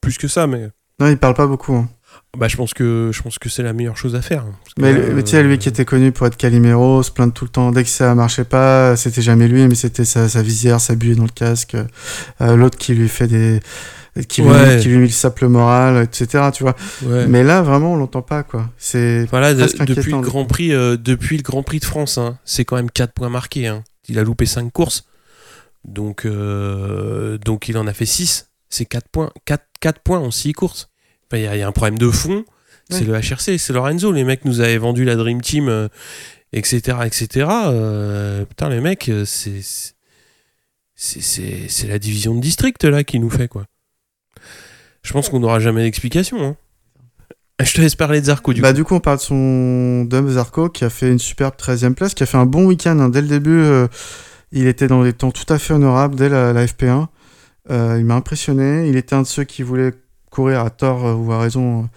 plus 0.01 0.17
que 0.17 0.27
ça, 0.27 0.47
mais 0.47 0.69
Non, 0.99 1.07
il 1.07 1.17
parle 1.17 1.33
pas 1.35 1.47
beaucoup. 1.47 1.73
hein. 1.75 1.89
bah 2.37 2.47
je 2.47 2.57
pense 2.57 2.73
que 2.73 3.11
je 3.13 3.21
pense 3.21 3.37
que 3.39 3.47
c'est 3.49 3.63
la 3.63 3.73
meilleure 3.73 3.97
chose 3.97 4.15
à 4.15 4.21
faire. 4.21 4.43
hein, 4.43 4.55
que 4.75 4.81
Mais, 4.81 5.23
tu 5.23 5.31
sais, 5.31 5.43
lui 5.43 5.53
euh, 5.53 5.57
qui 5.57 5.69
était 5.69 5.85
connu 5.85 6.11
pour 6.11 6.25
être 6.27 6.37
Calimero, 6.37 7.03
se 7.03 7.11
plaindre 7.11 7.33
tout 7.33 7.45
le 7.45 7.51
temps, 7.51 7.71
dès 7.71 7.83
que 7.83 7.89
ça 7.89 8.15
marchait 8.15 8.43
pas, 8.45 8.95
c'était 8.95 9.21
jamais 9.21 9.47
lui, 9.47 9.67
mais 9.67 9.75
c'était 9.75 10.05
sa, 10.05 10.27
sa 10.29 10.41
visière, 10.41 10.79
sa 10.81 10.95
buée 10.95 11.15
dans 11.15 11.23
le 11.23 11.29
casque, 11.29 11.75
euh, 12.41 12.55
l'autre 12.55 12.77
qui 12.77 12.93
lui 12.95 13.09
fait 13.09 13.27
des. 13.27 13.59
Qui 14.27 14.41
lui, 14.41 14.49
Ouais. 14.49 14.79
qui 14.81 14.89
lui 14.89 14.97
met 14.97 15.03
le 15.05 15.09
saple 15.09 15.47
moral, 15.47 16.03
etc. 16.03 16.49
Tu 16.53 16.63
vois. 16.63 16.75
ouais. 17.03 17.27
Mais 17.27 17.43
là, 17.43 17.61
vraiment, 17.61 17.93
on 17.93 17.95
l'entend 17.95 18.21
pas, 18.21 18.43
quoi. 18.43 18.69
C'est. 18.77 19.25
Voilà, 19.31 19.53
de- 19.53 19.61
depuis 19.85 20.11
le 20.11 20.19
Grand. 20.21 20.45
Prix, 20.45 20.73
euh, 20.73 20.97
depuis 20.97 21.37
le 21.37 21.43
Grand 21.43 21.63
Prix 21.63 21.79
de 21.79 21.85
France, 21.85 22.17
hein, 22.17 22.37
c'est 22.43 22.65
quand 22.65 22.75
même 22.75 22.91
4 22.91 23.13
points 23.13 23.29
marqués. 23.29 23.67
hein. 23.67 23.83
Il 24.09 24.19
a 24.19 24.23
loupé 24.23 24.45
5 24.45 24.71
courses, 24.73 25.05
donc 25.85 26.25
euh, 26.25 27.37
donc 27.37 27.69
il 27.69 27.77
en 27.77 27.87
a 27.87 27.93
fait 27.93 28.05
6 28.05 28.47
C'est 28.69 28.85
4 28.85 29.07
points, 29.09 29.31
4, 29.45 29.65
4 29.79 29.99
points 30.01 30.19
en 30.19 30.31
6 30.31 30.53
courses. 30.53 30.89
Enfin, 31.29 31.37
Il 31.39 31.43
y, 31.43 31.47
a- 31.47 31.55
il 31.55 31.59
y 31.59 31.61
a 31.63 31.67
un 31.67 31.71
problème 31.71 31.97
de 31.97 32.09
fond. 32.09 32.43
C'est 32.89 33.05
le 33.05 33.13
HRC, 33.13 33.57
c'est 33.57 33.71
Lorenzo. 33.71 34.11
Les 34.11 34.25
mecs 34.25 34.43
nous 34.43 34.59
avaient 34.59 34.77
vendu 34.77 35.05
la 35.05 35.15
Dream 35.15 35.39
Team, 35.41 35.69
euh, 35.69 35.87
etc., 36.51 36.97
etc. 37.05 37.47
Euh, 37.67 38.43
putain, 38.43 38.67
les 38.69 38.81
mecs, 38.81 39.09
c'est 39.23 39.61
c'est 40.95 41.87
la 41.87 41.99
division 41.99 42.35
de 42.35 42.41
district 42.41 42.83
là 42.83 43.03
qui 43.03 43.19
nous 43.19 43.29
fait 43.29 43.47
quoi. 43.47 43.65
Je 45.03 45.13
pense 45.13 45.29
qu'on 45.29 45.39
n'aura 45.39 45.59
jamais 45.59 45.83
d'explication. 45.83 46.43
hein. 46.43 46.55
Je 47.63 47.73
te 47.73 47.81
laisse 47.81 47.95
parler 47.95 48.21
de 48.21 48.25
Zarco 48.25 48.53
du 48.53 48.61
bah, 48.61 48.69
coup. 48.69 48.75
du 48.75 48.83
coup, 48.83 48.95
on 48.95 48.99
parle 48.99 49.17
de 49.17 49.21
son 49.21 50.03
Dom 50.05 50.27
Zarco 50.29 50.69
qui 50.69 50.83
a 50.83 50.89
fait 50.89 51.11
une 51.11 51.19
superbe 51.19 51.53
13e 51.57 51.93
place, 51.93 52.13
qui 52.15 52.23
a 52.23 52.25
fait 52.25 52.37
un 52.37 52.45
bon 52.47 52.65
week-end. 52.65 52.97
hein. 52.99 53.09
Dès 53.09 53.21
le 53.21 53.27
début, 53.27 53.59
euh, 53.59 53.87
il 54.51 54.65
était 54.67 54.87
dans 54.87 55.03
des 55.03 55.13
temps 55.13 55.31
tout 55.31 55.51
à 55.53 55.59
fait 55.59 55.73
honorables 55.73 56.15
dès 56.15 56.27
la, 56.29 56.53
la 56.53 56.65
FP1. 56.65 57.07
Euh, 57.69 57.97
il 57.99 58.05
m'a 58.05 58.15
impressionné. 58.15 58.87
Il 58.89 58.95
était 58.97 59.13
un 59.15 59.21
de 59.21 59.27
ceux 59.27 59.43
qui 59.43 59.61
voulaient 59.61 59.93
courir 60.31 60.61
à 60.61 60.69
tort 60.71 61.05
euh, 61.05 61.13
ou 61.13 61.31
à 61.31 61.39
raison, 61.39 61.87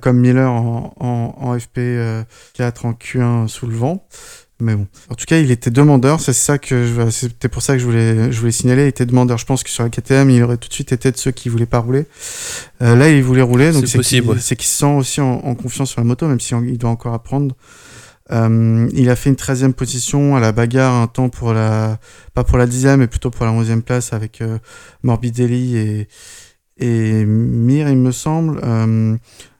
comme 0.00 0.18
Miller 0.18 0.50
en, 0.50 0.94
en, 0.98 1.34
en 1.38 1.56
FP4 1.56 2.86
en 2.86 2.92
Q1 2.94 3.46
sous 3.48 3.66
le 3.66 3.76
vent. 3.76 4.06
Mais 4.60 4.76
bon. 4.76 4.86
En 5.10 5.14
tout 5.16 5.24
cas, 5.26 5.38
il 5.38 5.50
était 5.50 5.70
demandeur. 5.70 6.20
C'est 6.20 6.32
ça 6.32 6.58
que 6.58 6.86
je- 6.86 7.10
c'était 7.10 7.48
pour 7.48 7.60
ça 7.60 7.72
que 7.74 7.80
je 7.80 7.84
voulais, 7.84 8.30
je 8.30 8.38
voulais 8.38 8.52
signaler. 8.52 8.84
Il 8.84 8.88
était 8.88 9.04
demandeur. 9.04 9.36
Je 9.36 9.46
pense 9.46 9.64
que 9.64 9.70
sur 9.70 9.82
la 9.82 9.90
KTM, 9.90 10.30
il 10.30 10.42
aurait 10.44 10.58
tout 10.58 10.68
de 10.68 10.72
suite 10.74 10.92
été 10.92 11.10
de 11.10 11.16
ceux 11.16 11.32
qui 11.32 11.48
voulaient 11.48 11.66
pas 11.66 11.80
rouler. 11.80 12.06
Euh, 12.80 12.94
là, 12.94 13.10
il 13.10 13.22
voulait 13.22 13.42
rouler. 13.42 13.72
Donc 13.72 13.82
C'est 13.88 13.98
qu'il 13.98 14.22
ouais. 14.30 14.36
c'est 14.40 14.54
qu'il 14.56 14.68
se 14.68 14.76
sent 14.76 14.94
aussi 14.94 15.20
en, 15.20 15.32
en 15.44 15.54
confiance 15.56 15.90
sur 15.90 16.00
la 16.00 16.06
moto, 16.06 16.28
même 16.28 16.38
si 16.40 16.54
on- 16.54 16.62
il 16.62 16.78
doit 16.78 16.90
encore 16.90 17.14
apprendre. 17.14 17.56
Euh, 18.32 18.88
il 18.94 19.10
a 19.10 19.16
fait 19.16 19.28
une 19.28 19.36
13e 19.36 19.74
position 19.74 20.34
à 20.36 20.40
la 20.40 20.52
bagarre, 20.52 20.94
un 20.94 21.08
temps 21.08 21.28
pour 21.28 21.52
la, 21.52 21.98
pas 22.32 22.42
pour 22.44 22.56
la 22.56 22.66
10e, 22.66 22.96
mais 23.00 23.06
plutôt 23.06 23.30
pour 23.30 23.44
la 23.44 23.52
11e 23.52 23.82
place 23.82 24.12
avec 24.14 24.40
euh, 24.40 24.58
Morbidelli 25.02 25.76
et, 25.76 26.08
et 26.78 27.24
Mir, 27.26 27.88
il 27.88 27.98
me 27.98 28.12
semble. 28.12 28.60
Euh, 28.64 29.16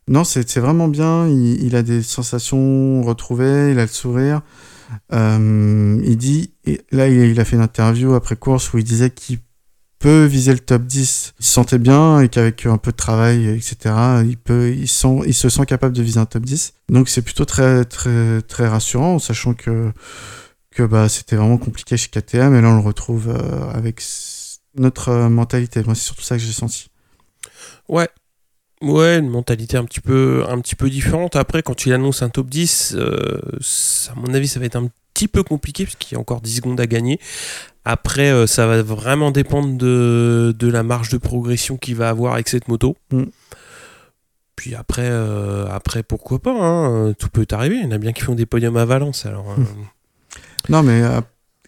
non, 0.08 0.24
c'est 0.24 0.48
c'est 0.48 0.60
vraiment 0.60 0.88
bien. 0.88 1.26
Il, 1.28 1.62
il 1.64 1.76
a 1.76 1.82
des 1.82 2.02
sensations 2.02 3.02
retrouvées, 3.02 3.72
il 3.72 3.78
a 3.78 3.82
le 3.82 3.88
sourire. 3.88 4.40
Euh, 5.12 6.00
il 6.04 6.16
dit, 6.16 6.54
et 6.64 6.80
là, 6.90 7.08
il, 7.08 7.38
a 7.40 7.44
fait 7.44 7.56
une 7.56 7.62
interview 7.62 8.14
après 8.14 8.36
course 8.36 8.72
où 8.72 8.78
il 8.78 8.84
disait 8.84 9.10
qu'il 9.10 9.38
peut 9.98 10.24
viser 10.24 10.52
le 10.52 10.58
top 10.58 10.82
10. 10.84 11.34
Il 11.38 11.44
se 11.46 11.52
sentait 11.52 11.78
bien 11.78 12.20
et 12.20 12.28
qu'avec 12.28 12.66
un 12.66 12.78
peu 12.78 12.90
de 12.90 12.96
travail, 12.96 13.48
etc., 13.48 13.94
il, 14.26 14.36
peut, 14.36 14.70
il, 14.70 14.88
sent, 14.88 15.20
il 15.26 15.34
se 15.34 15.48
sent 15.48 15.66
capable 15.66 15.94
de 15.94 16.02
viser 16.02 16.20
un 16.20 16.26
top 16.26 16.44
10. 16.44 16.74
Donc 16.90 17.08
c'est 17.08 17.22
plutôt 17.22 17.44
très, 17.44 17.84
très, 17.84 18.42
très 18.42 18.68
rassurant, 18.68 19.18
sachant 19.18 19.54
que, 19.54 19.92
que 20.70 20.82
bah, 20.82 21.08
c'était 21.08 21.36
vraiment 21.36 21.58
compliqué 21.58 21.96
chez 21.96 22.08
KTM 22.08 22.54
et 22.54 22.60
là 22.60 22.68
on 22.68 22.74
le 22.74 22.82
retrouve 22.82 23.28
euh, 23.28 23.70
avec 23.70 24.02
notre 24.76 25.08
euh, 25.08 25.28
mentalité. 25.28 25.82
Moi, 25.84 25.94
c'est 25.94 26.02
surtout 26.02 26.22
ça 26.22 26.36
que 26.36 26.42
j'ai 26.42 26.52
senti. 26.52 26.88
Ouais. 27.88 28.08
Ouais, 28.84 29.18
une 29.18 29.30
mentalité 29.30 29.76
un 29.76 29.84
petit 29.84 30.00
peu, 30.00 30.44
un 30.48 30.60
petit 30.60 30.74
peu 30.74 30.90
différente. 30.90 31.36
Après, 31.36 31.62
quand 31.62 31.86
il 31.86 31.92
annonce 31.92 32.22
un 32.22 32.28
top 32.28 32.48
10, 32.50 32.94
euh, 32.96 33.40
ça- 33.60 34.12
à 34.12 34.14
mon 34.16 34.34
avis, 34.34 34.46
ça 34.48 34.60
va 34.60 34.66
être 34.66 34.76
un 34.76 34.88
petit 35.14 35.28
peu 35.28 35.42
compliqué 35.42 35.84
parce 35.84 35.96
qu'il 35.96 36.14
y 36.14 36.18
a 36.18 36.20
encore 36.20 36.40
10 36.40 36.56
secondes 36.56 36.78
à 36.80 36.86
gagner. 36.86 37.18
Après, 37.84 38.30
euh, 38.30 38.46
ça 38.46 38.66
va 38.66 38.82
vraiment 38.82 39.30
dépendre 39.30 39.76
de, 39.78 40.54
de 40.58 40.68
la 40.68 40.82
marge 40.82 41.08
de 41.08 41.18
progression 41.18 41.76
qu'il 41.76 41.96
va 41.96 42.08
avoir 42.10 42.34
avec 42.34 42.48
cette 42.48 42.68
moto. 42.68 42.96
Mm. 43.10 43.24
Puis 44.56 44.74
après, 44.74 45.08
euh, 45.08 45.66
après, 45.70 46.02
pourquoi 46.02 46.38
pas 46.40 46.52
hein, 46.52 47.12
Tout 47.14 47.28
peut 47.28 47.46
arriver. 47.52 47.76
Il 47.76 47.84
y 47.84 47.86
en 47.86 47.90
a 47.90 47.98
bien 47.98 48.12
qui 48.12 48.22
font 48.22 48.34
des 48.34 48.46
podiums 48.46 48.76
à 48.76 48.84
Valence. 48.84 49.26
Alors, 49.26 49.50
euh, 49.50 49.62
Non, 50.68 50.82
mais 50.82 51.02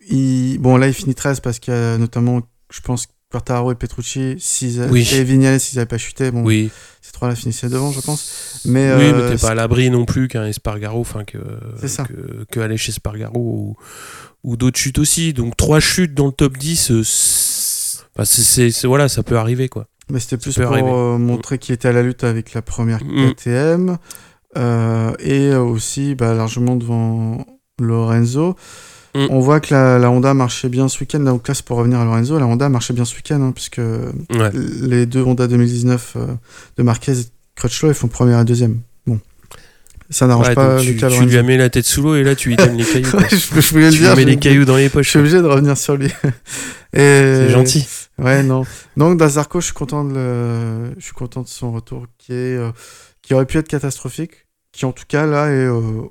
il... 0.08 0.58
bon, 0.58 0.76
là, 0.76 0.86
il 0.88 0.94
finit 0.94 1.14
13 1.14 1.40
parce 1.40 1.58
qu'il 1.58 1.74
y 1.74 1.76
a 1.76 1.98
notamment, 1.98 2.42
je 2.70 2.80
pense, 2.80 3.06
Quartaro 3.30 3.72
et 3.72 3.74
Petrucci, 3.74 4.36
a- 4.80 4.86
Oui. 4.86 5.08
et 5.12 5.24
Vignales, 5.24 5.58
s'ils 5.60 5.76
n'avaient 5.78 5.86
pas 5.88 5.98
chuté. 5.98 6.30
Bon, 6.30 6.42
oui. 6.44 6.70
ces 7.02 7.12
trois-là 7.12 7.34
finissaient 7.34 7.68
devant, 7.68 7.90
je 7.92 8.00
pense. 8.00 8.60
Mais, 8.64 8.92
oui, 8.94 9.02
euh, 9.04 9.28
mais 9.28 9.34
t'es 9.34 9.40
pas 9.40 9.50
à 9.50 9.54
l'abri 9.54 9.90
non 9.90 10.04
plus 10.04 10.28
qu'un 10.28 10.46
Espargaro, 10.46 11.00
enfin 11.00 11.24
que, 11.24 11.38
que, 11.38 12.44
que 12.50 12.60
aller 12.60 12.76
chez 12.76 12.90
Espargaro 12.90 13.38
ou, 13.38 13.76
ou 14.44 14.56
d'autres 14.56 14.78
chutes 14.78 14.98
aussi. 14.98 15.32
Donc 15.32 15.56
trois 15.56 15.80
chutes 15.80 16.14
dans 16.14 16.26
le 16.26 16.32
top 16.32 16.56
10, 16.56 16.90
euh, 16.92 17.02
c'est- 18.24 18.86
voilà, 18.86 19.08
ça 19.08 19.22
peut 19.22 19.36
arriver 19.38 19.68
quoi. 19.68 19.86
Mais 20.08 20.20
c'était 20.20 20.36
plus 20.36 20.54
pour 20.54 20.72
euh, 20.72 21.18
montrer 21.18 21.58
qu'il 21.58 21.74
était 21.74 21.88
à 21.88 21.92
la 21.92 22.02
lutte 22.02 22.22
avec 22.22 22.54
la 22.54 22.62
première 22.62 23.02
Mm. 23.04 23.32
KTM 23.34 23.98
euh, 24.56 25.12
et 25.18 25.52
aussi 25.54 26.14
bah, 26.14 26.32
largement 26.34 26.76
devant 26.76 27.44
Lorenzo. 27.80 28.54
Mm. 29.16 29.26
On 29.30 29.40
voit 29.40 29.60
que 29.60 29.72
la, 29.72 29.98
la 29.98 30.10
Honda 30.10 30.34
marchait 30.34 30.68
bien 30.68 30.88
ce 30.88 31.00
week-end. 31.00 31.20
Donc 31.20 31.48
là, 31.48 31.54
pour 31.64 31.78
revenir 31.78 31.98
à 32.00 32.04
Lorenzo. 32.04 32.38
La 32.38 32.46
Honda 32.46 32.68
marchait 32.68 32.92
bien 32.94 33.04
ce 33.04 33.14
week-end, 33.16 33.40
hein, 33.40 33.52
puisque 33.52 33.78
Ouais. 33.78 34.50
les 34.52 35.06
deux 35.06 35.22
Honda 35.22 35.46
2019 35.46 36.12
euh, 36.16 36.26
de 36.76 36.82
Marquez 36.82 37.12
et 37.12 37.24
Crutchlow, 37.54 37.88
ils 37.88 37.94
font 37.94 38.08
première 38.08 38.40
et 38.40 38.44
deuxième. 38.44 38.80
Bon. 39.06 39.18
Ça 40.10 40.26
n'arrange 40.26 40.48
Ouais, 40.48 40.54
pas 40.54 40.78
tu, 40.80 40.88
Luca 40.92 41.06
tu 41.08 41.14
Lorenzo. 41.14 41.30
lui 41.30 41.38
as 41.38 41.42
mis 41.42 41.56
la 41.56 41.68
tête 41.70 41.84
sous 41.84 42.00
l'eau 42.02 42.14
et 42.14 42.22
là 42.22 42.34
tu 42.36 42.48
lui 42.50 42.56
donnes 42.56 42.76
les 42.76 42.84
cailloux. 42.84 43.08
je, 43.30 43.60
je 43.60 43.70
voulais 43.72 43.86
le 43.86 43.92
tu 43.92 43.98
dire. 43.98 44.10
lui 44.14 44.16
mets 44.16 44.22
je- 44.22 44.26
les 44.34 44.36
cailloux 44.38 44.64
dans 44.64 44.76
les 44.76 44.84
Je 44.86 44.92
poches. 44.92 45.08
suis 45.08 45.18
obligé 45.18 45.38
de 45.38 45.46
revenir 45.46 45.76
sur 45.76 45.96
lui. 45.96 46.10
C'est 46.94 47.50
gentil. 47.50 47.86
Ouais, 48.18 48.42
non. 48.42 48.64
Donc, 48.96 49.18
Dazarko, 49.18 49.60
je 49.60 49.66
suis 49.66 49.74
content 49.74 50.04
de 50.04 50.14
le... 50.14 50.94
je 50.98 51.04
suis 51.04 51.12
content 51.12 51.42
de 51.42 51.48
son 51.48 51.72
retour 51.72 52.06
qui 52.18 52.32
est, 52.32 52.56
euh, 52.56 52.70
qui 53.22 53.34
aurait 53.34 53.46
pu 53.46 53.58
être 53.58 53.68
catastrophique, 53.68 54.46
qui 54.72 54.84
en 54.86 54.92
tout 54.92 55.04
cas 55.08 55.26
là 55.26 55.48
est 55.48 55.66
euh, 55.66 56.02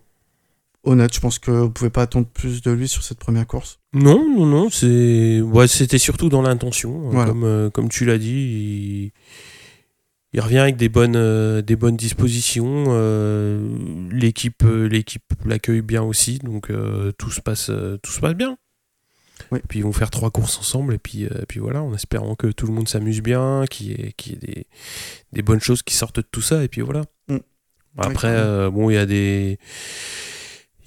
honnête. 0.86 1.14
Je 1.14 1.20
pense 1.20 1.40
que 1.40 1.52
vous 1.52 1.70
pouvez 1.70 1.90
pas 1.90 2.04
attendre 2.04 2.28
plus 2.28 2.62
de 2.62 2.72
lui 2.72 2.88
sur 2.88 3.04
cette 3.04 3.20
première 3.20 3.48
course? 3.48 3.80
Non, 3.94 4.28
non, 4.36 4.46
non, 4.46 4.70
c'est 4.70 5.42
ouais, 5.42 5.68
c'était 5.68 5.98
surtout 5.98 6.30
dans 6.30 6.42
l'intention, 6.42 7.10
Voilà. 7.10 7.30
comme, 7.32 7.44
euh, 7.44 7.70
comme 7.70 7.90
tu 7.90 8.06
l'as 8.06 8.18
dit. 8.18 9.12
Il... 9.12 9.12
il 10.34 10.40
revient 10.42 10.58
avec 10.60 10.76
des 10.78 10.90
bonnes, 10.90 11.16
euh, 11.16 11.62
des 11.62 11.76
bonnes 11.76 11.96
dispositions. 11.98 12.86
euh, 12.90 14.10
l'équipe, 14.12 14.64
euh, 14.64 14.88
l'équipe 14.88 15.24
l'accueille 15.46 15.82
bien 15.82 16.04
aussi, 16.04 16.40
donc 16.40 16.70
euh, 16.70 17.12
tout 17.18 17.32
se 17.32 17.42
passe, 17.42 17.70
euh, 17.70 17.98
tout 18.04 18.12
se 18.12 18.20
passe 18.20 18.34
bien. 18.36 18.58
Oui. 19.52 19.60
Puis 19.68 19.80
ils 19.80 19.84
vont 19.84 19.92
faire 19.92 20.10
trois 20.10 20.32
courses 20.32 20.58
ensemble 20.58 20.94
et 20.94 20.98
puis, 20.98 21.26
euh, 21.26 21.44
puis 21.48 21.60
voilà, 21.60 21.84
en 21.84 21.94
espérant 21.94 22.36
que 22.36 22.48
tout 22.48 22.68
le 22.68 22.74
monde 22.74 22.88
s'amuse 22.88 23.22
bien, 23.22 23.66
qu'il 23.70 23.88
y 23.88 23.92
ait, 23.94 24.14
qu'il 24.18 24.34
y 24.34 24.36
ait 24.36 24.40
des, 24.40 24.68
des 25.34 25.42
bonnes 25.42 25.60
choses 25.60 25.84
qui 25.84 25.94
sortent 25.94 26.18
de 26.18 26.22
tout 26.30 26.42
ça 26.42 26.64
et 26.64 26.70
puis 26.70 26.82
voilà. 26.82 27.02
Mm. 27.28 27.38
Après, 27.98 28.30
euh, 28.30 28.70
bon, 28.70 28.90
il 28.90 28.94
y 28.96 28.98
a 28.98 29.06
des 29.06 29.58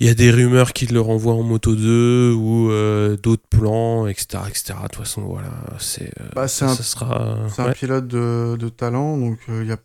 il 0.01 0.07
y 0.07 0.11
a 0.11 0.15
des 0.15 0.31
rumeurs 0.31 0.73
qui 0.73 0.87
le 0.87 1.01
renvoient 1.01 1.35
en 1.35 1.43
moto 1.43 1.75
2 1.75 2.33
ou 2.33 2.71
euh, 2.71 3.17
d'autres 3.17 3.47
plans, 3.51 4.07
etc., 4.07 4.45
etc. 4.49 4.75
De 4.83 4.89
toute 4.89 4.97
façon, 5.05 5.23
voilà, 5.23 5.51
c'est 5.79 6.13
euh, 6.21 6.29
Bah, 6.35 6.43
un- 6.45 6.49
sera. 6.49 7.37
Un 7.59 7.73
pilote 7.73 8.07
de, 8.07 8.57
de 8.57 8.69
talent, 8.69 9.17
donc 9.19 9.39
euh, 9.49 9.63
il 9.65 9.69
y 9.69 9.73
a 9.73 9.77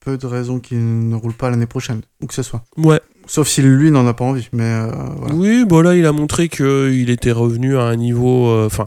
peu 0.00 0.16
de 0.16 0.26
raisons 0.26 0.60
qu'il 0.60 1.08
ne 1.08 1.16
roule 1.16 1.32
pas 1.34 1.50
l'année 1.50 1.66
prochaine, 1.66 2.02
où 2.22 2.26
que 2.26 2.34
ce 2.34 2.44
soit. 2.44 2.62
Ouais. 2.76 3.00
Sauf 3.26 3.48
si 3.48 3.60
lui 3.60 3.90
n'en 3.90 4.06
a 4.06 4.14
pas 4.14 4.24
envie, 4.24 4.48
mais 4.52 4.88
voilà. 5.16 5.34
Oui, 5.34 5.64
bon 5.64 5.80
là, 5.80 5.96
il 5.96 6.06
a 6.06 6.12
montré 6.12 6.48
qu'il 6.48 7.10
était 7.10 7.32
revenu 7.32 7.76
à 7.76 7.82
un 7.82 7.96
niveau. 7.96 8.64
Enfin, 8.64 8.86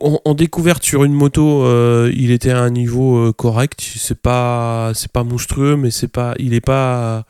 en, 0.00 0.20
en 0.24 0.34
découverte 0.34 0.82
sur 0.82 1.04
une 1.04 1.12
moto, 1.12 1.64
il 2.10 2.32
était 2.32 2.50
à 2.50 2.58
un 2.60 2.70
niveau 2.70 3.32
correct. 3.34 3.80
C'est 3.80 4.20
pas, 4.20 4.90
c'est 4.94 5.12
pas 5.12 5.22
monstrueux, 5.22 5.76
mais 5.76 5.92
c'est 5.92 6.08
pas, 6.08 6.34
il 6.40 6.54
est 6.54 6.60
pas. 6.60 7.24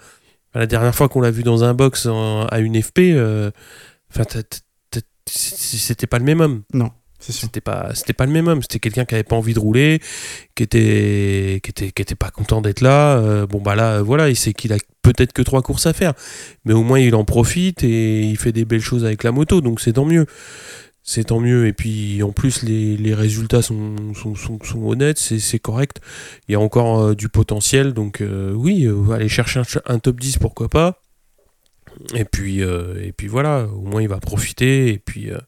La 0.59 0.67
dernière 0.67 0.95
fois 0.95 1.09
qu'on 1.09 1.21
l'a 1.21 1.31
vu 1.31 1.43
dans 1.43 1.65
un 1.65 1.75
box 1.75 2.07
en- 2.07 2.47
à 2.47 2.59
une 2.59 2.81
FP, 2.83 2.99
euh, 3.15 3.51
enfin, 4.11 4.25
c'était 5.27 6.07
pas 6.07 6.19
le 6.19 6.25
même 6.25 6.41
homme. 6.41 6.63
C'est 7.21 7.33
sûr. 7.33 7.47
C'était 7.47 7.61
pas, 7.61 7.91
c'était 7.95 8.13
pas 8.13 8.27
le 8.27 8.33
même 8.33 8.47
homme. 8.47 8.63
C'était 8.63 8.79
quelqu'un 8.79 9.05
qui 9.05 9.15
avait 9.15 9.25
pas 9.25 9.35
envie 9.37 9.53
de 9.53 9.59
rouler, 9.59 10.01
qui 10.55 10.63
était, 10.63 11.61
qui 11.65 11.71
était, 11.71 11.91
qui 11.91 12.03
était 12.03 12.15
pas 12.15 12.31
content 12.31 12.61
d'être 12.61 12.81
là. 12.81 13.19
Euh, 13.19 13.47
bon 13.47 13.61
bah 13.61 13.75
là, 13.75 13.97
euh, 13.97 14.03
voilà, 14.03 14.29
il 14.29 14.37
sait 14.37 14.53
qu'il 14.53 14.73
a 14.73 14.77
peut-être 15.03 15.33
que 15.33 15.43
trois 15.43 15.61
courses 15.63 15.87
à 15.87 15.93
faire, 15.93 16.13
mais 16.65 16.73
au 16.75 16.83
moins 16.85 17.01
il 17.01 17.15
en 17.17 17.25
profite 17.25 17.83
et 17.83 18.21
il 18.21 18.37
fait 18.37 18.53
des 18.53 18.65
belles 18.65 18.81
choses 18.81 19.05
avec 19.05 19.25
la 19.25 19.33
moto, 19.33 19.61
donc 19.61 19.81
c'est 19.81 19.95
tant 19.95 20.05
mieux. 20.05 20.27
C'est 21.11 21.25
tant 21.25 21.41
mieux. 21.41 21.67
Et 21.67 21.73
puis 21.73 22.23
en 22.23 22.33
plus 22.33 22.63
les, 22.63 22.99
les 22.99 23.15
résultats 23.15 23.63
sont, 23.63 24.13
sont, 24.15 24.35
sont, 24.35 24.59
sont 24.63 24.87
honnêtes, 24.87 25.19
c'est, 25.19 25.39
c'est 25.39 25.59
correct. 25.59 26.03
Il 26.47 26.53
y 26.53 26.55
a 26.55 26.61
encore 26.61 27.01
euh, 27.01 27.15
du 27.15 27.31
potentiel, 27.31 27.95
donc 27.95 28.21
euh, 28.21 28.53
oui, 28.53 28.85
euh, 28.85 29.11
aller 29.13 29.31
chercher 29.31 29.63
un, 29.87 29.99
top 30.01 30.21
10, 30.21 30.37
pourquoi 30.37 30.69
pas. 30.69 31.01
Et 32.15 32.27
puis, 32.27 32.63
euh, 32.63 33.03
et 33.03 33.13
puis 33.13 33.27
voilà, 33.27 33.67
au 33.75 33.81
moins 33.81 34.03
il 34.03 34.09
va 34.09 34.19
profiter 34.19 34.89
et 34.93 34.99
puis. 34.99 35.31
euh, 35.31 35.39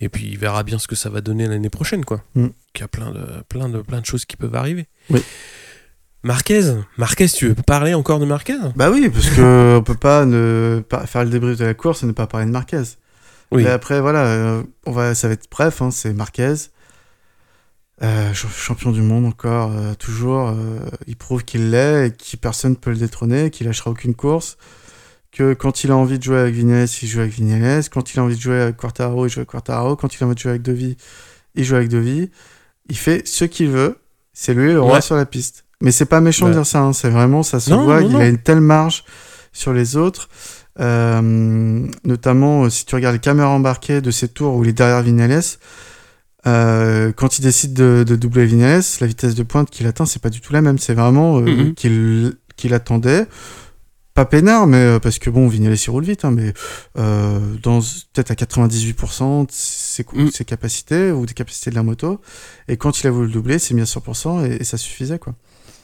et 0.00 0.08
puis 0.08 0.28
il 0.28 0.38
verra 0.38 0.62
bien 0.62 0.78
ce 0.78 0.86
que 0.86 0.94
ça 0.94 1.10
va 1.10 1.20
donner 1.20 1.46
l'année 1.46 1.68
prochaine, 1.70 2.04
quoi. 2.06 2.22
Mm. 2.34 2.46
Il 2.76 2.80
y 2.80 2.84
a 2.84 2.88
plein 2.88 3.10
de, 3.10 3.26
plein, 3.50 3.68
de, 3.68 3.82
plein 3.82 4.00
de 4.00 4.06
choses 4.06 4.24
qui 4.24 4.36
peuvent 4.36 4.54
arriver. 4.54 4.86
Oui. 5.10 5.20
Marquez, 6.22 6.72
Marquez, 6.96 7.28
tu 7.28 7.48
veux 7.48 7.54
parler 7.54 7.92
encore 7.94 8.18
de 8.18 8.24
Marquez? 8.24 8.56
Bah 8.76 8.90
oui, 8.90 9.10
parce 9.12 9.28
que 9.28 9.76
on 9.76 9.82
peut 9.82 9.94
pas 9.96 10.24
ne 10.24 10.82
pas 10.88 11.04
faire 11.06 11.24
le 11.24 11.30
débrief 11.30 11.58
de 11.58 11.64
la 11.66 11.74
course 11.74 12.02
et 12.02 12.06
ne 12.06 12.12
pas 12.12 12.26
parler 12.26 12.46
de 12.46 12.52
Marquez. 12.52 12.82
Oui. 13.50 13.62
Et 13.62 13.68
après, 13.68 14.00
voilà, 14.00 14.24
euh, 14.24 14.62
on 14.86 14.92
va, 14.92 15.14
ça 15.14 15.28
va 15.28 15.34
être 15.34 15.46
bref, 15.50 15.80
hein, 15.82 15.90
c'est 15.90 16.12
Marquez. 16.12 16.54
Euh, 18.02 18.32
ch- 18.32 18.46
champion 18.54 18.92
du 18.92 19.02
monde 19.02 19.26
encore, 19.26 19.72
euh, 19.74 19.94
toujours. 19.94 20.48
euh, 20.48 20.78
il 21.06 21.16
prouve 21.16 21.44
qu'il 21.44 21.70
l'est 21.70 22.08
et 22.08 22.10
que 22.12 22.36
personne 22.36 22.72
ne 22.72 22.76
peut 22.76 22.90
le 22.90 22.96
détrôner, 22.96 23.50
qu'il 23.50 23.66
lâchera 23.66 23.90
aucune 23.90 24.14
course. 24.14 24.56
Que 25.32 25.52
quand 25.54 25.82
il 25.84 25.90
a 25.90 25.96
envie 25.96 26.18
de 26.18 26.22
jouer 26.22 26.38
avec 26.38 26.54
Vignales, 26.54 26.88
il 27.02 27.08
joue 27.08 27.20
avec 27.20 27.32
Vignales. 27.32 27.88
Quand 27.90 28.14
il 28.14 28.20
a 28.20 28.22
envie 28.22 28.36
de 28.36 28.40
jouer 28.40 28.60
avec 28.60 28.76
Quartaro, 28.76 29.26
il 29.26 29.30
joue 29.30 29.40
avec 29.40 29.50
Quartaro. 29.50 29.96
Quand 29.96 30.14
il 30.14 30.22
a 30.22 30.26
envie 30.26 30.34
de 30.36 30.40
jouer 30.40 30.50
avec 30.50 30.62
Devi, 30.62 30.96
il 31.54 31.64
joue 31.64 31.74
avec 31.74 31.88
Devi. 31.88 32.30
Il 32.88 32.96
fait 32.96 33.26
ce 33.26 33.44
qu'il 33.44 33.68
veut. 33.68 33.98
C'est 34.32 34.54
lui 34.54 34.72
le 34.72 34.80
roi 34.80 34.94
Ouais. 34.94 35.00
sur 35.00 35.16
la 35.16 35.26
piste. 35.26 35.64
Mais 35.80 35.90
c'est 35.90 36.06
pas 36.06 36.20
méchant 36.20 36.46
de 36.46 36.52
Bah. 36.52 36.58
dire 36.58 36.66
ça. 36.66 36.80
hein, 36.80 36.92
C'est 36.92 37.10
vraiment, 37.10 37.42
ça 37.42 37.60
se 37.60 37.70
Non, 37.70 37.84
voit. 37.84 38.00
non, 38.00 38.06
il 38.08 38.12
non. 38.12 38.20
a 38.20 38.26
une 38.26 38.38
telle 38.38 38.60
marge 38.60 39.04
sur 39.52 39.72
les 39.72 39.96
autres. 39.96 40.28
Euh, 40.80 41.86
notamment, 42.04 42.64
euh, 42.64 42.70
si 42.70 42.84
tu 42.86 42.94
regardes 42.94 43.14
les 43.14 43.20
caméras 43.20 43.50
embarquées 43.50 44.00
de 44.00 44.10
ses 44.10 44.28
tours 44.28 44.54
où 44.54 44.64
il 44.64 44.70
est 44.70 44.72
derrière 44.72 45.02
Vignales, 45.02 45.42
euh, 46.46 47.12
quand 47.12 47.38
il 47.38 47.42
décide 47.42 47.74
de, 47.74 48.04
de 48.06 48.16
doubler 48.16 48.46
Vignales, 48.46 48.82
la 49.00 49.06
vitesse 49.06 49.34
de 49.34 49.42
pointe 49.42 49.70
qu'il 49.70 49.86
atteint, 49.86 50.06
c'est 50.06 50.22
pas 50.22 50.30
du 50.30 50.40
tout 50.40 50.52
la 50.52 50.62
même. 50.62 50.78
C'est 50.78 50.94
vraiment 50.94 51.38
euh, 51.38 51.42
Mhm. 51.42 51.74
qu'il 52.56 52.74
attendait. 52.74 53.26
Pas 54.14 54.24
peinard, 54.24 54.66
mais 54.66 54.98
parce 55.00 55.18
que 55.20 55.30
bon, 55.30 55.46
Vignales 55.46 55.76
il 55.76 55.90
roule 55.90 56.02
vite, 56.04 56.24
hein, 56.24 56.32
mais 56.32 56.52
dans 56.96 57.80
peut-être 58.12 58.32
à 58.32 58.34
98% 58.34 59.44
de 59.44 59.48
ses, 59.52 60.04
Mhm. 60.12 60.30
ses 60.32 60.44
capacités 60.44 61.12
ou 61.12 61.24
des 61.26 61.34
capacités 61.34 61.70
de 61.70 61.76
la 61.76 61.84
moto. 61.84 62.20
Et 62.66 62.76
quand 62.76 63.00
il 63.00 63.06
a 63.06 63.10
voulu 63.10 63.26
le 63.28 63.32
doubler, 63.32 63.58
c'est 63.60 63.74
mis 63.74 63.82
à 63.82 63.86
100% 63.86 64.44
et, 64.44 64.56
et 64.60 64.64
ça 64.64 64.76
suffisait 64.76 65.18
quoi. 65.20 65.34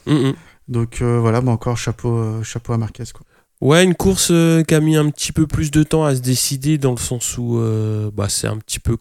Mm, 0.07 0.13
mm. 0.31 0.33
Donc 0.67 1.01
voilà, 1.03 1.41
bah 1.43 1.53
encore 1.53 1.77
chapeau, 1.77 2.43
chapeau 2.43 2.73
à 2.73 2.79
Marquez 2.79 3.05
quoi. 3.15 3.25
Ouais, 3.65 3.83
une 3.83 3.95
course 3.95 4.29
euh, 4.31 4.63
qui 4.63 4.75
a 4.75 4.81
mis 4.81 4.95
un 4.95 5.09
petit 5.09 5.33
peu 5.33 5.47
plus 5.47 5.71
de 5.71 5.83
temps 5.83 6.05
à 6.05 6.15
se 6.15 6.21
décider 6.21 6.77
dans 6.77 6.91
le 6.91 6.99
sens 6.99 7.39
où 7.39 7.59
euh, 7.59 8.11
bah, 8.13 8.29
c'est 8.29 8.47
un 8.47 8.59
petit 8.59 8.79
peu 8.79 8.99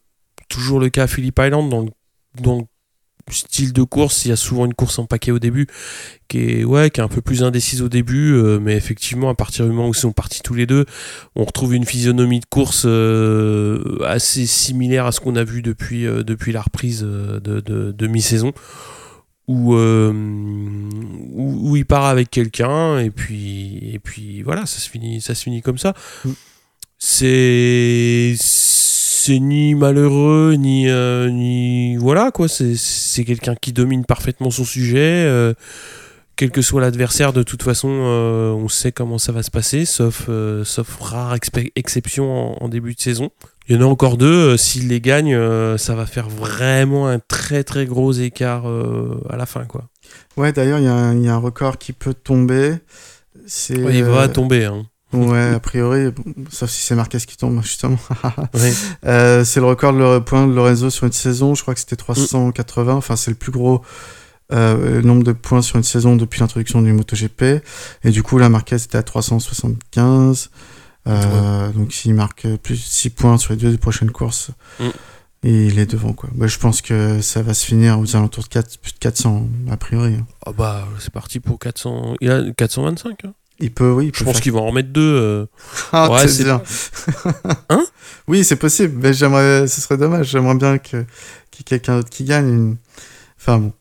toujours 0.47 0.80
le 0.80 0.88
cas 0.88 1.03
à 1.03 1.07
Phillip 1.07 1.38
Island 1.38 1.70
dans 1.70 1.82
le, 1.82 1.89
dans 2.39 2.59
le 2.59 3.34
style 3.34 3.74
de 3.74 3.84
course. 3.84 4.24
Il 4.24 4.30
y 4.30 4.32
a 4.32 4.38
souvent 4.38 4.66
une 4.66 4.74
course 4.74 4.99
en 4.99 5.05
paquet 5.05 5.32
au 5.32 5.39
début 5.39 5.68
qui 6.30 6.39
est, 6.39 6.64
ouais, 6.64 6.89
qui 6.91 7.01
est 7.01 7.03
un 7.03 7.09
peu 7.09 7.20
plus 7.20 7.43
indécise 7.43 7.82
au 7.82 7.89
début, 7.89 8.36
euh, 8.36 8.57
mais 8.61 8.78
effectivement, 8.78 9.28
à 9.28 9.36
partir 9.36 9.66
du 9.66 9.72
moment 9.72 9.89
où 9.89 9.91
ils 9.91 9.97
sont 9.97 10.14
partis 10.14 10.41
tous 10.41 10.53
les 10.53 10.66
deux, 10.66 10.86
on 11.36 11.43
retrouve 11.43 11.76
une 11.76 11.86
physionomie 11.86 12.39
de 12.39 12.45
course 12.45 12.86
assez 14.05 14.45
similaire 14.45 15.05
à 15.05 15.11
ce 15.11 15.20
qu'on 15.20 15.36
a 15.36 15.43
vu 15.43 15.61
depuis, 15.61 16.03
depuis 16.05 16.53
la 16.53 16.61
reprise 16.61 17.01
de, 17.01 17.59
de, 17.59 17.91
de 17.91 18.07
mi-saison. 18.07 18.53
Où, 19.49 19.75
euh, 19.75 20.13
où, 21.33 21.71
où 21.71 21.75
il 21.75 21.85
part 21.85 22.05
avec 22.05 22.29
quelqu'un 22.31 22.99
et 22.99 23.09
puis 23.09 23.91
et 23.93 23.99
puis 23.99 24.41
voilà 24.41 24.65
ça 24.65 24.79
se 24.79 24.89
finit 24.89 25.19
ça 25.19 25.35
se 25.35 25.43
finit 25.43 25.61
comme 25.61 25.77
ça. 25.77 25.93
Mm. 26.23 26.31
c'est 26.97 28.35
c'est 28.37 29.39
ni 29.39 29.75
malheureux 29.75 30.53
ni 30.57 30.89
euh, 30.89 31.29
ni 31.29 31.97
voilà 31.97 32.31
quoi. 32.31 32.47
C'est 32.47 32.75
c'est 32.77 33.25
quelqu'un 33.25 33.55
qui 33.55 33.73
domine 33.73 34.05
parfaitement 34.05 34.49
son 34.49 34.63
sujet 34.63 35.25
euh, 35.27 35.53
quel 36.37 36.49
que 36.49 36.61
soit 36.61 36.79
l'adversaire 36.79 37.33
de 37.33 37.43
toute 37.43 37.63
façon 37.63 37.89
euh, 37.89 38.51
on 38.51 38.69
sait 38.69 38.93
comment 38.93 39.17
ça 39.17 39.33
va 39.33 39.43
se 39.43 39.51
passer 39.51 39.83
sauf 39.83 40.29
sauf 40.63 40.95
rare 41.01 41.35
exception 41.75 42.31
en, 42.31 42.63
en 42.63 42.69
début 42.69 42.95
de 42.95 43.01
saison 43.01 43.29
il 43.70 43.76
y 43.76 43.80
en 43.80 43.82
a 43.82 43.86
encore 43.89 44.18
deux 44.18 44.51
euh, 44.53 44.57
s'il 44.57 44.88
les 44.89 44.99
gagne 45.01 45.34
euh, 45.34 45.78
ça 45.78 45.95
va 45.95 46.05
faire 46.05 46.28
vraiment 46.30 47.07
un 47.07 47.20
très 47.20 47.64
très 47.64 47.86
gros 47.86 48.11
écart 48.11 48.68
euh, 48.68 49.20
à 49.30 49.38
la 49.38 49.45
fin 49.45 49.66
quoi 49.66 49.86
Ouais, 50.38 50.51
d'ailleurs, 50.51 50.80
il 50.80 50.86
y, 50.86 50.88
a 50.88 50.93
un- 50.93 51.16
il 51.16 51.24
y 51.24 51.28
a 51.30 51.34
un 51.34 51.38
record 51.38 51.78
qui 51.78 51.91
peut 51.93 52.14
tomber. 52.14 52.76
C'est 53.47 53.80
Ouais, 53.82 53.97
il 53.97 54.03
va 54.03 54.28
tomber 54.28 54.66
hein. 54.66 54.86
Ouais, 55.11 55.49
a 55.53 55.59
priori, 55.59 56.09
sauf 56.49 56.70
si 56.70 56.82
c'est 56.82 56.95
Marquez 56.95 57.20
qui 57.20 57.38
tombe, 57.38 57.61
justement. 57.64 57.97
Euh, 59.05 59.43
c'est 59.43 59.59
le 59.59 59.66
record 59.68 59.93
de 59.93 59.99
le 59.99 60.20
point 60.20 60.47
de 60.47 60.53
Lorenzo 60.53 60.89
sur 60.89 61.05
une 61.05 61.11
saison. 61.14 61.53
Je 61.55 61.61
crois 61.61 61.74
que 61.74 61.80
c'était 61.80 61.95
380. 61.95 62.93
Enfin, 62.95 63.16
c'est 63.16 63.32
le 63.32 63.38
plus 63.38 63.51
gros 63.51 63.82
euh, 64.51 65.01
nombre 65.01 65.24
de 65.24 65.32
points 65.32 65.61
sur 65.61 65.78
une 65.78 65.84
saison 65.84 66.16
depuis 66.16 66.39
l'introduction 66.41 66.82
du 66.82 66.91
MotoGP. 66.93 67.64
Et 68.03 68.09
du 68.11 68.24
coup, 68.24 68.38
là, 68.39 68.49
Marquez 68.49 68.76
était 68.76 68.97
à 68.97 69.03
375. 69.03 70.49
Euh, 71.07 71.69
Donc, 71.71 71.91
s'il 71.93 72.13
marque 72.13 72.47
plus 72.57 72.75
de 72.75 72.79
6 72.85 73.09
points 73.09 73.37
sur 73.37 73.51
les 73.53 73.57
deux 73.57 73.77
prochaines 73.77 74.11
courses, 74.11 74.51
Mm. 74.79 74.89
il 75.43 75.79
est 75.79 75.85
devant. 75.91 76.13
Quoi. 76.13 76.29
Bah, 76.33 76.47
je 76.47 76.57
pense 76.57 76.81
que 76.81 77.21
ça 77.21 77.41
va 77.41 77.53
se 77.53 77.65
finir 77.65 77.99
aux 77.99 78.15
alentours 78.15 78.43
de 78.43 78.49
4, 78.49 78.77
plus 78.79 78.93
de 78.93 78.99
400, 78.99 79.47
a 79.69 79.77
priori. 79.77 80.15
Ah 80.45 80.51
bah 80.57 80.87
c'est 80.99 81.11
parti 81.11 81.39
pour 81.39 81.59
400 81.59 82.15
il 82.21 82.31
a 82.31 82.41
425 82.53 83.25
hein. 83.25 83.33
Il 83.59 83.71
peut, 83.71 83.91
oui. 83.91 84.07
il 84.13 84.17
je 84.17 84.23
pense 84.23 84.33
faire- 84.33 84.41
qu'il 84.41 84.51
va 84.53 84.59
en 84.59 84.67
remettre 84.67 84.89
deux 84.89 85.01
euh. 85.15 85.45
Ah, 85.91 86.09
Ouais, 86.11 86.27
c'est 86.27 86.43
bien. 86.45 86.61
Hein? 87.69 87.85
Oui, 88.27 88.43
c'est 88.43 88.55
possible, 88.55 88.97
mais 89.01 89.13
j'aimerais, 89.13 89.67
ce 89.67 89.79
serait 89.81 89.97
dommage. 89.97 90.27
J'aimerais 90.29 90.55
bien 90.55 90.77
que 90.77 91.05
qu'il 91.51 91.59
y 91.59 91.61
ait 91.61 91.63
quelqu'un 91.65 91.97
d'autre 91.97 92.09
qui 92.09 92.23
gagne. 92.23 92.47
une- 92.49 92.77
Enfin 93.39 93.57
bon. 93.59 93.73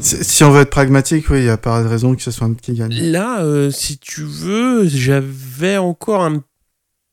Si 0.00 0.44
on 0.44 0.50
veut 0.50 0.62
être 0.62 0.70
pragmatique, 0.70 1.30
oui, 1.30 1.38
il 1.38 1.44
n'y 1.44 1.48
a 1.48 1.56
pas 1.56 1.82
de 1.82 1.88
raison 1.88 2.14
que 2.14 2.22
ce 2.22 2.30
soit 2.30 2.46
un 2.46 2.54
qui 2.54 2.74
gagne. 2.74 2.92
Là, 3.10 3.42
euh, 3.42 3.70
si 3.70 3.98
tu 3.98 4.22
veux, 4.22 4.86
j'avais 4.86 5.76
encore 5.78 6.22
un 6.22 6.42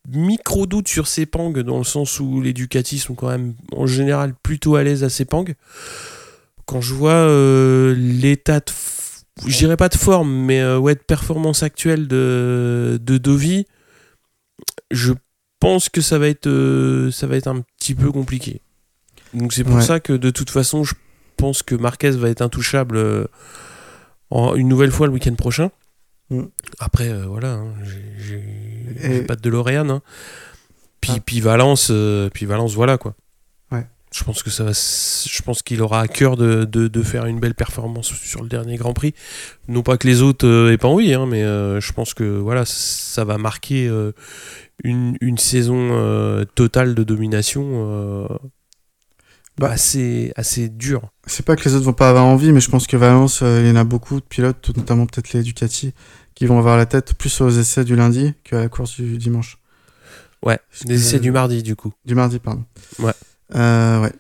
micro 0.09 0.65
doute 0.65 0.87
sur 0.87 1.07
Sepang 1.07 1.51
dans 1.51 1.77
le 1.77 1.83
sens 1.83 2.19
où 2.19 2.41
les 2.41 2.53
Ducati 2.53 2.97
sont 2.99 3.13
quand 3.13 3.29
même 3.29 3.53
en 3.71 3.85
général 3.85 4.33
plutôt 4.43 4.75
à 4.75 4.83
l'aise 4.83 5.03
à 5.03 5.09
Sepang. 5.09 5.45
Quand 6.65 6.81
je 6.81 6.93
vois 6.93 7.11
euh, 7.13 7.95
l'état 7.95 8.59
de 8.59 8.65
je 9.47 9.57
dirais 9.57 9.77
pas 9.77 9.89
de 9.89 9.95
forme, 9.95 10.31
mais 10.45 10.59
euh, 10.59 10.77
ouais, 10.77 10.93
de 10.95 10.99
performance 10.99 11.63
actuelle 11.63 12.07
de, 12.07 12.99
de 13.01 13.17
Dovi, 13.17 13.65
je 14.91 15.13
pense 15.59 15.89
que 15.89 16.01
ça 16.01 16.19
va 16.19 16.27
être, 16.27 17.09
ça 17.11 17.27
va 17.27 17.37
être 17.37 17.47
un 17.47 17.61
petit 17.79 17.95
peu 17.95 18.11
compliqué. 18.11 18.61
Donc 19.33 19.53
c'est 19.53 19.63
pour 19.63 19.75
Ouais. 19.75 19.81
ça 19.81 19.99
que 19.99 20.13
de 20.13 20.29
toute 20.29 20.49
façon, 20.49 20.83
je 20.83 20.93
pense 21.41 21.63
que 21.63 21.75
Marquez 21.75 22.11
va 22.11 22.29
être 22.29 22.41
intouchable 22.41 22.95
euh, 22.97 23.25
en- 24.29 24.55
une 24.55 24.67
nouvelle 24.69 24.91
fois 24.91 25.07
le 25.07 25.13
week-end 25.13 25.35
prochain. 25.35 25.69
Mm. 26.29 26.43
Après, 26.79 27.09
euh, 27.09 27.25
voilà, 27.27 27.53
hein, 27.55 27.73
j'ai- 27.83 29.17
Et- 29.17 29.21
pas 29.23 29.35
de 29.35 29.41
DeLorean. 29.41 29.89
Hein. 29.89 30.01
Puis, 31.01 31.13
Ah. 31.17 31.19
puis 31.25 31.41
Valence, 31.41 31.89
euh, 31.91 32.29
puis 32.33 32.45
Valence, 32.45 32.73
voilà 32.75 32.97
quoi. 32.97 33.15
Ouais. 33.71 33.85
Je 34.13 34.23
pense 34.23 34.43
que 34.43 34.49
ça 34.49 34.63
va, 34.63 34.71
je 34.71 35.41
pense 35.41 35.61
qu'il 35.63 35.81
aura 35.81 36.01
à 36.01 36.07
cœur 36.07 36.37
de, 36.37 36.63
de- 36.65 36.87
de 36.87 37.01
faire 37.03 37.25
une 37.25 37.39
belle 37.39 37.55
performance 37.55 38.13
sur 38.13 38.43
le 38.43 38.49
dernier 38.49 38.77
Grand 38.77 38.93
Prix. 38.93 39.13
Non 39.67 39.81
pas 39.83 39.97
que 39.97 40.07
les 40.07 40.21
autres 40.21 40.69
aient 40.71 40.77
pas 40.77 40.87
envie, 40.89 41.13
hein, 41.13 41.25
mais 41.25 41.41
je 41.41 41.91
pense 41.93 42.13
que 42.13 42.23
voilà, 42.23 42.63
ça 42.65 43.23
va 43.25 43.37
marquer 43.37 43.89
une, 44.83 45.17
une 45.21 45.37
saison 45.37 46.45
totale 46.55 46.93
de 46.93 47.03
domination 47.03 48.27
Bah. 49.61 49.71
assez, 49.71 50.31
assez 50.35 50.69
dure. 50.69 51.11
C'est 51.25 51.45
pas 51.45 51.55
que 51.55 51.63
les 51.63 51.75
autres 51.75 51.85
vont 51.85 51.93
pas 51.93 52.09
avoir 52.09 52.25
envie, 52.25 52.51
mais 52.51 52.59
je 52.59 52.69
pense 52.69 52.87
que 52.87 52.97
Valence, 52.97 53.41
euh, 53.41 53.61
il 53.63 53.69
y 53.69 53.71
en 53.71 53.75
a 53.75 53.83
beaucoup 53.83 54.19
de 54.19 54.25
pilotes, 54.25 54.71
notamment 54.75 55.05
peut-être 55.05 55.33
les 55.33 55.43
Ducati, 55.43 55.93
qui 56.35 56.45
vont 56.45 56.57
avoir 56.57 56.77
la 56.77 56.85
tête 56.85 57.13
plus 57.13 57.41
aux 57.41 57.49
essais 57.49 57.83
du 57.83 57.95
lundi 57.95 58.33
qu'à 58.43 58.59
la 58.59 58.69
course 58.69 58.99
du 58.99 59.17
dimanche. 59.17 59.57
Ouais, 60.43 60.59
des 60.85 60.95
essais 60.95 61.19
du 61.19 61.31
mardi 61.31 61.61
du 61.61 61.75
coup. 61.75 61.93
Du 62.05 62.15
mardi, 62.15 62.39
pardon. 62.39 62.65
Ouais. 62.99 63.13
Euh, 63.55 64.01
ouais. 64.01 64.11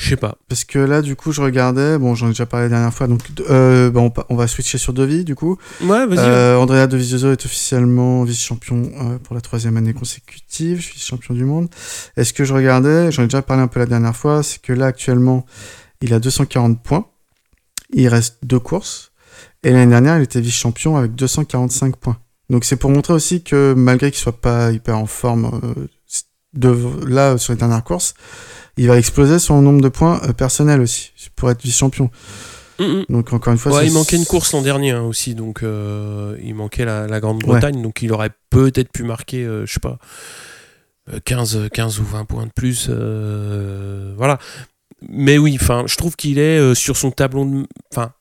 Je 0.00 0.08
sais 0.08 0.16
pas. 0.16 0.38
Parce 0.48 0.64
que 0.64 0.78
là, 0.78 1.02
du 1.02 1.14
coup, 1.14 1.30
je 1.30 1.42
regardais, 1.42 1.98
bon, 1.98 2.14
j'en 2.14 2.28
ai 2.28 2.30
déjà 2.30 2.46
parlé 2.46 2.64
la 2.64 2.70
dernière 2.70 2.94
fois, 2.94 3.06
donc 3.06 3.20
euh, 3.50 3.90
bah, 3.90 4.00
on, 4.30 4.34
va 4.34 4.46
switcher 4.46 4.78
sur 4.78 4.94
Devi, 4.94 5.24
du 5.24 5.34
coup. 5.34 5.58
Ouais, 5.82 6.06
vas-y. 6.06 6.18
Euh, 6.20 6.56
Andrea 6.56 6.86
Dovizioso 6.86 7.30
est 7.30 7.44
officiellement 7.44 8.24
vice-champion 8.24 8.90
euh, 8.98 9.18
pour 9.18 9.34
la 9.34 9.42
troisième 9.42 9.76
année 9.76 9.92
consécutive, 9.92 10.78
vice-champion 10.78 11.34
du 11.34 11.44
monde. 11.44 11.68
Et 12.16 12.24
ce 12.24 12.32
que 12.32 12.44
je 12.44 12.54
regardais, 12.54 13.12
j'en 13.12 13.24
ai 13.24 13.26
déjà 13.26 13.42
parlé 13.42 13.62
un 13.62 13.68
peu 13.68 13.78
la 13.78 13.84
dernière 13.84 14.16
fois, 14.16 14.42
c'est 14.42 14.62
que 14.62 14.72
là, 14.72 14.86
actuellement, 14.86 15.44
il 16.00 16.14
a 16.14 16.18
240 16.18 16.82
points. 16.82 17.04
Il 17.92 18.08
reste 18.08 18.38
deux 18.42 18.58
courses. 18.58 19.12
Et 19.64 19.70
l'année 19.70 19.90
dernière, 19.90 20.16
il 20.16 20.22
était 20.22 20.40
vice-champion 20.40 20.96
avec 20.96 21.14
245 21.14 21.96
points. 21.96 22.16
Donc 22.48 22.64
c'est 22.64 22.76
pour 22.76 22.90
montrer 22.90 23.12
aussi 23.12 23.42
que 23.42 23.74
malgré 23.76 24.10
qu'il 24.10 24.18
soit 24.18 24.40
pas 24.40 24.72
hyper 24.72 24.96
en 24.96 25.06
forme 25.06 25.60
euh, 25.62 25.86
de, 26.54 27.06
là 27.06 27.38
sur 27.38 27.52
les 27.52 27.58
dernières 27.58 27.84
courses, 27.84 28.14
il 28.76 28.88
va 28.88 28.96
exploser 28.98 29.38
son 29.38 29.62
nombre 29.62 29.80
de 29.80 29.88
points 29.88 30.20
euh, 30.24 30.32
personnels 30.32 30.80
aussi 30.80 31.12
pour 31.36 31.50
être 31.50 31.62
vice-champion. 31.62 32.10
Mm, 32.78 32.84
mm. 32.84 33.04
Donc 33.10 33.32
encore 33.32 33.52
une 33.52 33.58
fois, 33.58 33.72
Ouais, 33.72 33.86
il 33.86 33.92
manquait 33.92 34.16
une 34.16 34.24
course 34.26 34.52
l'an 34.52 34.62
dernier 34.62 34.92
hein, 34.92 35.02
aussi, 35.02 35.34
donc 35.34 35.62
euh, 35.62 36.36
il 36.42 36.54
manquait 36.54 36.84
la, 36.84 37.06
la 37.06 37.20
Grande-Bretagne, 37.20 37.82
donc 37.82 38.02
il 38.02 38.12
aurait 38.12 38.30
peut-être 38.48 38.90
pu 38.90 39.02
marquer, 39.04 39.44
euh, 39.44 39.66
je 39.66 39.74
sais 39.74 39.80
pas, 39.80 39.98
euh, 41.12 41.20
15, 41.24 41.68
15 41.72 42.00
ou 42.00 42.04
20 42.04 42.24
points 42.24 42.46
de 42.46 42.52
plus. 42.52 42.86
euh, 42.88 44.14
voilà. 44.16 44.38
Mais 45.08 45.38
oui, 45.38 45.56
enfin, 45.60 45.84
je 45.86 45.96
trouve 45.96 46.16
qu'il 46.16 46.38
est 46.38 46.74
sur 46.74 46.96
son 46.96 47.10
tableau 47.10 47.44
de. 47.44 47.66
Enfin, 47.92 48.12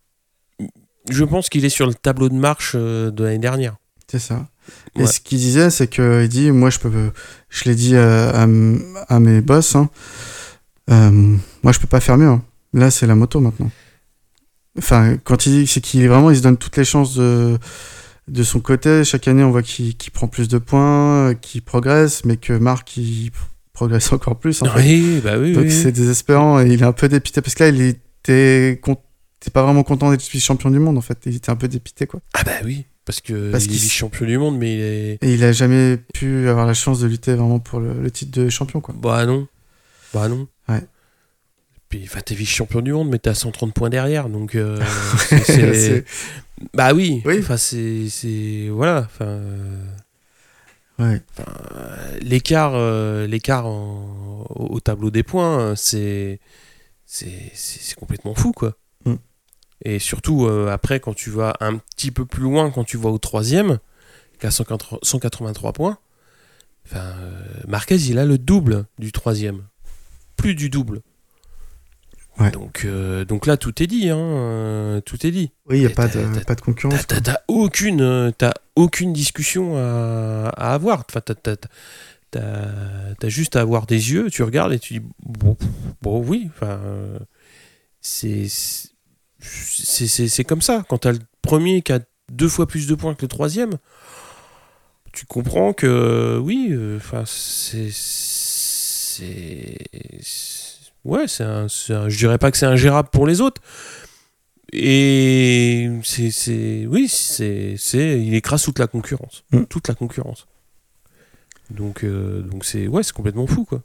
je 1.09 1.23
pense 1.25 1.49
qu'il 1.49 1.65
est 1.65 1.69
sur 1.69 1.87
le 1.87 1.93
tableau 1.93 2.29
de 2.29 2.35
marche 2.35 2.75
de 2.75 3.23
l'année 3.23 3.37
dernière. 3.37 3.75
C'est 4.09 4.19
ça. 4.19 4.47
Et 4.97 5.05
ce 5.05 5.19
qu'il 5.19 5.37
disait, 5.37 5.69
c'est 5.69 5.87
que 5.87 6.23
il 6.23 6.29
dit, 6.29 6.51
moi, 6.51 6.69
je 6.69 6.79
peux, 6.79 6.91
je 7.49 7.63
l'ai 7.65 7.75
dit 7.75 7.95
à, 7.95 8.29
à 8.41 9.19
mes 9.19 9.41
boss, 9.41 9.75
hein, 9.75 9.89
euh, 10.89 11.09
moi, 11.63 11.71
je 11.71 11.79
peux 11.79 11.87
pas 11.87 11.99
faire 11.99 12.17
mieux. 12.17 12.27
hein. 12.27 12.43
Là, 12.73 12.91
c'est 12.91 13.07
la 13.07 13.15
moto 13.15 13.39
maintenant. 13.39 13.71
Enfin, 14.77 15.17
quand 15.23 15.45
il 15.45 15.51
dit, 15.51 15.67
c'est 15.67 15.81
qu'il 15.81 16.07
vraiment, 16.07 16.29
il 16.31 16.37
se 16.37 16.41
donne 16.41 16.57
toutes 16.57 16.77
les 16.77 16.85
chances 16.85 17.15
de, 17.15 17.57
de 18.27 18.43
son 18.43 18.59
côté. 18.59 19.03
Chaque 19.03 19.27
année, 19.27 19.43
on 19.43 19.51
voit 19.51 19.63
qu'il 19.63 19.95
qu'il 19.97 20.11
prend 20.11 20.27
plus 20.27 20.47
de 20.47 20.57
points, 20.57 21.29
euh, 21.29 21.33
qu'il 21.33 21.61
progresse, 21.63 22.23
mais 22.25 22.37
que 22.37 22.53
Marc, 22.53 22.95
il 22.97 23.31
progresse 23.73 24.11
encore 24.13 24.37
plus. 24.39 24.61
En 24.61 24.65
fait. 24.65 24.79
Oui, 24.81 25.21
bah 25.23 25.37
oui, 25.39 25.53
Donc 25.53 25.63
oui. 25.65 25.71
c'est 25.71 25.91
désespérant 25.91 26.59
et 26.61 26.67
il 26.67 26.81
est 26.81 26.85
un 26.85 26.91
peu 26.93 27.09
dépité 27.09 27.41
parce 27.41 27.55
que 27.55 27.63
là, 27.63 27.69
il 27.69 27.81
était, 27.81 28.79
con- 28.81 28.97
t'es 29.39 29.49
pas 29.49 29.63
vraiment 29.63 29.83
content 29.83 30.11
d'être 30.11 30.23
champion 30.39 30.69
du 30.69 30.79
monde 30.79 30.97
en 30.97 31.01
fait. 31.01 31.17
Il 31.25 31.35
était 31.35 31.49
un 31.49 31.55
peu 31.55 31.67
dépité 31.67 32.05
quoi. 32.07 32.19
Ah 32.33 32.43
bah 32.43 32.51
oui, 32.63 32.85
parce 33.09 33.21
que 33.21 33.49
Parce 33.51 33.63
il 33.65 33.69
est 33.69 33.71
qu'il- 33.71 33.81
vice-champion 33.81 34.25
du 34.27 34.37
monde, 34.37 34.57
mais 34.59 34.73
il 34.75 34.79
est. 34.81 35.17
Et 35.23 35.33
il 35.33 35.43
a 35.43 35.51
jamais 35.51 35.97
pu 36.13 36.47
avoir 36.47 36.67
la 36.67 36.75
chance 36.75 36.99
de 36.99 37.07
lutter 37.07 37.33
vraiment 37.33 37.57
pour 37.57 37.79
le, 37.79 37.93
le 37.99 38.11
titre 38.11 38.39
de 38.39 38.49
champion, 38.49 38.81
quoi. 38.81 38.93
Bah 38.95 39.25
non. 39.25 39.47
Bah 40.13 40.27
non. 40.27 40.47
Ouais. 40.67 40.83
Puis, 41.89 42.01
enfin, 42.03 42.19
t'es 42.21 42.35
vice-champion 42.35 42.81
du 42.81 42.93
monde, 42.93 43.09
mais 43.09 43.17
t'es 43.17 43.31
à 43.31 43.33
130 43.33 43.73
points 43.73 43.89
derrière, 43.89 44.29
donc. 44.29 44.53
euh, 44.53 44.79
c'est- 45.17 45.39
c'est- 45.43 45.73
C'est- 45.73 46.05
Bah 46.75 46.93
oui. 46.93 47.23
Oui. 47.25 47.37
Enfin, 47.39 47.57
c'est. 47.57 48.07
c'est- 48.09 48.69
Voilà. 48.69 48.99
Enfin. 49.07 49.39
ouais. 50.99 51.21
euh, 51.39 52.17
l'écart 52.21 52.73
euh, 52.75 53.25
l'écart 53.25 53.65
en- 53.65 54.45
au 54.55 54.75
au 54.75 54.79
tableau 54.79 55.09
des 55.09 55.23
points 55.23 55.59
euh, 55.59 55.75
c'est 55.75 56.39
c'est 57.05 57.51
c'est 57.55 57.79
c'est 57.81 57.95
complètement 57.95 58.35
fou 58.35 58.51
quoi. 58.51 58.75
Et 59.83 59.99
surtout 59.99 60.45
euh, 60.45 60.69
après 60.71 60.99
quand 60.99 61.13
tu 61.13 61.29
vas 61.29 61.55
un 61.59 61.77
petit 61.77 62.11
peu 62.11 62.25
plus 62.25 62.43
loin 62.43 62.69
quand 62.71 62.83
tu 62.83 62.97
vas 62.97 63.09
au 63.09 63.17
troisième 63.17 63.79
qu'à 64.39 64.51
180 64.51 64.99
183 65.03 65.73
points 65.73 65.97
enfin 66.85 66.99
euh, 67.19 67.43
Marquez 67.67 67.95
il 67.97 68.19
a 68.19 68.25
le 68.25 68.37
double 68.37 68.85
du 68.97 69.11
troisième 69.11 69.63
plus 70.37 70.55
du 70.55 70.69
double 70.69 71.01
Ouais. 72.39 72.51
donc 72.51 72.83
euh, 72.85 73.25
donc 73.25 73.45
là 73.45 73.57
tout 73.57 73.83
est 73.83 73.87
dit 73.87 74.09
hein 74.09 75.01
tout 75.05 75.25
est 75.27 75.31
dit 75.31 75.51
Oui, 75.67 75.77
il 75.77 75.79
n'y 75.81 75.85
a 75.85 75.89
pas 75.89 76.07
de, 76.07 76.23
t'as- 76.33 76.45
pas 76.45 76.55
de 76.55 76.61
concurrence. 76.61 77.05
T'as 77.05 77.19
t'as 77.19 77.39
aucune, 77.49 78.31
discussion 79.11 79.75
à, 79.75 80.47
à 80.55 80.73
avoir. 80.73 81.03
Enfin, 81.09 81.19
t'as- 81.19 81.57
t'as 83.19 83.27
juste 83.29 83.57
à 83.57 83.59
avoir 83.61 83.87
des 83.87 84.11
yeux, 84.13 84.29
tu 84.29 84.43
regardes 84.43 84.71
et 84.71 84.79
tu 84.79 84.99
dis 84.99 85.05
bon, 85.21 85.57
bon 86.01 86.23
oui. 86.25 86.49
Enfin, 86.55 86.79
c'est 87.99 88.47
c'est 89.39 90.07
c'est- 90.07 90.27
c'est 90.27 90.43
comme 90.43 90.61
ça. 90.61 90.83
Quand 90.89 90.99
t'as 90.99 91.11
le 91.13 91.19
premier 91.41 91.81
qui 91.81 91.91
a 91.93 91.99
deux 92.31 92.49
fois 92.49 92.67
plus 92.67 92.87
de 92.87 92.95
points 92.95 93.15
que 93.15 93.21
le 93.23 93.27
troisième, 93.27 93.71
tu 95.13 95.25
comprends 95.25 95.73
que 95.73 96.37
oui. 96.43 96.67
euh, 96.71 96.97
Enfin, 96.97 97.23
c'est 97.25 97.89
c'est 97.91 99.77
ouais, 101.05 101.27
c'est 101.27 101.43
un, 101.43 101.67
je 101.67 102.17
dirais 102.17 102.37
pas 102.37 102.51
que 102.51 102.57
c'est 102.57 102.65
ingérable 102.65 103.09
pour 103.11 103.25
les 103.27 103.41
autres. 103.41 103.61
Et 104.71 105.89
c'est, 106.03 106.29
c'est, 106.29 106.85
oui, 106.87 107.07
c'est, 107.09 107.73
c'est, 107.77 108.21
il 108.21 108.35
écrase 108.35 108.61
toute 108.63 108.77
la 108.77 108.85
concurrence, 108.87 109.43
Mm. 109.51 109.63
toute 109.63 109.87
la 109.87 109.95
concurrence. 109.95 110.45
Donc, 111.71 112.03
euh, 112.03 112.41
donc 112.43 112.65
c'est, 112.65 112.87
ouais, 112.87 113.01
c'est 113.01 113.13
complètement 113.13 113.47
fou, 113.47 113.65
quoi. 113.65 113.81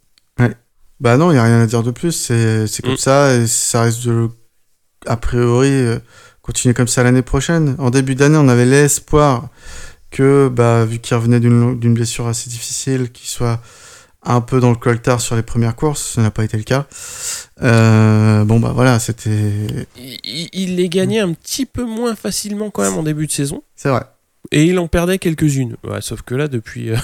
Bah 0.99 1.17
non, 1.17 1.31
il 1.31 1.33
n'y 1.33 1.39
a 1.39 1.43
rien 1.43 1.59
à 1.61 1.65
dire 1.67 1.83
de 1.83 1.91
plus. 1.91 2.11
C'est 2.13 2.67
c'est 2.67 2.81
comme 2.83 2.93
Mm. 2.93 2.97
ça 2.97 3.33
et 3.35 3.47
ça 3.47 3.81
risque 3.81 4.03
de, 4.05 4.29
a 5.05 5.17
priori, 5.17 5.69
euh, 5.69 5.99
continuer 6.41 6.73
comme 6.73 6.87
ça 6.87 7.03
l'année 7.03 7.21
prochaine. 7.21 7.75
En 7.79 7.89
début 7.89 8.15
d'année, 8.15 8.37
on 8.37 8.47
avait 8.47 8.65
l'espoir 8.65 9.49
que, 10.11 10.49
bah, 10.49 10.85
vu 10.85 10.99
qu'il 10.99 11.15
revenait 11.15 11.39
d'une 11.39 11.93
blessure 11.93 12.27
assez 12.27 12.49
difficile, 12.49 13.11
qu'il 13.11 13.27
soit 13.27 13.61
un 14.25 14.41
peu 14.41 14.59
dans 14.59 14.71
le 14.71 14.75
coltard 14.75 15.21
sur 15.21 15.35
les 15.35 15.43
premières 15.43 15.75
courses. 15.75 16.13
Ça 16.13 16.21
n'a 16.21 16.31
pas 16.31 16.43
été 16.43 16.57
le 16.57 16.63
cas. 16.63 16.87
Euh, 17.61 18.43
bon, 18.43 18.59
bah 18.59 18.71
voilà, 18.73 18.99
c'était. 18.99 19.87
Il, 19.95 20.75
les 20.75 20.89
gagnait 20.89 21.19
un 21.19 21.33
petit 21.33 21.65
peu 21.65 21.85
moins 21.85 22.15
facilement 22.15 22.71
quand 22.71 22.81
même 22.81 22.97
en 22.97 23.03
début 23.03 23.27
de 23.27 23.31
saison, 23.31 23.63
C'est 23.75 23.89
vrai. 23.89 24.03
et 24.51 24.65
il 24.65 24.79
en 24.79 24.87
perdait 24.87 25.19
quelques-unes. 25.19 25.77
Ouais, 25.83 26.01
sauf 26.01 26.23
que 26.23 26.35
là, 26.35 26.47
depuis, 26.47 26.91
euh, 26.91 26.97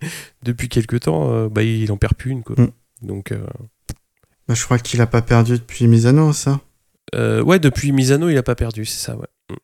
depuis 0.42 0.68
quelques 0.68 1.00
temps, 1.00 1.32
euh, 1.32 1.48
bah, 1.48 1.62
il 1.62 1.90
en 1.92 1.96
perd 1.96 2.14
plus 2.14 2.30
une, 2.30 2.42
quoi. 2.42 2.56
Mm. 2.58 2.70
Donc, 3.02 3.34
Bah, 4.48 4.54
je 4.54 4.64
crois 4.64 4.78
qu'il 4.78 5.00
a 5.02 5.06
pas 5.06 5.22
perdu 5.22 5.52
depuis 5.52 5.86
Misano, 5.86 6.32
ça. 6.32 6.60
Euh, 7.14 7.42
ouais, 7.42 7.58
depuis 7.58 7.92
Misano, 7.92 8.28
il 8.28 8.36
a 8.36 8.42
pas 8.42 8.54
perdu, 8.54 8.84
c'est 8.84 9.04
ça, 9.04 9.16
ouais. 9.16 9.26
Mm. 9.50 9.54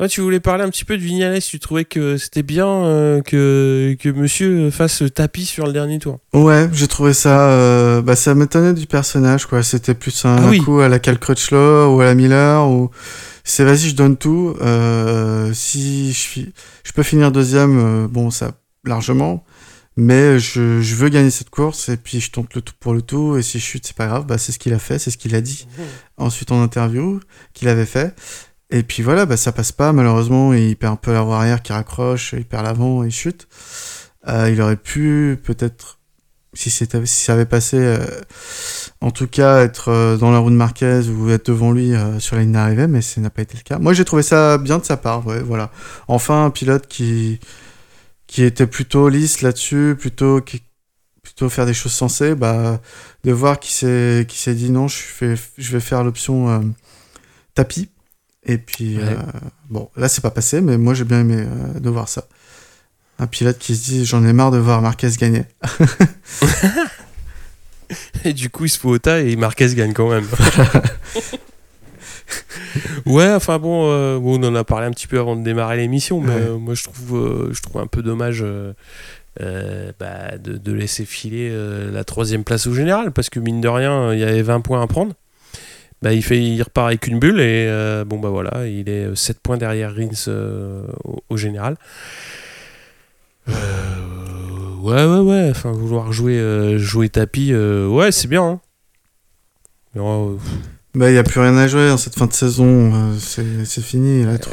Ouais, 0.00 0.08
tu 0.08 0.20
voulais 0.22 0.40
parler 0.40 0.64
un 0.64 0.70
petit 0.70 0.84
peu 0.84 0.96
de 0.96 1.02
Vignales, 1.02 1.40
tu 1.40 1.60
trouvais 1.60 1.84
que 1.84 2.16
c'était 2.16 2.42
bien 2.42 2.66
euh, 2.66 3.22
que, 3.22 3.96
que 4.00 4.08
monsieur 4.08 4.68
fasse 4.72 5.04
tapis 5.14 5.46
sur 5.46 5.66
le 5.68 5.72
dernier 5.72 6.00
tour. 6.00 6.18
Ouais, 6.32 6.68
j'ai 6.72 6.88
trouvé 6.88 7.12
ça. 7.12 7.48
euh, 7.48 8.02
bah, 8.02 8.16
ça 8.16 8.34
m'étonnait 8.34 8.74
du 8.74 8.88
personnage, 8.88 9.46
quoi. 9.46 9.62
C'était 9.62 9.94
plus 9.94 10.24
un 10.24 10.36
Ah 10.36 10.48
oui. 10.48 10.58
coup 10.58 10.80
à 10.80 10.88
la 10.88 10.98
Cal 10.98 11.16
Crutchlow 11.20 11.94
ou 11.94 12.00
à 12.00 12.06
la 12.06 12.16
Miller 12.16 12.68
ou. 12.68 12.90
C'est 13.44 13.62
vas-y, 13.62 13.90
je 13.90 13.94
donne 13.94 14.16
tout. 14.16 14.56
Euh, 14.62 15.52
si 15.54 16.12
je, 16.12 16.92
peux 16.92 17.02
finir 17.04 17.30
deuxième, 17.30 18.08
bon, 18.08 18.30
ça 18.32 18.50
largement. 18.84 19.44
Mais 19.96 20.38
je, 20.40 20.80
je 20.80 20.94
veux 20.96 21.08
gagner 21.08 21.30
cette 21.30 21.50
course 21.50 21.88
et 21.88 21.96
puis 21.96 22.20
je 22.20 22.30
tente 22.30 22.54
le 22.54 22.60
tout 22.60 22.74
pour 22.80 22.94
le 22.94 23.02
tout. 23.02 23.36
Et 23.36 23.42
si 23.42 23.58
je 23.58 23.64
chute, 23.64 23.86
c'est 23.86 23.96
pas 23.96 24.06
grave. 24.06 24.26
Bah, 24.26 24.38
c'est 24.38 24.52
ce 24.52 24.58
qu'il 24.58 24.72
a 24.72 24.78
fait, 24.78 24.98
c'est 24.98 25.10
ce 25.10 25.16
qu'il 25.16 25.34
a 25.34 25.40
dit 25.40 25.66
ensuite 26.16 26.52
en 26.52 26.62
interview 26.62 27.20
qu'il 27.52 27.68
avait 27.68 27.86
fait. 27.86 28.14
Et 28.70 28.82
puis 28.82 29.02
voilà, 29.02 29.26
bah, 29.26 29.36
ça 29.36 29.52
passe 29.52 29.72
pas. 29.72 29.92
Malheureusement, 29.92 30.52
il 30.52 30.76
perd 30.76 30.94
un 30.94 30.96
peu 30.96 31.12
la 31.12 31.20
roue 31.20 31.32
arrière 31.32 31.62
qui 31.62 31.72
raccroche, 31.72 32.34
il 32.36 32.44
perd 32.44 32.64
l'avant 32.64 33.04
et 33.04 33.08
il 33.08 33.12
chute. 33.12 33.46
Euh, 34.26 34.50
il 34.50 34.60
aurait 34.60 34.76
pu 34.76 35.38
peut-être 35.44 35.98
si, 36.54 36.70
c'était, 36.70 37.04
si 37.04 37.24
ça 37.24 37.34
avait 37.34 37.44
passé, 37.44 37.76
euh, 37.78 37.98
en 39.00 39.10
tout 39.10 39.26
cas, 39.26 39.62
être 39.62 39.90
euh, 39.90 40.16
dans 40.16 40.30
la 40.30 40.38
roue 40.38 40.50
de 40.50 40.54
Marquez 40.54 41.02
ou 41.08 41.30
être 41.30 41.46
devant 41.46 41.72
lui 41.72 41.94
euh, 41.94 42.18
sur 42.20 42.36
la 42.36 42.42
ligne 42.42 42.52
d'arrivée, 42.52 42.86
mais 42.86 43.02
ça 43.02 43.20
n'a 43.20 43.30
pas 43.30 43.42
été 43.42 43.56
le 43.56 43.62
cas. 43.62 43.78
Moi, 43.78 43.92
j'ai 43.92 44.04
trouvé 44.04 44.22
ça 44.22 44.58
bien 44.58 44.78
de 44.78 44.84
sa 44.84 44.96
part, 44.96 45.26
ouais, 45.26 45.40
voilà. 45.40 45.70
Enfin, 46.08 46.46
un 46.46 46.50
pilote 46.50 46.86
qui, 46.86 47.40
qui 48.34 48.42
était 48.42 48.66
plutôt 48.66 49.08
lisse 49.08 49.42
là-dessus, 49.42 49.94
plutôt, 49.96 50.40
qui, 50.40 50.60
plutôt 51.22 51.48
faire 51.48 51.66
des 51.66 51.72
choses 51.72 51.92
sensées, 51.92 52.34
bah, 52.34 52.80
de 53.22 53.30
voir 53.30 53.60
qu'il 53.60 53.70
s'est, 53.70 54.26
qui 54.28 54.40
s'est 54.40 54.54
dit 54.54 54.70
non, 54.70 54.88
je, 54.88 54.96
fais, 54.96 55.36
je 55.56 55.70
vais 55.70 55.78
faire 55.78 56.02
l'option 56.02 56.50
euh, 56.50 56.58
tapis. 57.54 57.90
Et 58.42 58.58
puis, 58.58 58.96
Ouais. 58.96 59.04
euh, 59.04 59.22
bon, 59.70 59.88
là, 59.96 60.08
c'est 60.08 60.20
pas 60.20 60.32
passé, 60.32 60.60
mais 60.60 60.76
moi, 60.78 60.94
j'ai 60.94 61.04
bien 61.04 61.20
aimé 61.20 61.44
euh, 61.46 61.78
de 61.78 61.88
voir 61.88 62.08
ça. 62.08 62.26
Un 63.20 63.28
pilote 63.28 63.58
qui 63.60 63.76
se 63.76 63.84
dit 63.84 64.04
j'en 64.04 64.26
ai 64.26 64.32
marre 64.32 64.50
de 64.50 64.58
voir 64.58 64.82
Marquez 64.82 65.10
gagner. 65.16 65.44
Et 68.24 68.32
du 68.32 68.50
coup, 68.50 68.64
il 68.64 68.68
se 68.68 68.80
fout 68.80 68.90
au 68.90 68.98
tas 68.98 69.20
et 69.20 69.36
Marquez 69.36 69.72
gagne 69.76 69.92
quand 69.92 70.10
même. 70.10 70.26
ouais, 73.06 73.32
enfin 73.32 73.58
bon, 73.58 73.88
euh, 73.90 74.18
bon, 74.18 74.40
on 74.42 74.46
en 74.48 74.54
a 74.54 74.64
parlé 74.64 74.86
un 74.86 74.90
petit 74.90 75.06
peu 75.06 75.18
avant 75.18 75.36
de 75.36 75.42
démarrer 75.42 75.76
l'émission, 75.76 76.20
mais 76.20 76.28
Ouais. 76.34 76.40
euh, 76.40 76.56
moi 76.58 76.74
je 76.74 76.84
trouve, 76.84 77.16
euh, 77.16 77.48
je 77.52 77.62
trouve 77.62 77.80
un 77.80 77.86
peu 77.86 78.02
dommage 78.02 78.44
bah, 79.40 80.38
de, 80.38 80.56
de 80.56 80.72
laisser 80.72 81.04
filer 81.04 81.52
la 81.92 82.04
troisième 82.04 82.44
place 82.44 82.66
au 82.66 82.74
général, 82.74 83.10
parce 83.12 83.30
que 83.30 83.40
mine 83.40 83.60
de 83.60 83.68
rien, 83.68 84.12
il 84.12 84.20
y 84.20 84.24
avait 84.24 84.42
20 84.42 84.60
points 84.60 84.82
à 84.82 84.86
prendre. 84.86 85.12
Bah, 86.02 86.12
il, 86.12 86.22
fait, 86.22 86.42
il 86.42 86.62
repart 86.62 86.88
avec 86.88 87.06
une 87.06 87.18
bulle 87.18 87.40
et 87.40 87.66
bon 88.06 88.18
bah 88.18 88.28
voilà, 88.28 88.66
il 88.66 88.88
est 88.90 89.14
7 89.16 89.40
points 89.40 89.56
derrière 89.56 89.94
Rins 89.94 90.30
au, 91.04 91.22
au 91.30 91.36
général. 91.36 91.76
Ouais, 93.48 95.04
ouais, 95.06 95.18
ouais. 95.20 95.48
Enfin, 95.50 95.72
vouloir 95.72 96.12
jouer, 96.12 96.76
jouer 96.78 97.08
tapis, 97.08 97.54
ouais, 97.54 98.12
c'est 98.12 98.28
bien. 98.28 98.42
hein. 98.44 98.60
Mais, 99.94 100.00
euh, 100.02 100.36
Bah, 100.94 101.10
il 101.10 101.12
n'y 101.12 101.18
a 101.18 101.24
plus 101.24 101.40
rien 101.40 101.56
à 101.56 101.66
jouer 101.66 101.90
en 101.90 101.96
cette 101.96 102.14
fin 102.16 102.26
de 102.26 102.32
saison. 102.32 102.92
euh, 102.94 103.16
c'est 103.18 103.64
c'est 103.64 103.82
fini. 103.82 104.24
La 104.24 104.38
tro- 104.38 104.52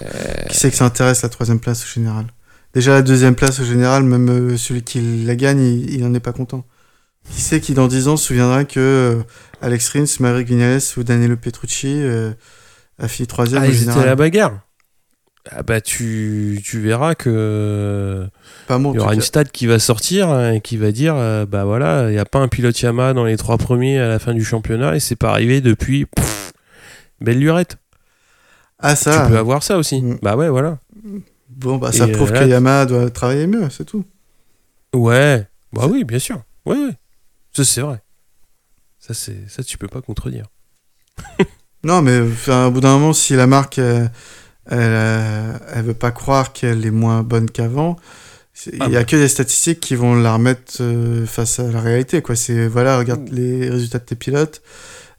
Qui 0.50 0.58
c'est 0.58 0.72
que 0.72 0.76
ça 0.76 0.86
intéresse 0.86 1.22
la 1.22 1.30
troisième 1.30 1.60
place 1.60 1.84
au 1.84 1.88
général? 1.94 2.26
Déjà, 2.74 2.94
la 2.94 3.02
deuxième 3.02 3.36
place 3.36 3.60
au 3.60 3.66
général, 3.66 4.04
même 4.04 4.30
euh, 4.30 4.58
celui 4.58 4.82
qui 4.82 5.24
la 5.26 5.36
gagne, 5.36 5.62
il, 5.62 5.94
il 5.94 6.04
en 6.06 6.14
est 6.14 6.20
pas 6.20 6.32
content. 6.34 6.66
Qui 7.30 7.42
sait 7.42 7.60
qui 7.62 7.74
dans 7.76 7.88
10 7.88 8.08
ans 8.08 8.18
se 8.18 8.26
souviendra 8.26 8.64
que 8.66 8.80
euh, 8.80 9.24
Alex 9.62 9.89
Rins, 9.89 10.06
Maverick 10.20 10.48
Vignales 10.48 10.82
ou 10.98 11.04
Danilo 11.04 11.38
Petrucci 11.38 11.94
euh, 12.02 12.32
a 12.98 13.08
fini 13.08 13.28
troisième 13.28 13.62
ah, 13.62 13.68
au 13.68 13.70
étaient 13.70 13.84
à 13.84 13.86
la 13.88 13.94
général 13.94 14.16
bagarre. 14.16 14.60
Ah 15.50 15.64
bah 15.64 15.82
tu, 15.82 16.62
tu 16.64 16.80
verras 16.82 17.16
que 17.16 18.28
Pas 18.68 18.78
il 18.78 18.96
y 18.96 19.00
aura 19.00 19.16
une 19.16 19.22
stat 19.22 19.46
qui 19.46 19.66
va 19.66 19.80
sortir 19.80 20.30
hein, 20.30 20.54
et 20.54 20.62
qui 20.62 20.78
va 20.78 20.92
dire 20.92 21.16
euh, 21.16 21.48
bah 21.48 21.66
voilà 21.66 22.10
il 22.10 22.14
n'y 22.14 22.20
a 22.20 22.26
pas 22.26 22.38
un 22.39 22.48
pilote 22.48 22.80
Yamaha 22.80 23.14
dans 23.14 23.26
les 23.26 23.38
trois 23.38 23.58
premiers 23.58 23.98
à 23.98 24.08
la 24.08 24.20
fin 24.20 24.36
du 24.36 24.44
championnat 24.46 24.96
et 24.96 25.00
c'est 25.00 25.16
pas 25.16 25.32
arrivé 25.32 25.60
depuis 25.60 26.06
pff, 26.06 26.54
belle 27.22 27.39
lurette 27.39 27.78
Ah, 28.78 28.96
ça. 28.96 29.24
tu 29.26 29.32
peux 29.32 29.38
avoir 29.39 29.64
ça 29.64 29.78
aussi 29.78 30.02
Mm. 30.02 30.20
bah 30.22 30.36
ouais 30.36 30.50
voilà 30.50 30.78
Bon, 31.50 31.78
bah, 31.78 31.92
ça 31.92 32.08
Et, 32.08 32.12
prouve 32.12 32.32
euh, 32.34 32.39
que 32.39 32.48
Yamaha 32.48 32.86
doit 32.86 33.10
travailler 33.10 33.48
mieux, 33.48 33.68
c'est 33.72 33.86
tout. 33.86 34.06
ouais 34.94 35.48
bah 35.74 35.88
oui 35.89 36.04
bien 36.04 36.20
sûr 36.20 36.44
ouais, 36.68 36.76
ouais. 36.78 36.94
ça 37.52 37.66
c'est 37.66 37.82
vrai 37.82 38.00
ça 39.00 39.16
c'est 39.16 39.50
ça 39.50 39.64
tu 39.64 39.78
peux 39.80 39.88
pas 39.88 40.02
contredire 40.02 40.46
Non, 41.84 42.04
mais 42.04 42.20
au 42.20 42.70
bout 42.72 42.80
d'un 42.80 42.94
moment, 43.00 43.12
si 43.12 43.36
la 43.36 43.48
marque, 43.48 43.80
euh, 43.80 44.08
elle, 44.72 44.78
euh, 44.80 45.54
elle 45.76 45.84
veut 45.86 45.94
pas 45.94 46.12
croire 46.12 46.54
qu'elle 46.54 46.86
est 46.86 46.92
moins 46.92 47.22
bonne 47.24 47.50
qu'avant, 47.52 47.98
c'est- 48.54 48.72
il 48.74 48.82
Ah 48.82 48.88
y 48.90 48.98
a 48.98 49.04
que 49.04 49.16
des 49.16 49.28
statistiques 49.28 49.80
qui 49.80 49.96
vont 49.96 50.16
la 50.16 50.34
remettre 50.34 50.78
euh, 50.82 51.26
face 51.26 51.60
à 51.60 51.64
la 51.72 51.80
réalité. 51.82 52.22
Quoi. 52.22 52.36
C'est, 52.36 52.68
voilà, 52.68 52.98
regarde 52.98 53.30
les 53.30 53.70
résultats 53.70 54.00
de 54.00 54.06
tes 54.06 54.16
pilotes, 54.16 54.62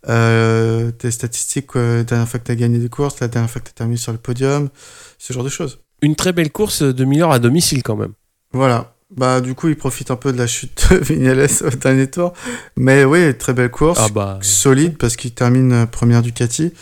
euh, 0.09 0.91
tes 0.91 1.11
statistiques, 1.11 1.69
quoi, 1.69 1.83
la 1.83 2.03
dernière 2.05 2.29
fois 2.29 2.41
que 2.41 2.47
tu 2.47 2.53
as 2.53 2.57
gagné 2.57 2.79
des 2.79 2.89
courses, 2.89 3.21
la 3.21 3.29
dernière 3.29 3.51
fois 3.51 3.61
que 3.61 3.67
tu 3.67 3.71
as 3.71 3.79
terminé 3.79 3.97
sur 3.99 4.13
le 4.13 4.19
podium, 4.19 4.69
ce 5.19 5.33
genre 5.33 5.45
de 5.45 5.49
choses. 5.49 5.79
une 6.03 6.17
très 6.17 6.33
belle 6.33 6.51
course 6.51 6.83
de 6.83 7.05
Miller 7.05 7.31
à 7.31 7.39
domicile 7.39 7.83
quand 7.85 7.95
même 7.97 8.13
Voilà. 8.53 8.92
Bah, 9.17 9.41
du 9.43 9.55
coup, 9.55 9.69
il 9.69 9.77
profite 9.77 10.11
un 10.11 10.17
peu 10.17 10.33
de 10.33 10.39
la 10.39 10.47
chute 10.47 10.87
de 10.91 10.97
Vignales 11.05 11.47
au 11.65 11.71
dernier 11.71 12.09
tour. 12.11 12.33
Mais 12.77 13.05
oui, 13.05 13.37
très 13.37 13.53
belle 13.53 13.71
course. 13.71 13.99
ah 14.03 14.09
bah 14.09 14.39
solide 14.41 14.97
parce 14.97 15.17
qu'il 15.17 15.33
termine 15.33 15.73
euh, 15.73 15.87
première 15.87 16.23
Ducati. 16.23 16.73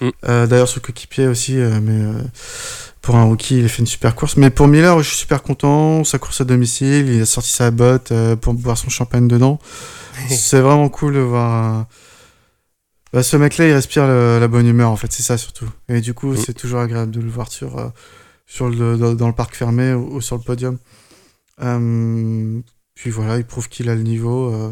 Mm. 0.00 0.08
Euh, 0.28 0.46
D'ailleurs, 0.46 0.68
son 0.68 0.80
coéquipier 0.80 1.26
aussi, 1.26 1.58
euh, 1.58 1.80
mais 1.82 2.00
euh, 2.04 2.22
pour 3.02 3.16
un 3.16 3.24
rookie, 3.24 3.58
il 3.58 3.64
a 3.64 3.68
fait 3.68 3.80
une 3.80 3.86
super 3.86 4.14
course. 4.14 4.36
Mais 4.36 4.50
pour 4.50 4.68
Miller, 4.68 5.02
je 5.02 5.08
suis 5.08 5.16
super 5.18 5.42
content. 5.42 6.04
Sa 6.04 6.18
course 6.18 6.40
à 6.40 6.44
domicile, 6.44 7.08
il 7.08 7.22
a 7.22 7.26
sorti 7.26 7.50
sa 7.50 7.70
botte 7.72 8.12
pour 8.40 8.54
boire 8.54 8.78
son 8.78 8.88
champagne 8.88 9.26
dedans. 9.26 9.58
C'est 10.28 10.60
vraiment 10.60 10.88
cool 10.90 11.14
de 11.14 11.18
voir. 11.20 11.86
bah, 13.12 13.22
ce 13.24 13.36
mec-là, 13.36 13.66
il 13.66 13.72
respire 13.72 14.06
le- 14.06 14.38
la 14.38 14.46
bonne 14.48 14.66
humeur, 14.66 14.90
en 14.90 14.96
fait, 14.96 15.10
c'est 15.12 15.22
ça 15.24 15.36
surtout. 15.38 15.68
Et 15.88 16.00
du 16.00 16.14
coup, 16.14 16.32
Mm. 16.34 16.36
c'est 16.36 16.54
toujours 16.54 16.78
agréable 16.80 17.10
de 17.10 17.20
le 17.20 17.28
voir 17.30 17.50
sur, 17.50 17.90
sur 18.46 18.68
le, 18.68 18.96
dans, 18.96 19.14
dans 19.14 19.26
le 19.26 19.32
parc 19.34 19.56
fermé 19.56 19.92
ou, 19.94 20.16
ou 20.16 20.20
sur 20.20 20.36
le 20.36 20.42
podium. 20.42 20.78
Euh, 21.62 22.60
puis 22.94 23.10
voilà, 23.10 23.36
il 23.38 23.44
prouve 23.44 23.68
qu'il 23.68 23.88
a 23.90 23.94
le 23.94 24.02
niveau. 24.02 24.52
euh, 24.52 24.70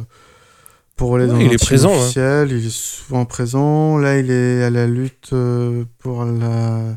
pour 0.97 1.15
aller 1.15 1.27
Ouais, 1.27 1.31
dans 1.33 1.39
il 1.39 1.53
est 1.53 1.73
hein. 1.73 1.87
officiel, 2.01 2.51
il 2.51 2.67
est 2.67 2.71
souvent 2.75 3.25
présent. 3.25 3.99
Là, 3.99 4.19
il 4.19 4.31
est 4.33 4.65
à 4.65 4.71
la 4.71 4.87
lutte 4.89 5.31
euh, 5.33 5.85
pour 5.99 6.25
la 6.25 6.97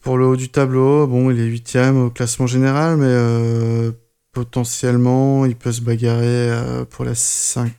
pour 0.00 0.16
le 0.18 0.26
haut 0.26 0.36
du 0.36 0.48
tableau. 0.48 1.06
Bon, 1.06 1.30
il 1.30 1.40
est 1.40 1.44
huitième 1.46 1.96
au 2.04 2.10
classement 2.10 2.46
général, 2.46 2.96
mais 2.96 3.06
euh, 3.06 3.92
potentiellement, 4.32 5.44
il 5.46 5.56
peut 5.56 5.72
se 5.72 5.80
bagarrer 5.80 6.24
euh, 6.50 6.84
pour 6.84 7.04
la 7.04 7.14
5... 7.14 7.72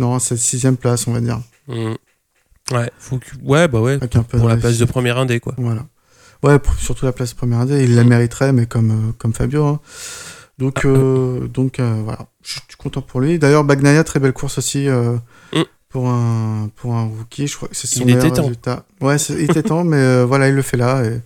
Non, 0.00 0.18
c'est 0.18 0.34
la 0.34 0.40
sixième 0.40 0.76
place, 0.76 1.06
on 1.06 1.12
va 1.12 1.20
dire. 1.20 1.40
Mm. 1.68 1.94
ouais 2.72 2.90
faut 2.98 3.18
que- 3.18 3.36
ouais 3.42 3.68
bah 3.68 3.80
ouais 3.80 3.92
Avec 3.94 4.16
un 4.16 4.22
peu 4.24 4.36
pour 4.38 4.48
la 4.48 4.56
place 4.56 4.78
de 4.78 4.84
première 4.84 5.16
indé 5.18 5.38
quoi 5.40 5.54
Voilà. 5.56 5.86
Ouais, 6.44 6.58
surtout 6.78 7.06
la 7.06 7.12
place 7.12 7.32
première 7.34 7.60
indé, 7.60 7.82
il 7.84 7.94
la 7.94 8.04
mériterait, 8.04 8.52
mais 8.52 8.66
comme, 8.66 8.90
euh, 8.90 9.12
comme 9.18 9.32
Fabio. 9.32 9.64
hein. 9.66 9.80
Donc, 10.58 10.84
euh, 10.84 11.48
donc 11.48 11.80
euh, 11.80 12.00
voilà, 12.04 12.26
je 12.42 12.52
suis 12.52 12.76
content 12.78 13.02
pour 13.02 13.20
lui. 13.20 13.38
D'ailleurs, 13.38 13.64
Bagnaia, 13.64 14.04
très 14.04 14.20
belle 14.20 14.32
course 14.34 14.58
aussi 14.58 14.86
euh, 14.88 15.16
Mm. 15.52 15.62
pour, 15.88 16.08
un, 16.08 16.70
pour 16.76 16.94
un 16.94 17.04
rookie. 17.04 17.46
Je 17.46 17.56
crois 17.56 17.68
que 17.68 17.74
c'est 17.76 17.86
son 17.86 18.00
Il 18.00 18.06
meilleur 18.06 18.24
était 18.26 18.34
temps. 18.36 18.42
résultat. 18.42 18.84
Ouais, 19.00 19.16
il 19.16 19.40
était 19.50 19.62
temps, 19.62 19.84
mais 19.84 20.22
voilà, 20.24 20.48
il 20.48 20.54
le 20.54 20.62
fait 20.62 20.76
là. 20.76 21.02
Et, 21.04 21.20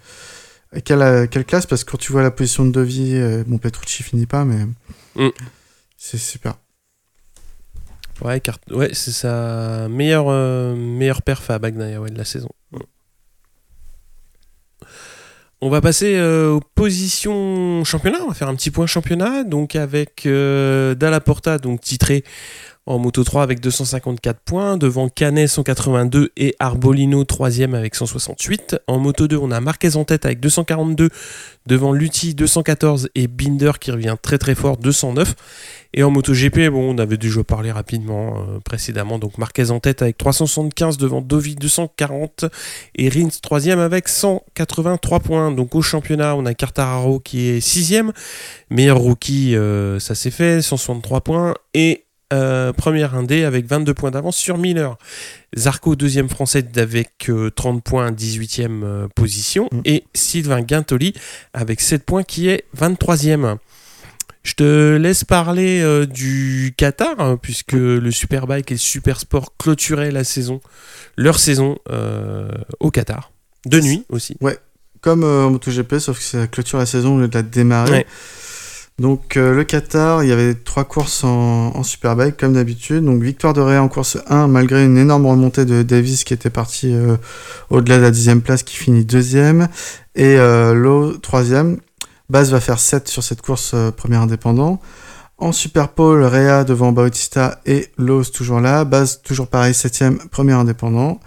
et 0.79 0.83
quelle, 0.83 1.29
quelle 1.29 1.45
classe, 1.45 1.67
parce 1.67 1.83
que 1.85 1.91
quand 1.91 1.99
tu 1.99 2.13
vois 2.13 2.23
la 2.23 2.31
position 2.31 2.65
de 2.65 2.71
Devi, 2.71 3.19
bon, 3.47 3.59
Petrucci 3.59 4.03
finit 4.03 4.27
pas, 4.27 4.45
mais 4.45 4.67
Mm. 5.17 5.31
c'est 5.97 6.19
super. 6.19 6.55
Ouais, 8.23 8.41
car... 8.41 8.59
ouais 8.71 8.91
c'est 8.95 9.13
sa 9.13 9.89
meilleure, 9.89 10.31
meilleure 10.77 11.23
perf 11.23 11.51
à 11.51 11.59
Bagnaia 11.59 12.01
ouais, 12.01 12.11
de 12.11 12.19
la 12.19 12.25
saison. 12.25 12.49
On 15.61 15.71
va 15.71 15.81
passer 15.81 16.17
euh, 16.17 16.53
aux 16.53 16.61
positions 16.61 17.83
championnat. 17.85 18.19
On 18.23 18.29
va 18.29 18.35
faire 18.35 18.49
un 18.49 18.55
petit 18.55 18.71
point 18.71 18.87
championnat. 18.87 19.43
Donc 19.43 19.75
avec 19.75 20.25
euh, 20.27 20.95
Dalla 20.95 21.21
Porta, 21.21 21.59
donc 21.59 21.81
titré 21.81 22.23
en 22.89 22.99
Moto 22.99 23.23
3 23.23 23.43
avec 23.43 23.61
254 23.61 24.41
points. 24.41 24.77
Devant 24.79 25.09
Canet 25.09 25.47
182 25.47 26.33
et 26.37 26.57
Arbolino 26.59 27.23
3ème 27.23 27.75
avec 27.75 27.95
168. 27.95 28.79
En 28.87 28.99
Moto 28.99 29.29
2, 29.29 29.37
on 29.37 29.51
a 29.51 29.61
Marquez 29.61 29.97
en 29.97 30.05
tête 30.05 30.25
avec 30.25 30.41
242. 30.41 31.11
Devant 31.67 31.93
Lutti 31.93 32.35
214 32.35 33.11
et 33.15 33.29
Binder 33.29 33.73
qui 33.79 33.91
revient 33.91 34.17
très 34.21 34.39
très 34.39 34.55
fort 34.55 34.79
209. 34.79 35.35
Et 35.95 36.03
en 36.03 36.11
MotoGP, 36.11 36.71
bon, 36.71 36.95
on 36.95 36.99
avait 36.99 37.19
déjà 37.19 37.45
parlé 37.45 37.71
rapidement 37.71 38.39
euh, 38.39 38.59
précédemment. 38.61 39.19
Donc 39.19 39.37
Marquez 39.37 39.71
en 39.71 39.81
tête 39.81 40.01
avec 40.01 40.17
375 40.17 40.97
devant 40.97 41.21
Dovi 41.21 41.57
240 41.57 42.47
et 42.95 43.09
Rins 43.11 43.29
3 43.43 43.69
avec 43.69 44.09
183 44.09 45.21
points. 45.21 45.51
Donc 45.51 45.75
au 45.75 45.83
championnat, 45.83 46.37
on 46.37 46.47
a 46.47 46.55
Cartararo 46.55 47.21
qui 47.21 47.49
est 47.49 47.61
6 47.61 48.03
Meilleur 48.71 48.99
rookie, 48.99 49.57
euh, 49.57 49.99
ça 49.99 50.15
s'est 50.15 50.31
fait, 50.31 50.63
163 50.63 51.21
points. 51.21 51.55
Et 51.75 52.05
euh, 52.33 52.73
première 52.73 53.15
indé 53.15 53.45
avec 53.45 53.67
22 53.67 53.95
points 53.95 54.11
d'avance 54.11 54.37
sur 54.37 54.59
Miller. 54.59 54.97
Zarco, 55.57 55.97
deuxième 55.97 56.29
français 56.29 56.65
avec 56.77 57.29
euh, 57.29 57.51
30 57.51 57.83
points, 57.83 58.11
18e 58.11 58.83
euh, 58.83 59.09
position. 59.15 59.69
Mm. 59.73 59.81
Et 59.85 60.05
Sylvain 60.15 60.61
Guintoli 60.63 61.15
avec 61.53 61.81
7 61.81 62.05
points 62.05 62.23
qui 62.23 62.49
est 62.49 62.65
23e. 62.77 63.59
Je 64.49 64.55
te 64.55 64.97
laisse 64.97 65.25
parler 65.25 65.83
euh, 65.83 66.07
du 66.07 66.73
Qatar, 66.77 67.15
hein, 67.19 67.39
puisque 67.41 67.73
le 67.73 68.11
Superbike 68.11 68.71
et 68.71 68.75
le 68.75 68.79
Supersport 68.79 69.55
clôturaient 69.59 70.11
la 70.11 70.25
saison, 70.25 70.63
leur 71.17 71.39
saison 71.39 71.79
euh, 71.91 72.49
au 72.81 72.91
Qatar. 72.91 73.31
De 73.67 73.79
nuit 73.79 74.07
aussi. 74.09 74.39
Comme 75.03 75.23
euh, 75.23 75.45
en 75.45 75.51
MotoGP, 75.51 75.99
sauf 75.99 76.19
que 76.19 76.25
c'est 76.25 76.39
la 76.39 76.47
clôture 76.47 76.79
de 76.79 76.83
la 76.83 76.87
saison 76.87 77.17
au 77.17 77.21
lieu 77.21 77.29
de 77.29 77.35
la 77.35 77.43
démarrer. 77.43 77.91
Ouais. 77.91 78.07
Donc 78.99 79.37
euh, 79.37 79.55
le 79.55 79.63
Qatar, 79.63 80.25
il 80.25 80.29
y 80.29 80.33
avait 80.33 80.55
trois 80.55 80.85
courses 80.85 81.23
en, 81.23 81.83
Superbike 81.85 82.37
comme 82.37 82.55
d'habitude. 82.55 83.05
Donc 83.05 83.23
victoire 83.23 83.55
de 83.55 83.61
Rea 83.61 83.81
en 83.81 83.89
course 83.89 84.19
1 84.27 84.49
malgré 84.49 84.85
une 84.85 84.99
énorme 84.99 85.27
remontée 85.27 85.65
de 85.65 85.83
Davis 85.83 86.25
qui 86.25 86.35
était 86.35 86.51
parti 86.51 86.93
euh, 86.93 87.17
au-delà 87.71 87.99
de 87.99 88.03
la 88.03 88.11
dixième 88.11 88.43
place 88.43 88.65
qui 88.65 88.77
finit 88.77 89.05
deuxième. 89.05 89.69
Et 90.17 90.37
euh, 90.37 90.75
Lowe 90.75 91.17
troisième. 91.19 91.79
Baz 92.29 92.51
va 92.51 92.61
faire 92.61 92.81
7 92.81 93.09
sur 93.09 93.23
cette 93.23 93.41
course 93.41 93.75
premier 93.97 94.17
indépendant. 94.17 94.81
En 95.39 95.53
Super 95.53 95.89
Pole, 95.91 96.25
Réa 96.25 96.65
devant 96.65 96.91
Bautista 96.91 97.61
et 97.65 97.89
Lowe's 97.97 98.33
toujours 98.33 98.61
là. 98.61 98.85
Base 98.85 99.23
toujours 99.23 99.47
pareil, 99.47 99.73
7ème, 99.73 100.19
premier 100.29 100.53
indépendant. 100.53 101.21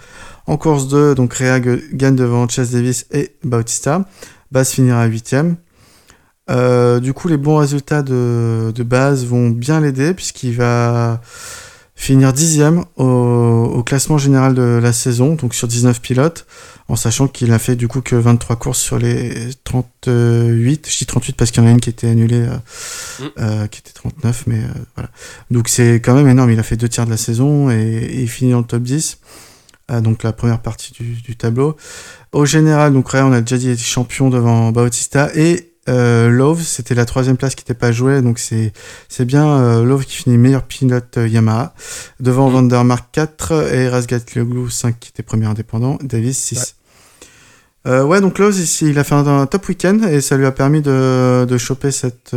En 0.45 0.57
course 0.57 0.89
2, 0.89 1.15
donc 1.15 1.33
Réa 1.33 1.61
gagne 1.61 2.15
devant 2.15 2.47
Chase 2.49 2.71
Davis 2.71 3.07
et 3.11 3.33
Bautista. 3.43 4.05
Base 4.51 4.71
finira 4.71 5.07
8ème. 5.07 5.55
Euh, 6.51 6.99
du 6.99 7.13
coup, 7.13 7.27
les 7.27 7.37
bons 7.37 7.57
résultats 7.57 8.03
de, 8.03 8.71
de 8.73 8.83
base 8.83 9.25
vont 9.25 9.49
bien 9.49 9.79
l'aider 9.79 10.13
puisqu'il 10.13 10.55
va 10.55 11.21
finir 11.95 12.33
dixième 12.33 12.83
au, 12.95 13.03
au, 13.05 13.83
classement 13.83 14.17
général 14.17 14.55
de 14.55 14.79
la 14.81 14.91
saison, 14.91 15.35
donc 15.35 15.53
sur 15.53 15.67
19 15.67 16.01
pilotes, 16.01 16.47
en 16.87 16.95
sachant 16.95 17.27
qu'il 17.27 17.53
a 17.53 17.59
fait 17.59 17.75
du 17.75 17.87
coup 17.87 18.01
que 18.01 18.15
23 18.15 18.55
courses 18.55 18.79
sur 18.79 18.97
les 18.97 19.49
38. 19.63 20.89
Je 20.89 20.97
dis 20.97 21.05
38 21.05 21.35
parce 21.35 21.51
qu'il 21.51 21.61
y 21.61 21.65
en 21.65 21.69
a 21.69 21.71
une 21.71 21.79
qui 21.79 21.91
était 21.91 22.07
annulée, 22.07 22.47
euh, 22.47 22.55
mm. 23.19 23.29
euh, 23.39 23.67
qui 23.67 23.79
était 23.79 23.93
39, 23.93 24.43
mais 24.47 24.61
voilà. 24.95 25.09
Donc 25.51 25.69
c'est 25.69 25.95
quand 25.95 26.15
même 26.15 26.27
énorme. 26.27 26.49
Il 26.49 26.59
a 26.59 26.63
fait 26.63 26.77
deux 26.77 26.89
tiers 26.89 27.05
de 27.05 27.11
la 27.11 27.17
saison 27.17 27.69
et, 27.69 27.75
et 27.75 28.21
il 28.21 28.29
finit 28.29 28.51
dans 28.51 28.59
le 28.59 28.65
top 28.65 28.81
10. 28.81 29.19
Euh, 29.91 30.01
donc 30.01 30.23
la 30.23 30.33
première 30.33 30.61
partie 30.61 30.93
du, 30.93 31.21
du 31.21 31.35
tableau. 31.35 31.75
Au 32.31 32.45
général, 32.45 32.93
donc 32.93 33.09
Ray, 33.09 33.21
on 33.23 33.31
a 33.31 33.41
déjà 33.41 33.57
dit, 33.57 33.77
champion 33.77 34.29
devant 34.29 34.71
Bautista 34.71 35.29
et 35.35 35.70
euh, 35.89 36.29
Love, 36.29 36.61
c'était 36.61 36.93
la 36.93 37.05
troisième 37.05 37.37
place 37.37 37.55
qui 37.55 37.63
n'était 37.63 37.73
pas 37.73 37.91
jouée, 37.91 38.21
donc 38.21 38.37
c'est 38.37 38.71
c'est 39.09 39.25
bien 39.25 39.47
euh, 39.47 39.83
Love 39.83 40.05
qui 40.05 40.15
finit 40.15 40.37
meilleur 40.37 40.63
pilote 40.63 41.17
euh, 41.17 41.27
Yamaha 41.27 41.73
devant 42.19 42.49
mm. 42.49 42.53
Vandermark 42.53 43.09
4 43.11 43.73
et 43.73 43.89
Razgatlioglu 43.89 44.69
5 44.69 44.99
qui 44.99 45.09
était 45.09 45.23
premier 45.23 45.47
indépendant, 45.47 45.97
Davis 46.03 46.37
6. 46.37 46.75
Ouais, 47.85 47.91
euh, 47.91 48.03
ouais 48.03 48.21
donc 48.21 48.37
Love 48.37 48.59
ici, 48.59 48.89
il 48.89 48.99
a 48.99 49.03
fait 49.03 49.15
un, 49.15 49.25
un, 49.25 49.47
top 49.47 49.67
week-end 49.69 50.01
et 50.03 50.21
ça 50.21 50.37
lui 50.37 50.45
a 50.45 50.51
permis 50.51 50.81
de, 50.81 51.45
de 51.49 51.57
choper 51.57 51.89
cette 51.89 52.35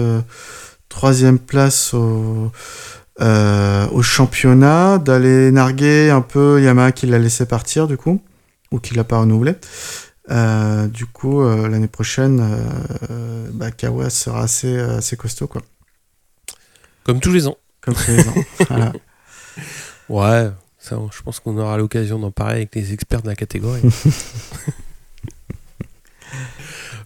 troisième 0.88 1.38
place 1.38 1.92
au, 1.92 2.50
au 3.20 4.02
championnat, 4.02 4.96
d'aller 4.96 5.50
narguer 5.50 6.08
un 6.08 6.22
peu 6.22 6.62
Yamaha 6.62 6.92
qui 6.92 7.06
l'a 7.06 7.18
laissé 7.18 7.44
partir 7.44 7.88
du 7.88 7.98
coup 7.98 8.22
ou 8.70 8.78
qui 8.78 8.94
l'a 8.94 9.04
pas 9.04 9.18
renouvelé. 9.18 9.52
Euh, 10.30 10.86
du 10.86 11.06
coup, 11.06 11.42
euh, 11.42 11.68
l'année 11.68 11.88
prochaine, 11.88 12.40
euh, 13.10 13.48
bah, 13.52 13.70
Kawa 13.70 14.10
sera 14.10 14.42
assez, 14.42 14.78
assez 14.78 15.16
costaud. 15.16 15.46
Quoi. 15.46 15.62
Comme 17.04 17.20
tous 17.20 17.32
les 17.32 17.46
ans. 17.46 17.58
Comme 17.80 17.94
tous 17.94 18.10
les 18.10 18.26
ans. 18.26 18.34
voilà. 18.68 18.92
Ouais, 20.08 20.50
ça, 20.78 20.98
je 21.14 21.22
pense 21.22 21.40
qu'on 21.40 21.56
aura 21.58 21.76
l'occasion 21.76 22.18
d'en 22.18 22.30
parler 22.30 22.56
avec 22.56 22.74
les 22.74 22.92
experts 22.92 23.22
de 23.22 23.28
la 23.28 23.36
catégorie. 23.36 23.82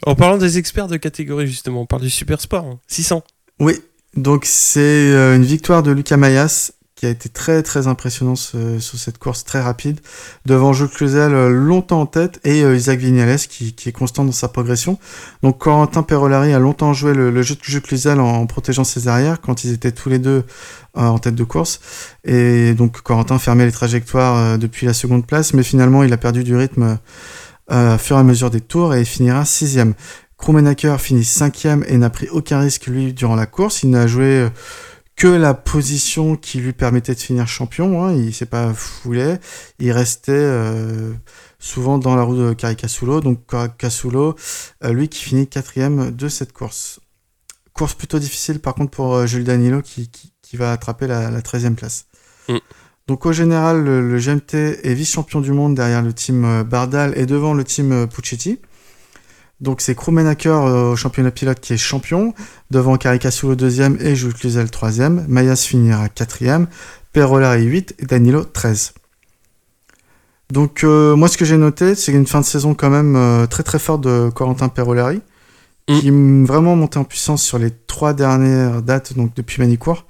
en 0.06 0.14
parlant 0.14 0.38
des 0.38 0.58
experts 0.58 0.88
de 0.88 0.96
catégorie, 0.96 1.46
justement, 1.46 1.82
on 1.82 1.86
parle 1.86 2.02
du 2.02 2.10
super 2.10 2.40
sport. 2.40 2.64
Hein. 2.64 2.78
600. 2.86 3.24
Oui, 3.60 3.74
donc 4.14 4.44
c'est 4.44 5.12
une 5.34 5.44
victoire 5.44 5.82
de 5.82 5.90
Lucas 5.90 6.16
Mayas 6.16 6.72
qui 6.98 7.06
a 7.06 7.10
été 7.10 7.28
très 7.28 7.62
très 7.62 7.86
impressionnant 7.86 8.34
sur 8.34 8.98
cette 8.98 9.18
course 9.18 9.44
très 9.44 9.60
rapide, 9.60 10.00
devant 10.46 10.72
Jules 10.72 10.88
Cluzel 10.88 11.32
euh, 11.32 11.48
longtemps 11.48 12.00
en 12.00 12.06
tête 12.06 12.40
et 12.42 12.64
euh, 12.64 12.74
Isaac 12.74 12.98
Vignales 12.98 13.38
qui, 13.38 13.72
est 13.86 13.92
constant 13.92 14.24
dans 14.24 14.32
sa 14.32 14.48
progression. 14.48 14.98
Donc 15.44 15.58
Corentin 15.58 16.02
Perolari 16.02 16.52
a 16.52 16.58
longtemps 16.58 16.92
joué 16.94 17.14
le, 17.14 17.40
jeu 17.42 17.54
de 17.54 17.60
Jules 17.62 17.82
Cluzel 17.82 18.18
en, 18.18 18.44
protégeant 18.46 18.82
ses 18.82 19.06
arrières 19.06 19.40
quand 19.40 19.62
ils 19.62 19.72
étaient 19.72 19.92
tous 19.92 20.08
les 20.08 20.18
deux 20.18 20.42
euh, 20.96 21.02
en 21.02 21.20
tête 21.20 21.36
de 21.36 21.44
course. 21.44 21.78
Et 22.24 22.74
donc 22.74 23.00
Corentin 23.00 23.38
fermait 23.38 23.66
les 23.66 23.72
trajectoires 23.72 24.58
depuis 24.58 24.84
la 24.84 24.92
seconde 24.92 25.24
place, 25.24 25.54
mais 25.54 25.62
finalement 25.62 26.02
il 26.02 26.12
a 26.12 26.16
perdu 26.16 26.42
du 26.42 26.56
rythme 26.56 26.98
à 27.68 27.96
fur 27.98 28.16
et 28.16 28.20
à 28.20 28.24
mesure 28.24 28.50
des 28.50 28.60
tours 28.60 28.96
et 28.96 29.04
finira 29.04 29.44
sixième. 29.44 29.94
Krummenacker 30.36 30.96
finit 30.98 31.24
cinquième 31.24 31.84
et 31.86 31.96
n'a 31.96 32.10
pris 32.10 32.28
aucun 32.30 32.58
risque 32.58 32.86
lui 32.86 33.12
durant 33.12 33.36
la 33.36 33.46
course. 33.46 33.84
Il 33.84 33.90
n'a 33.90 34.08
joué 34.08 34.48
que 35.18 35.26
la 35.26 35.52
position 35.52 36.36
qui 36.36 36.60
lui 36.60 36.72
permettait 36.72 37.12
de 37.12 37.18
finir 37.18 37.48
champion. 37.48 38.04
Hein. 38.04 38.14
Il 38.14 38.32
s'est 38.32 38.46
pas 38.46 38.72
foulé. 38.72 39.34
Il 39.80 39.90
restait 39.90 40.30
euh, 40.32 41.12
souvent 41.58 41.98
dans 41.98 42.14
la 42.14 42.22
roue 42.22 42.36
de 42.36 42.52
Caricasulo. 42.52 43.20
Donc 43.20 43.44
Caricasulo, 43.48 44.36
euh, 44.84 44.92
lui 44.92 45.08
qui 45.08 45.24
finit 45.24 45.48
quatrième 45.48 46.12
de 46.12 46.28
cette 46.28 46.52
course. 46.52 47.00
Course 47.72 47.94
plutôt 47.94 48.20
difficile 48.20 48.60
par 48.60 48.74
contre 48.74 48.92
pour 48.92 49.12
euh, 49.14 49.26
Jules 49.26 49.42
Danilo 49.42 49.82
qui, 49.82 50.08
qui, 50.08 50.32
qui, 50.40 50.56
va 50.56 50.72
attraper 50.72 51.08
la, 51.08 51.30
la 51.30 51.40
13e 51.40 51.74
place. 51.74 52.06
Mm. 52.48 52.58
Donc 53.08 53.26
au 53.26 53.32
général, 53.32 53.82
le, 53.82 54.08
le 54.08 54.18
GMT 54.18 54.54
est 54.84 54.94
vice-champion 54.94 55.40
du 55.40 55.50
monde 55.50 55.74
derrière 55.74 56.02
le 56.02 56.12
team 56.12 56.62
Bardal 56.62 57.18
et 57.18 57.26
devant 57.26 57.54
le 57.54 57.64
team 57.64 58.06
Puccetti. 58.06 58.60
Donc 59.60 59.80
c'est 59.80 59.94
Krummenacker 59.94 60.50
euh, 60.50 60.92
au 60.92 60.96
championnat 60.96 61.30
pilote 61.30 61.58
qui 61.60 61.72
est 61.72 61.76
champion, 61.76 62.32
devant 62.70 62.96
Caricasulo 62.96 63.56
deuxième 63.56 63.98
et 64.00 64.14
Jules 64.14 64.34
Cluzel 64.34 64.70
troisième. 64.70 65.24
Mayas 65.28 65.56
finira 65.56 66.08
quatrième, 66.08 66.68
Perolari 67.12 67.64
8 67.64 67.96
et 67.98 68.06
Danilo 68.06 68.44
13. 68.44 68.94
Donc 70.52 70.84
euh, 70.84 71.16
moi 71.16 71.28
ce 71.28 71.36
que 71.36 71.44
j'ai 71.44 71.56
noté, 71.56 71.94
c'est 71.94 72.12
une 72.12 72.26
fin 72.26 72.40
de 72.40 72.44
saison 72.44 72.74
quand 72.74 72.90
même 72.90 73.16
euh, 73.16 73.46
très 73.46 73.64
très 73.64 73.80
forte 73.80 74.02
de 74.02 74.30
Corentin 74.32 74.68
Perolari, 74.68 75.20
mm. 75.88 75.98
qui 75.98 76.08
est 76.08 76.46
vraiment 76.46 76.76
monté 76.76 76.98
en 76.98 77.04
puissance 77.04 77.42
sur 77.42 77.58
les 77.58 77.70
trois 77.70 78.14
dernières 78.14 78.80
dates, 78.82 79.14
donc 79.14 79.34
depuis 79.34 79.60
Manicourt. 79.60 80.06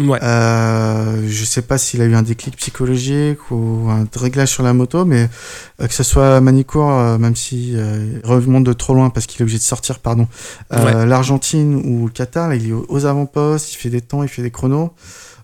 Ouais. 0.00 0.18
Euh, 0.22 1.26
je 1.26 1.44
sais 1.44 1.62
pas 1.62 1.76
s'il 1.76 2.00
a 2.02 2.04
eu 2.04 2.14
un 2.14 2.22
déclic 2.22 2.56
psychologique 2.56 3.50
ou 3.50 3.88
un 3.90 4.06
réglage 4.16 4.48
sur 4.48 4.62
la 4.62 4.72
moto, 4.72 5.04
mais 5.04 5.28
euh, 5.80 5.86
que 5.86 5.94
ce 5.94 6.02
soit 6.02 6.40
Manicourt, 6.40 6.90
euh, 6.90 7.18
même 7.18 7.34
si 7.34 7.72
euh, 7.74 8.20
il 8.22 8.28
remonte 8.28 8.64
de 8.64 8.72
trop 8.72 8.94
loin 8.94 9.10
parce 9.10 9.26
qu'il 9.26 9.40
est 9.40 9.42
obligé 9.42 9.58
de 9.58 9.62
sortir, 9.62 9.98
pardon, 9.98 10.28
ouais. 10.72 11.06
l'Argentine 11.06 11.74
ou 11.74 12.06
le 12.06 12.12
Qatar, 12.12 12.54
il 12.54 12.68
est 12.68 12.72
aux 12.72 13.06
avant-postes, 13.06 13.72
il 13.72 13.76
fait 13.76 13.90
des 13.90 14.00
temps, 14.00 14.22
il 14.22 14.28
fait 14.28 14.42
des 14.42 14.50
chronos. 14.50 14.92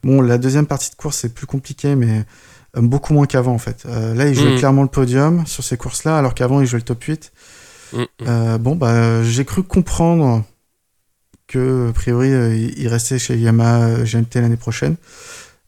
Bon, 0.05 0.21
la 0.21 0.39
deuxième 0.39 0.67
partie 0.67 0.91
de 0.91 0.97
course 0.97 1.19
c'est 1.19 1.35
plus 1.35 1.47
compliqué, 1.47 1.97
mais 1.97 2.25
beaucoup 2.77 3.15
moins 3.15 3.27
qu'avant 3.27 3.55
en 3.55 3.59
fait. 3.59 3.85
là, 3.85 4.29
il 4.29 4.35
jouait 4.35 4.55
mmh. 4.55 4.59
clairement 4.59 4.83
le 4.83 4.89
podium 4.89 5.47
sur 5.47 5.65
ces 5.65 5.77
courses-là, 5.77 6.19
alors 6.19 6.35
qu'avant 6.35 6.61
il 6.61 6.67
jouait 6.67 6.81
le 6.81 6.85
top 6.85 7.03
8. 7.03 7.33
Mmh. 7.93 8.57
bon, 8.59 8.77
bah, 8.77 9.23
j'ai 9.23 9.45
cru 9.45 9.63
comprendre 9.63 10.45
que 11.55 11.91
a 11.91 11.93
priori 11.93 12.33
euh, 12.33 12.55
il 12.77 12.89
restait 12.89 13.19
chez 13.19 13.37
Yamaha 13.37 13.83
euh, 13.85 14.05
GMT 14.05 14.37
l'année 14.37 14.57
prochaine. 14.57 14.97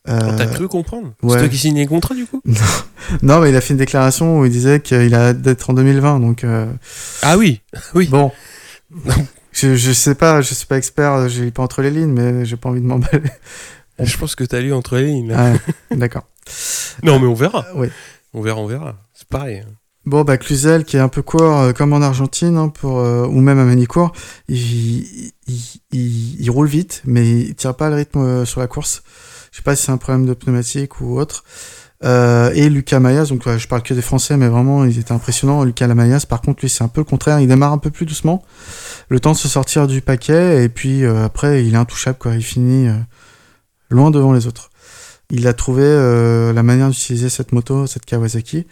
Euh, 0.09 0.37
T'as 0.37 0.47
cru 0.47 0.69
comprendre? 0.69 1.13
Ouais. 1.23 1.33
C'est 1.35 1.39
toi 1.41 1.49
qui 1.49 1.59
signais 1.59 1.81
les 1.81 1.87
contrats 1.87 2.15
du 2.15 2.27
coup? 2.27 2.43
Non. 3.23 3.35
non, 3.37 3.41
mais 3.41 3.51
il 3.51 3.57
a 3.57 3.61
fait 3.61 3.73
une 3.75 3.79
déclaration 3.79 4.41
où 4.41 4.45
il 4.45 4.51
disait 4.51 4.81
qu'il 4.81 5.15
a 5.15 5.33
d'être 5.33 5.71
en 5.71 5.75
2020, 5.75 6.21
donc. 6.21 6.43
Euh... 6.45 6.67
Ah 7.23 7.37
oui, 7.37 7.61
oui. 7.95 8.09
Bon. 8.09 8.33
je, 9.53 9.77
je 9.77 9.93
sais 9.93 10.15
pas, 10.17 10.41
je 10.41 10.55
suis 10.55 10.67
pas 10.67 10.77
expert, 10.77 11.29
je 11.29 11.45
lis 11.45 11.51
pas 11.53 11.63
entre 11.63 11.83
les 11.83 11.91
lignes, 11.91 12.13
mais 12.13 12.45
j'ai 12.45 12.57
pas 12.57 12.69
envie 12.69 12.81
de 12.81 12.87
m'emballer. 12.87 13.23
Je 13.99 14.19
pense 14.19 14.35
que 14.35 14.45
t'as 14.45 14.61
lu 14.61 14.75
entre 14.75 14.97
les 14.97 15.07
lignes. 15.07 15.33
Ah, 15.35 15.55
D'accord. 15.91 16.27
non, 17.03 17.19
mais 17.19 17.27
on 17.27 17.33
verra. 17.33 17.65
oui. 17.77 17.89
On 18.35 18.43
verra, 18.43 18.61
on 18.61 18.67
verra. 18.67 18.97
C'est 19.15 19.27
pareil. 19.27 19.65
Bon, 20.07 20.23
bah, 20.23 20.39
Cluzel, 20.39 20.85
qui 20.85 20.97
est 20.97 21.01
un 21.01 21.09
peu 21.09 21.21
court, 21.21 21.59
euh, 21.59 21.73
comme 21.73 21.93
en 21.93 22.01
Argentine, 22.01 22.57
hein, 22.57 22.73
euh, 22.85 23.27
ou 23.27 23.41
même 23.41 23.59
à 23.59 23.65
Manicourt, 23.65 24.13
il, 24.49 25.33
il, 25.49 25.61
il, 25.91 26.41
il, 26.41 26.49
roule 26.49 26.69
vite, 26.69 27.03
mais 27.07 27.29
il 27.29 27.55
tire 27.57 27.75
pas 27.75 27.89
le 27.91 27.97
rythme 27.97 28.21
euh, 28.21 28.45
sur 28.45 28.61
la 28.61 28.69
course. 28.69 29.03
Je 29.51 29.57
sais 29.57 29.65
pas 29.65 29.75
si 29.75 29.85
c'est 29.85 29.91
un 29.91 29.97
problème 29.97 30.25
de 30.25 30.33
pneumatique 30.35 31.01
ou 31.01 31.19
autre. 31.19 31.43
Et 32.05 32.69
Lucas 32.69 33.01
Mayas, 33.01 33.27
donc 33.27 33.49
je 33.49 33.67
parle 33.67 33.83
que 33.83 33.95
des 33.95 34.03
Français, 34.03 34.37
mais 34.37 34.47
vraiment, 34.47 34.85
ils 34.85 34.97
étaient 35.01 35.13
impressionnants. 35.13 35.65
Lucas 35.65 35.89
Mayas, 35.89 36.25
par 36.29 36.41
contre, 36.41 36.61
lui, 36.61 36.69
c'est 36.69 36.85
un 36.85 36.89
peu 36.89 37.01
le 37.01 37.05
contraire. 37.05 37.41
Il 37.41 37.49
démarre 37.49 37.73
un 37.73 37.79
peu 37.79 37.91
plus 37.91 38.07
doucement, 38.07 38.45
le 39.09 39.19
temps 39.19 39.33
de 39.33 39.37
se 39.37 39.49
sortir 39.49 39.89
du 39.89 40.03
paquet, 40.03 40.63
et 40.63 40.69
puis 40.69 41.05
après, 41.05 41.65
il 41.67 41.75
est 41.75 41.79
intouchable, 41.79 42.19
quoi. 42.19 42.35
Il 42.35 42.45
finit 42.45 42.89
loin 43.91 44.13
devant 44.13 44.33
les 44.33 44.47
autres. 44.47 44.71
Il 45.31 45.49
a 45.49 45.55
trouvé 45.55 45.83
la 45.83 46.63
manière 46.63 46.91
d'utiliser 46.91 47.31
cette 47.31 47.53
moto, 47.53 47.87
cette 47.89 48.05
Kawasaki. 48.05 48.67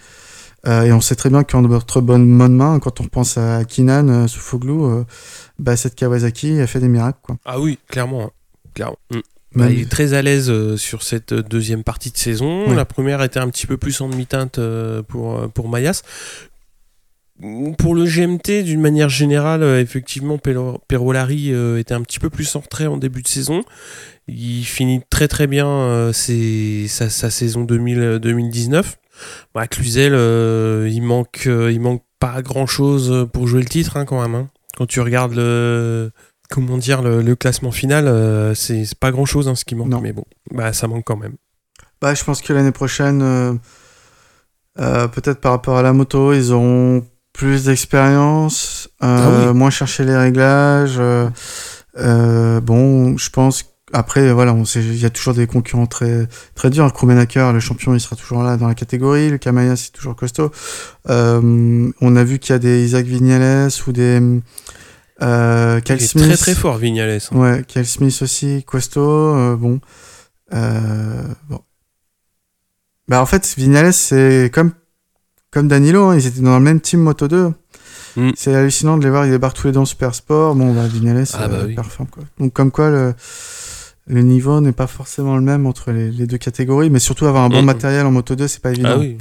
Euh, 0.66 0.82
et 0.84 0.92
on 0.92 1.00
sait 1.00 1.14
très 1.14 1.30
bien 1.30 1.44
qu'en 1.44 1.62
notre 1.62 2.00
bonne, 2.00 2.38
bonne 2.38 2.54
main, 2.54 2.78
quand 2.78 3.00
on 3.00 3.04
pense 3.04 3.36
à 3.36 3.64
Kinan, 3.64 4.08
euh, 4.08 4.26
Soufoglu, 4.26 4.72
euh, 4.72 5.04
bah, 5.58 5.76
cette 5.76 5.94
Kawasaki 5.94 6.60
a 6.60 6.66
fait 6.66 6.80
des 6.80 6.88
miracles. 6.88 7.18
Quoi. 7.22 7.36
Ah 7.44 7.60
oui, 7.60 7.78
clairement. 7.88 8.24
Hein. 8.24 8.30
clairement. 8.74 8.98
Mm. 9.10 9.18
Bah, 9.56 9.70
il 9.70 9.80
est 9.80 9.90
très 9.90 10.14
à 10.14 10.22
l'aise 10.22 10.52
sur 10.74 11.04
cette 11.04 11.32
deuxième 11.32 11.84
partie 11.84 12.10
de 12.10 12.16
saison. 12.16 12.74
La 12.74 12.84
première 12.84 13.22
était 13.22 13.38
un 13.38 13.48
petit 13.50 13.68
peu 13.68 13.76
plus 13.76 14.00
en 14.00 14.08
demi-teinte 14.08 14.58
pour, 15.06 15.48
pour 15.52 15.68
Mayas. 15.68 16.02
Pour 17.78 17.94
le 17.94 18.04
GMT, 18.04 18.64
d'une 18.64 18.80
manière 18.80 19.08
générale, 19.08 19.62
effectivement, 19.78 20.38
Perolari 20.38 21.50
était 21.78 21.94
un 21.94 22.02
petit 22.02 22.18
peu 22.18 22.30
plus 22.30 22.56
en 22.56 22.60
retrait 22.60 22.88
en 22.88 22.96
début 22.96 23.22
de 23.22 23.28
saison. 23.28 23.62
Il 24.26 24.64
finit 24.64 25.02
très 25.08 25.28
très 25.28 25.46
bien 25.46 26.10
ses, 26.12 26.88
sa, 26.88 27.08
sa, 27.08 27.30
saison 27.30 27.62
2000, 27.62 28.18
2019. 28.20 28.96
Bah, 29.54 29.66
Cluzel, 29.66 30.14
euh, 30.14 30.88
il 30.90 31.02
manque, 31.02 31.44
euh, 31.46 31.70
il 31.72 31.80
manque 31.80 32.02
pas 32.18 32.42
grand 32.42 32.66
chose 32.66 33.28
pour 33.32 33.46
jouer 33.46 33.60
le 33.60 33.68
titre 33.68 33.96
hein, 33.96 34.04
quand 34.04 34.20
même. 34.20 34.34
Hein. 34.34 34.48
Quand 34.76 34.86
tu 34.86 35.00
regardes 35.00 35.34
le, 35.34 36.10
comment 36.50 36.78
dire, 36.78 37.02
le, 37.02 37.22
le 37.22 37.36
classement 37.36 37.70
final, 37.70 38.08
euh, 38.08 38.54
c'est 38.54 38.94
pas 38.98 39.12
grand 39.12 39.24
chose 39.26 39.48
hein, 39.48 39.54
ce 39.54 39.64
qui 39.64 39.74
manque, 39.74 39.88
non. 39.88 40.00
mais 40.00 40.12
bon, 40.12 40.24
bah 40.50 40.72
ça 40.72 40.88
manque 40.88 41.04
quand 41.04 41.16
même. 41.16 41.36
Bah, 42.00 42.14
je 42.14 42.24
pense 42.24 42.42
que 42.42 42.52
l'année 42.52 42.72
prochaine, 42.72 43.58
peut-être 44.76 45.40
par 45.40 45.52
rapport 45.52 45.78
à 45.78 45.82
la 45.82 45.92
moto, 45.92 46.32
ils 46.32 46.52
auront 46.52 47.06
plus 47.32 47.64
d'expérience, 47.64 48.88
ah 49.00 49.46
oui. 49.48 49.54
moins 49.54 49.70
chercher 49.70 50.04
les 50.04 50.16
réglages. 50.16 51.00
bon, 51.96 53.16
je 53.16 53.30
pense 53.30 53.73
après, 53.94 54.32
voilà, 54.32 54.54
il 54.74 54.96
y 54.98 55.04
a 55.06 55.10
toujours 55.10 55.34
des 55.34 55.46
concurrents 55.46 55.86
très, 55.86 56.28
très 56.54 56.68
durs. 56.70 56.92
Krumenacker, 56.92 57.52
le 57.52 57.60
champion, 57.60 57.94
il 57.94 58.00
sera 58.00 58.16
toujours 58.16 58.42
là 58.42 58.56
dans 58.56 58.68
la 58.68 58.74
catégorie. 58.74 59.30
Le 59.30 59.38
Kamaya, 59.38 59.76
c'est 59.76 59.92
toujours 59.92 60.16
costaud. 60.16 60.50
Euh, 61.08 61.90
on 62.00 62.16
a 62.16 62.24
vu 62.24 62.38
qu'il 62.38 62.52
y 62.52 62.56
a 62.56 62.58
des 62.58 62.84
Isaac 62.84 63.06
Vignales 63.06 63.70
ou 63.86 63.92
des 63.92 64.20
euh, 65.22 65.80
Kyle 65.80 65.96
Il 65.98 66.02
est 66.02 66.06
Smith. 66.06 66.24
très 66.26 66.36
très 66.36 66.54
fort, 66.54 66.76
Vignales. 66.76 67.20
hein. 67.30 67.36
Ouais, 67.36 67.64
Kyle 67.66 67.86
Smith 67.86 68.18
aussi, 68.20 68.64
costaud. 68.64 69.00
euh, 69.36 69.56
bon. 69.56 69.80
Euh, 70.52 71.22
bon. 71.48 71.60
Bah, 73.08 73.20
en 73.22 73.26
fait, 73.26 73.54
Vignales, 73.56 73.92
c'est 73.92 74.50
comme, 74.52 74.72
comme 75.50 75.68
Danilo, 75.68 76.06
hein, 76.06 76.16
ils 76.16 76.26
étaient 76.26 76.40
dans 76.40 76.58
le 76.58 76.64
même 76.64 76.80
team 76.80 77.00
Moto 77.00 77.28
2. 77.28 77.52
Mm. 78.16 78.30
C'est 78.36 78.54
hallucinant 78.54 78.96
de 78.96 79.04
les 79.04 79.10
voir, 79.10 79.26
ils 79.26 79.30
débarquent 79.32 79.56
tous 79.56 79.66
les 79.66 79.72
deux 79.72 79.80
en 79.80 79.84
Super 79.84 80.14
Sport. 80.14 80.54
Bon, 80.54 80.72
bah, 80.74 80.86
Vignales 80.88 81.26
Ah, 81.34 81.48
bah 81.48 81.58
oui. 81.66 81.74
performe, 81.74 82.08
quoi. 82.08 82.22
Donc, 82.38 82.52
comme 82.52 82.70
quoi, 82.70 82.90
le, 82.90 83.14
le 84.06 84.22
niveau 84.22 84.60
n'est 84.60 84.72
pas 84.72 84.86
forcément 84.86 85.36
le 85.36 85.42
même 85.42 85.66
entre 85.66 85.90
les, 85.92 86.10
les 86.10 86.26
deux 86.26 86.38
catégories, 86.38 86.90
mais 86.90 86.98
surtout 86.98 87.26
avoir 87.26 87.44
un 87.44 87.48
bon 87.48 87.62
Mm. 87.62 87.66
matériel 87.66 88.06
en 88.06 88.10
Moto 88.10 88.34
2, 88.36 88.46
c'est 88.48 88.60
pas 88.62 88.70
évident. 88.70 88.90
Ah 88.94 88.98
oui. 88.98 89.16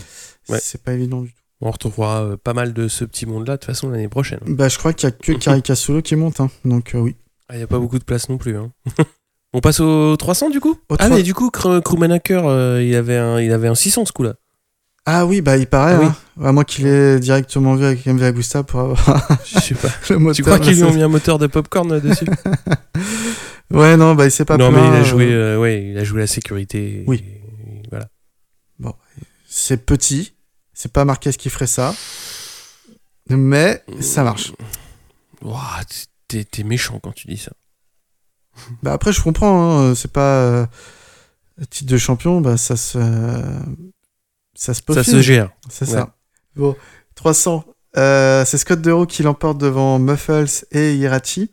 ouais. 0.49 0.59
C'est 0.61 0.81
pas 0.83 0.93
évident 0.93 1.21
du 1.21 1.29
tout. 1.29 1.39
On 1.61 1.71
retrouvera 1.71 2.23
euh, 2.23 2.35
pas 2.37 2.53
mal 2.53 2.73
de 2.73 2.87
ce 2.89 3.05
petit 3.05 3.25
monde-là 3.25 3.53
de 3.53 3.57
toute 3.61 3.67
façon 3.67 3.89
l'année 3.89 4.09
prochaine. 4.09 4.39
Bah, 4.47 4.67
je 4.67 4.77
crois 4.77 4.91
qu'il 4.93 5.07
y 5.07 5.11
a 5.11 5.15
que 5.15 5.31
Caricasulo 5.39 6.01
qui 6.01 6.15
monte, 6.17 6.41
hein. 6.41 6.49
donc 6.65 6.93
euh, 6.95 6.99
oui. 6.99 7.15
Il 7.51 7.57
n'y 7.57 7.63
a 7.63 7.67
pas 7.67 7.79
beaucoup 7.79 7.99
de 7.99 8.03
place 8.03 8.27
non 8.29 8.37
plus. 8.37 8.57
hein. 8.57 8.71
On 9.53 9.59
passe 9.61 9.79
au 9.79 10.17
300 10.17 10.49
du 10.49 10.59
coup? 10.59 10.71
Au 10.89 10.95
Ah 10.95 11.05
300. 11.05 11.15
mais 11.15 11.23
du 11.23 11.33
coup, 11.35 11.49
Kr- 11.53 11.81
Krummenacker, 11.81 12.41
euh, 12.45 12.83
il, 12.83 12.95
avait 12.95 13.17
un, 13.17 13.39
il 13.39 13.51
avait 13.53 13.67
un 13.67 13.75
600 13.75 14.05
ce 14.05 14.11
coup-là. 14.11 14.33
Ah 15.05 15.25
oui, 15.25 15.41
bah 15.41 15.57
il 15.57 15.67
paraît, 15.67 15.95
Ah 15.95 15.99
oui. 16.01 16.05
hein. 16.07 16.45
À 16.45 16.51
moi 16.53 16.63
qu'il 16.63 16.87
ait 16.87 17.19
directement 17.19 17.75
vu 17.75 17.85
avec 17.85 18.05
MV 18.05 18.23
Agusta 18.23 18.63
pour 18.63 18.79
avoir 18.79 19.27
Je 19.45 19.59
sais 19.59 19.75
pas. 19.75 19.89
le 20.09 20.17
moteur. 20.17 20.35
tu 20.35 20.41
crois 20.43 20.59
qu'ils 20.59 20.75
lui 20.75 20.83
ont 20.83 20.93
mis 20.93 21.03
un 21.03 21.07
moteur 21.09 21.37
de 21.37 21.47
popcorn 21.47 21.91
euh, 21.91 21.99
dessus? 21.99 22.25
Ouais, 23.71 23.97
non, 23.97 24.13
bah 24.15 24.25
il 24.25 24.31
s'est 24.31 24.45
pas 24.45 24.57
Non 24.57 24.71
mais 24.71 24.79
il 24.79 24.93
a 24.93 24.99
euh, 24.99 25.03
joué, 25.03 25.31
euh, 25.33 25.57
ouais, 25.59 25.83
il 25.89 25.97
a 25.97 26.03
joué 26.03 26.19
la 26.19 26.27
sécurité. 26.27 27.03
Oui. 27.07 27.23
et 27.25 27.81
voilà. 27.89 28.09
C'est 29.47 29.85
petit, 29.85 30.33
c'est 30.73 30.91
pas 30.91 31.05
Marquez 31.05 31.31
qui 31.33 31.49
ferait 31.51 31.67
ça, 31.67 31.93
mais 33.29 33.83
ça 33.99 34.23
marche. 34.23 34.51
Ouah, 35.43 35.81
t'es- 36.27 36.43
t'es 36.43 36.63
méchant 36.63 36.99
quand 36.99 37.11
tu 37.13 37.27
dis 37.27 37.37
ça. 37.37 37.51
Bah 38.81 38.93
après, 38.93 39.11
je 39.13 39.21
comprends, 39.21 39.79
hein, 39.79 39.95
c'est 39.95 40.11
pas 40.11 40.41
euh, 40.41 40.65
titre 41.69 41.91
de 41.91 41.97
champion, 41.97 42.41
bah 42.41 42.57
ça 42.57 42.75
se 42.75 42.97
ça 44.55 44.73
se 44.73 44.79
Ça 44.79 44.81
peaufine. 44.85 45.03
se 45.13 45.21
gère. 45.21 45.51
C'est 45.69 45.85
Ouais. 45.87 45.91
ça. 45.97 46.15
Bon, 46.55 46.75
300. 47.15 47.63
Euh, 47.97 48.43
c'est 48.45 48.57
Scott 48.57 48.81
Deroux 48.81 49.05
qui 49.05 49.21
l'emporte 49.23 49.59
devant 49.59 49.99
Muffles 49.99 50.65
et 50.71 50.95
Hirachi. 50.95 51.51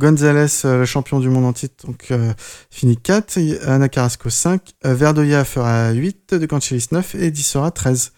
Gonzalez, 0.00 0.46
euh, 0.64 0.78
le 0.78 0.84
champion 0.86 1.20
du 1.20 1.28
monde 1.28 1.44
en 1.44 1.52
titre, 1.52 1.84
euh, 2.10 2.32
finit 2.70 2.96
4. 2.96 3.38
Anna 3.66 3.88
Carrasco 3.90 4.30
5. 4.30 4.62
Euh, 4.86 4.94
Verdoya 4.94 5.44
fera 5.44 5.90
8. 5.90 6.34
De 6.34 6.46
Cancelis 6.46 6.86
9. 6.90 7.14
Et 7.16 7.30
Dissora 7.30 7.70
13. 7.70 8.12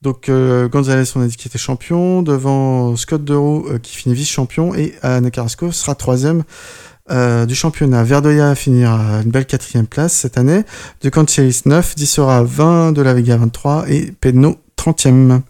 Donc 0.00 0.28
euh, 0.28 0.68
Gonzalez, 0.68 1.04
on 1.14 1.20
a 1.20 1.26
dit 1.26 1.36
qu'il 1.36 1.48
était 1.48 1.58
champion. 1.58 2.22
Devant 2.22 2.96
Scott 2.96 3.22
Deroux 3.22 3.68
qui 3.82 3.94
finit 3.94 4.14
vice-champion. 4.14 4.74
Et 4.74 4.94
Anna 5.02 5.30
Carrasco 5.30 5.70
sera 5.70 5.94
troisième 5.94 6.44
euh, 7.10 7.44
du 7.44 7.54
championnat. 7.54 8.04
Verdoya 8.04 8.54
finira 8.54 9.20
une 9.22 9.30
belle 9.30 9.46
quatrième 9.46 9.86
place 9.86 10.14
cette 10.14 10.38
année. 10.38 10.62
De 11.02 11.10
Cancelis 11.10 11.62
9. 11.66 11.94
Dissora 11.94 12.42
20. 12.42 12.92
De 12.92 13.02
la 13.02 13.12
Vega 13.12 13.36
23. 13.36 13.84
Et 13.88 14.12
Pedno 14.18 14.56
30e. 14.78 15.42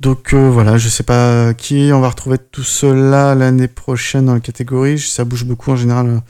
Donc 0.00 0.34
euh, 0.34 0.50
voilà, 0.50 0.76
je 0.76 0.88
sais 0.88 1.02
pas 1.02 1.54
qui 1.54 1.90
on 1.92 2.00
va 2.00 2.10
retrouver 2.10 2.36
tout 2.38 2.62
cela 2.62 3.34
l'année 3.34 3.68
prochaine 3.68 4.26
dans 4.26 4.34
la 4.34 4.40
catégorie. 4.40 4.98
Ça 4.98 5.24
bouge 5.24 5.44
beaucoup 5.44 5.70
en 5.72 5.76
général 5.76 6.06
euh, 6.08 6.20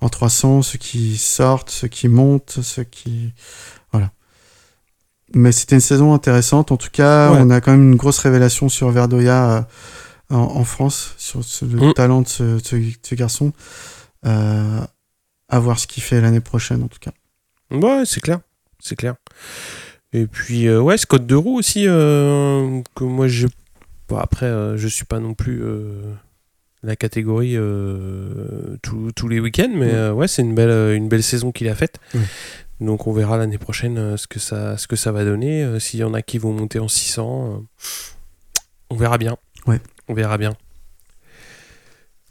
en 0.00 0.08
300, 0.08 0.62
ceux 0.62 0.78
qui 0.78 1.18
sortent, 1.18 1.68
ceux 1.70 1.88
qui 1.88 2.08
montent, 2.08 2.60
ceux 2.62 2.84
qui 2.84 3.34
voilà. 3.92 4.10
Mais 5.34 5.52
c'était 5.52 5.76
une 5.76 5.80
saison 5.82 6.14
intéressante. 6.14 6.72
En 6.72 6.76
tout 6.78 6.88
cas, 6.90 7.30
Ouais. 7.32 7.38
on 7.42 7.50
a 7.50 7.60
quand 7.60 7.72
même 7.72 7.90
une 7.92 7.96
grosse 7.96 8.18
révélation 8.18 8.68
sur 8.68 8.90
Verdoya 8.90 9.50
euh, 9.50 9.62
en, 10.34 10.36
en 10.56 10.64
France, 10.64 11.14
sur 11.18 11.44
ce- 11.44 11.64
le 11.66 11.88
Mm. 11.90 11.92
talent 11.94 12.22
de 12.22 12.28
ce, 12.28 12.42
de 12.42 12.58
ce- 12.64 12.76
de 12.76 12.92
ce 13.02 13.14
garçon. 13.14 13.52
Euh, 14.26 14.80
à 15.48 15.58
voir 15.58 15.78
ce 15.78 15.86
qu'il 15.86 16.02
fait 16.02 16.20
l'année 16.20 16.40
prochaine 16.40 16.82
en 16.82 16.88
tout 16.88 16.98
cas. 17.00 17.10
Ouais, 17.70 18.02
c'est 18.06 18.20
clair. 18.20 18.40
C'est 18.82 18.96
clair. 18.96 19.14
Et 20.12 20.26
puis, 20.26 20.66
euh, 20.66 20.80
ouais, 20.80 20.96
Scott 20.98 21.24
de 21.26 21.34
Roux 21.34 21.58
aussi, 21.58 21.84
euh, 21.86 22.80
que 22.96 23.04
moi, 23.04 23.28
je. 23.28 23.46
Bon, 24.08 24.16
après, 24.16 24.46
euh, 24.46 24.76
je 24.76 24.88
suis 24.88 25.04
pas 25.04 25.20
non 25.20 25.34
plus 25.34 25.62
euh, 25.62 26.12
la 26.82 26.96
catégorie 26.96 27.56
euh, 27.56 28.76
tous- 28.82 29.12
tous 29.14 29.28
les 29.28 29.38
week-ends, 29.38 29.70
mais 29.72 30.08
ouais, 30.10 30.26
c'est 30.26 30.42
une 30.42 30.54
belle, 30.54 30.96
une 30.96 31.08
belle 31.08 31.22
saison 31.22 31.52
qu'il 31.52 31.68
a 31.68 31.74
faite. 31.76 32.00
Donc, 32.80 33.06
on 33.06 33.12
verra 33.12 33.36
l'année 33.36 33.58
prochaine 33.58 33.98
euh, 33.98 34.16
ce, 34.16 34.26
que 34.26 34.40
ça, 34.40 34.76
ce 34.78 34.88
que 34.88 34.96
ça 34.96 35.12
va 35.12 35.24
donner. 35.24 35.62
Euh, 35.62 35.78
S'il 35.78 36.00
y 36.00 36.04
en 36.04 36.14
a 36.14 36.22
qui 36.22 36.38
vont 36.38 36.52
monter 36.52 36.78
en 36.80 36.88
600, 36.88 37.60
euh, 37.60 37.86
on 38.90 38.96
verra 38.96 39.16
bien. 39.18 39.36
Ouais. 39.66 39.80
On 40.08 40.14
verra 40.14 40.38
bien. 40.38 40.54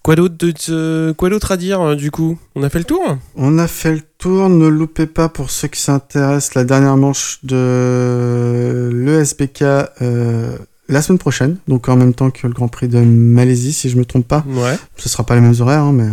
Quoi 0.03 0.15
d'autre, 0.15 1.11
quoi 1.13 1.29
d'autre 1.29 1.51
à 1.51 1.57
dire, 1.57 1.95
du 1.95 2.09
coup? 2.11 2.39
On 2.55 2.63
a 2.63 2.69
fait 2.69 2.79
le 2.79 2.85
tour? 2.85 3.17
On 3.35 3.57
a 3.57 3.67
fait 3.67 3.91
le 3.93 4.01
tour, 4.19 4.49
ne 4.49 4.67
loupez 4.67 5.07
pas 5.07 5.29
pour 5.29 5.49
ceux 5.49 5.69
qui 5.69 5.81
s'intéressent 5.81 6.53
la 6.53 6.65
dernière 6.65 6.97
manche 6.97 7.39
de 7.43 8.91
l'ESBK 8.93 9.63
euh, 9.63 10.57
la 10.89 11.01
semaine 11.01 11.19
prochaine, 11.19 11.57
donc 11.67 11.87
en 11.87 11.95
même 11.95 12.13
temps 12.13 12.29
que 12.29 12.45
le 12.45 12.53
Grand 12.53 12.67
Prix 12.67 12.87
de 12.87 12.99
Malaisie, 12.99 13.73
si 13.73 13.89
je 13.89 13.97
me 13.97 14.05
trompe 14.05 14.27
pas. 14.27 14.43
Ouais. 14.47 14.77
Ce 14.97 15.07
sera 15.07 15.23
pas 15.23 15.35
les 15.35 15.41
mêmes 15.41 15.55
horaires, 15.59 15.83
hein, 15.83 15.93
mais 15.93 16.09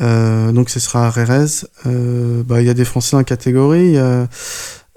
euh, 0.00 0.52
donc 0.52 0.70
ce 0.70 0.80
sera 0.80 1.06
à 1.06 1.10
Rérez. 1.10 1.66
Euh, 1.86 2.42
bah, 2.42 2.60
Il 2.60 2.66
y 2.66 2.70
a 2.70 2.74
des 2.74 2.84
Français 2.84 3.12
dans 3.12 3.18
la 3.18 3.24
catégorie. 3.24 3.86
il 3.86 3.92
y 3.92 3.98
a, 3.98 4.26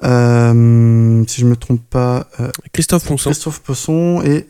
euh, 0.04 1.24
si 1.28 1.42
je 1.42 1.46
me 1.46 1.56
trompe 1.56 1.82
pas, 1.90 2.28
Christophe 2.74 3.06
Ponson. 3.06 3.32
Christophe 3.32 3.60
Posson 3.60 4.24
et 4.24 4.48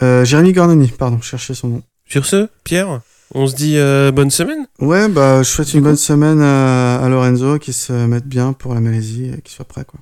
Jérémy 0.00 0.52
Gornoni, 0.52 0.88
pardon, 0.88 1.20
cherchez 1.20 1.54
son 1.54 1.68
nom. 1.68 1.82
Sur 2.06 2.26
ce, 2.26 2.48
Pierre, 2.62 3.00
on 3.32 3.46
se 3.46 3.54
dit 3.54 3.78
euh, 3.78 4.10
bonne 4.12 4.30
semaine. 4.30 4.66
Ouais, 4.80 5.08
bah, 5.08 5.42
je 5.42 5.48
souhaite 5.48 5.72
une 5.74 5.82
bonne 5.82 5.96
semaine 5.96 6.40
à, 6.40 6.96
à 7.02 7.08
Lorenzo, 7.08 7.58
qui 7.58 7.72
se 7.72 7.92
mette 7.92 8.26
bien 8.26 8.52
pour 8.52 8.74
la 8.74 8.80
Malaisie 8.80 9.30
et 9.36 9.40
qu'il 9.40 9.54
soit 9.54 9.64
prêt, 9.64 9.84
quoi. 9.84 10.00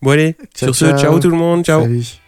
Bon 0.00 0.10
allez, 0.10 0.36
Ciao, 0.54 0.72
sur 0.72 0.88
ce, 0.88 0.96
ciao 0.96 1.18
tout 1.18 1.28
le 1.30 1.36
monde, 1.36 1.64
ciao. 1.64 1.82
Salut. 1.82 2.21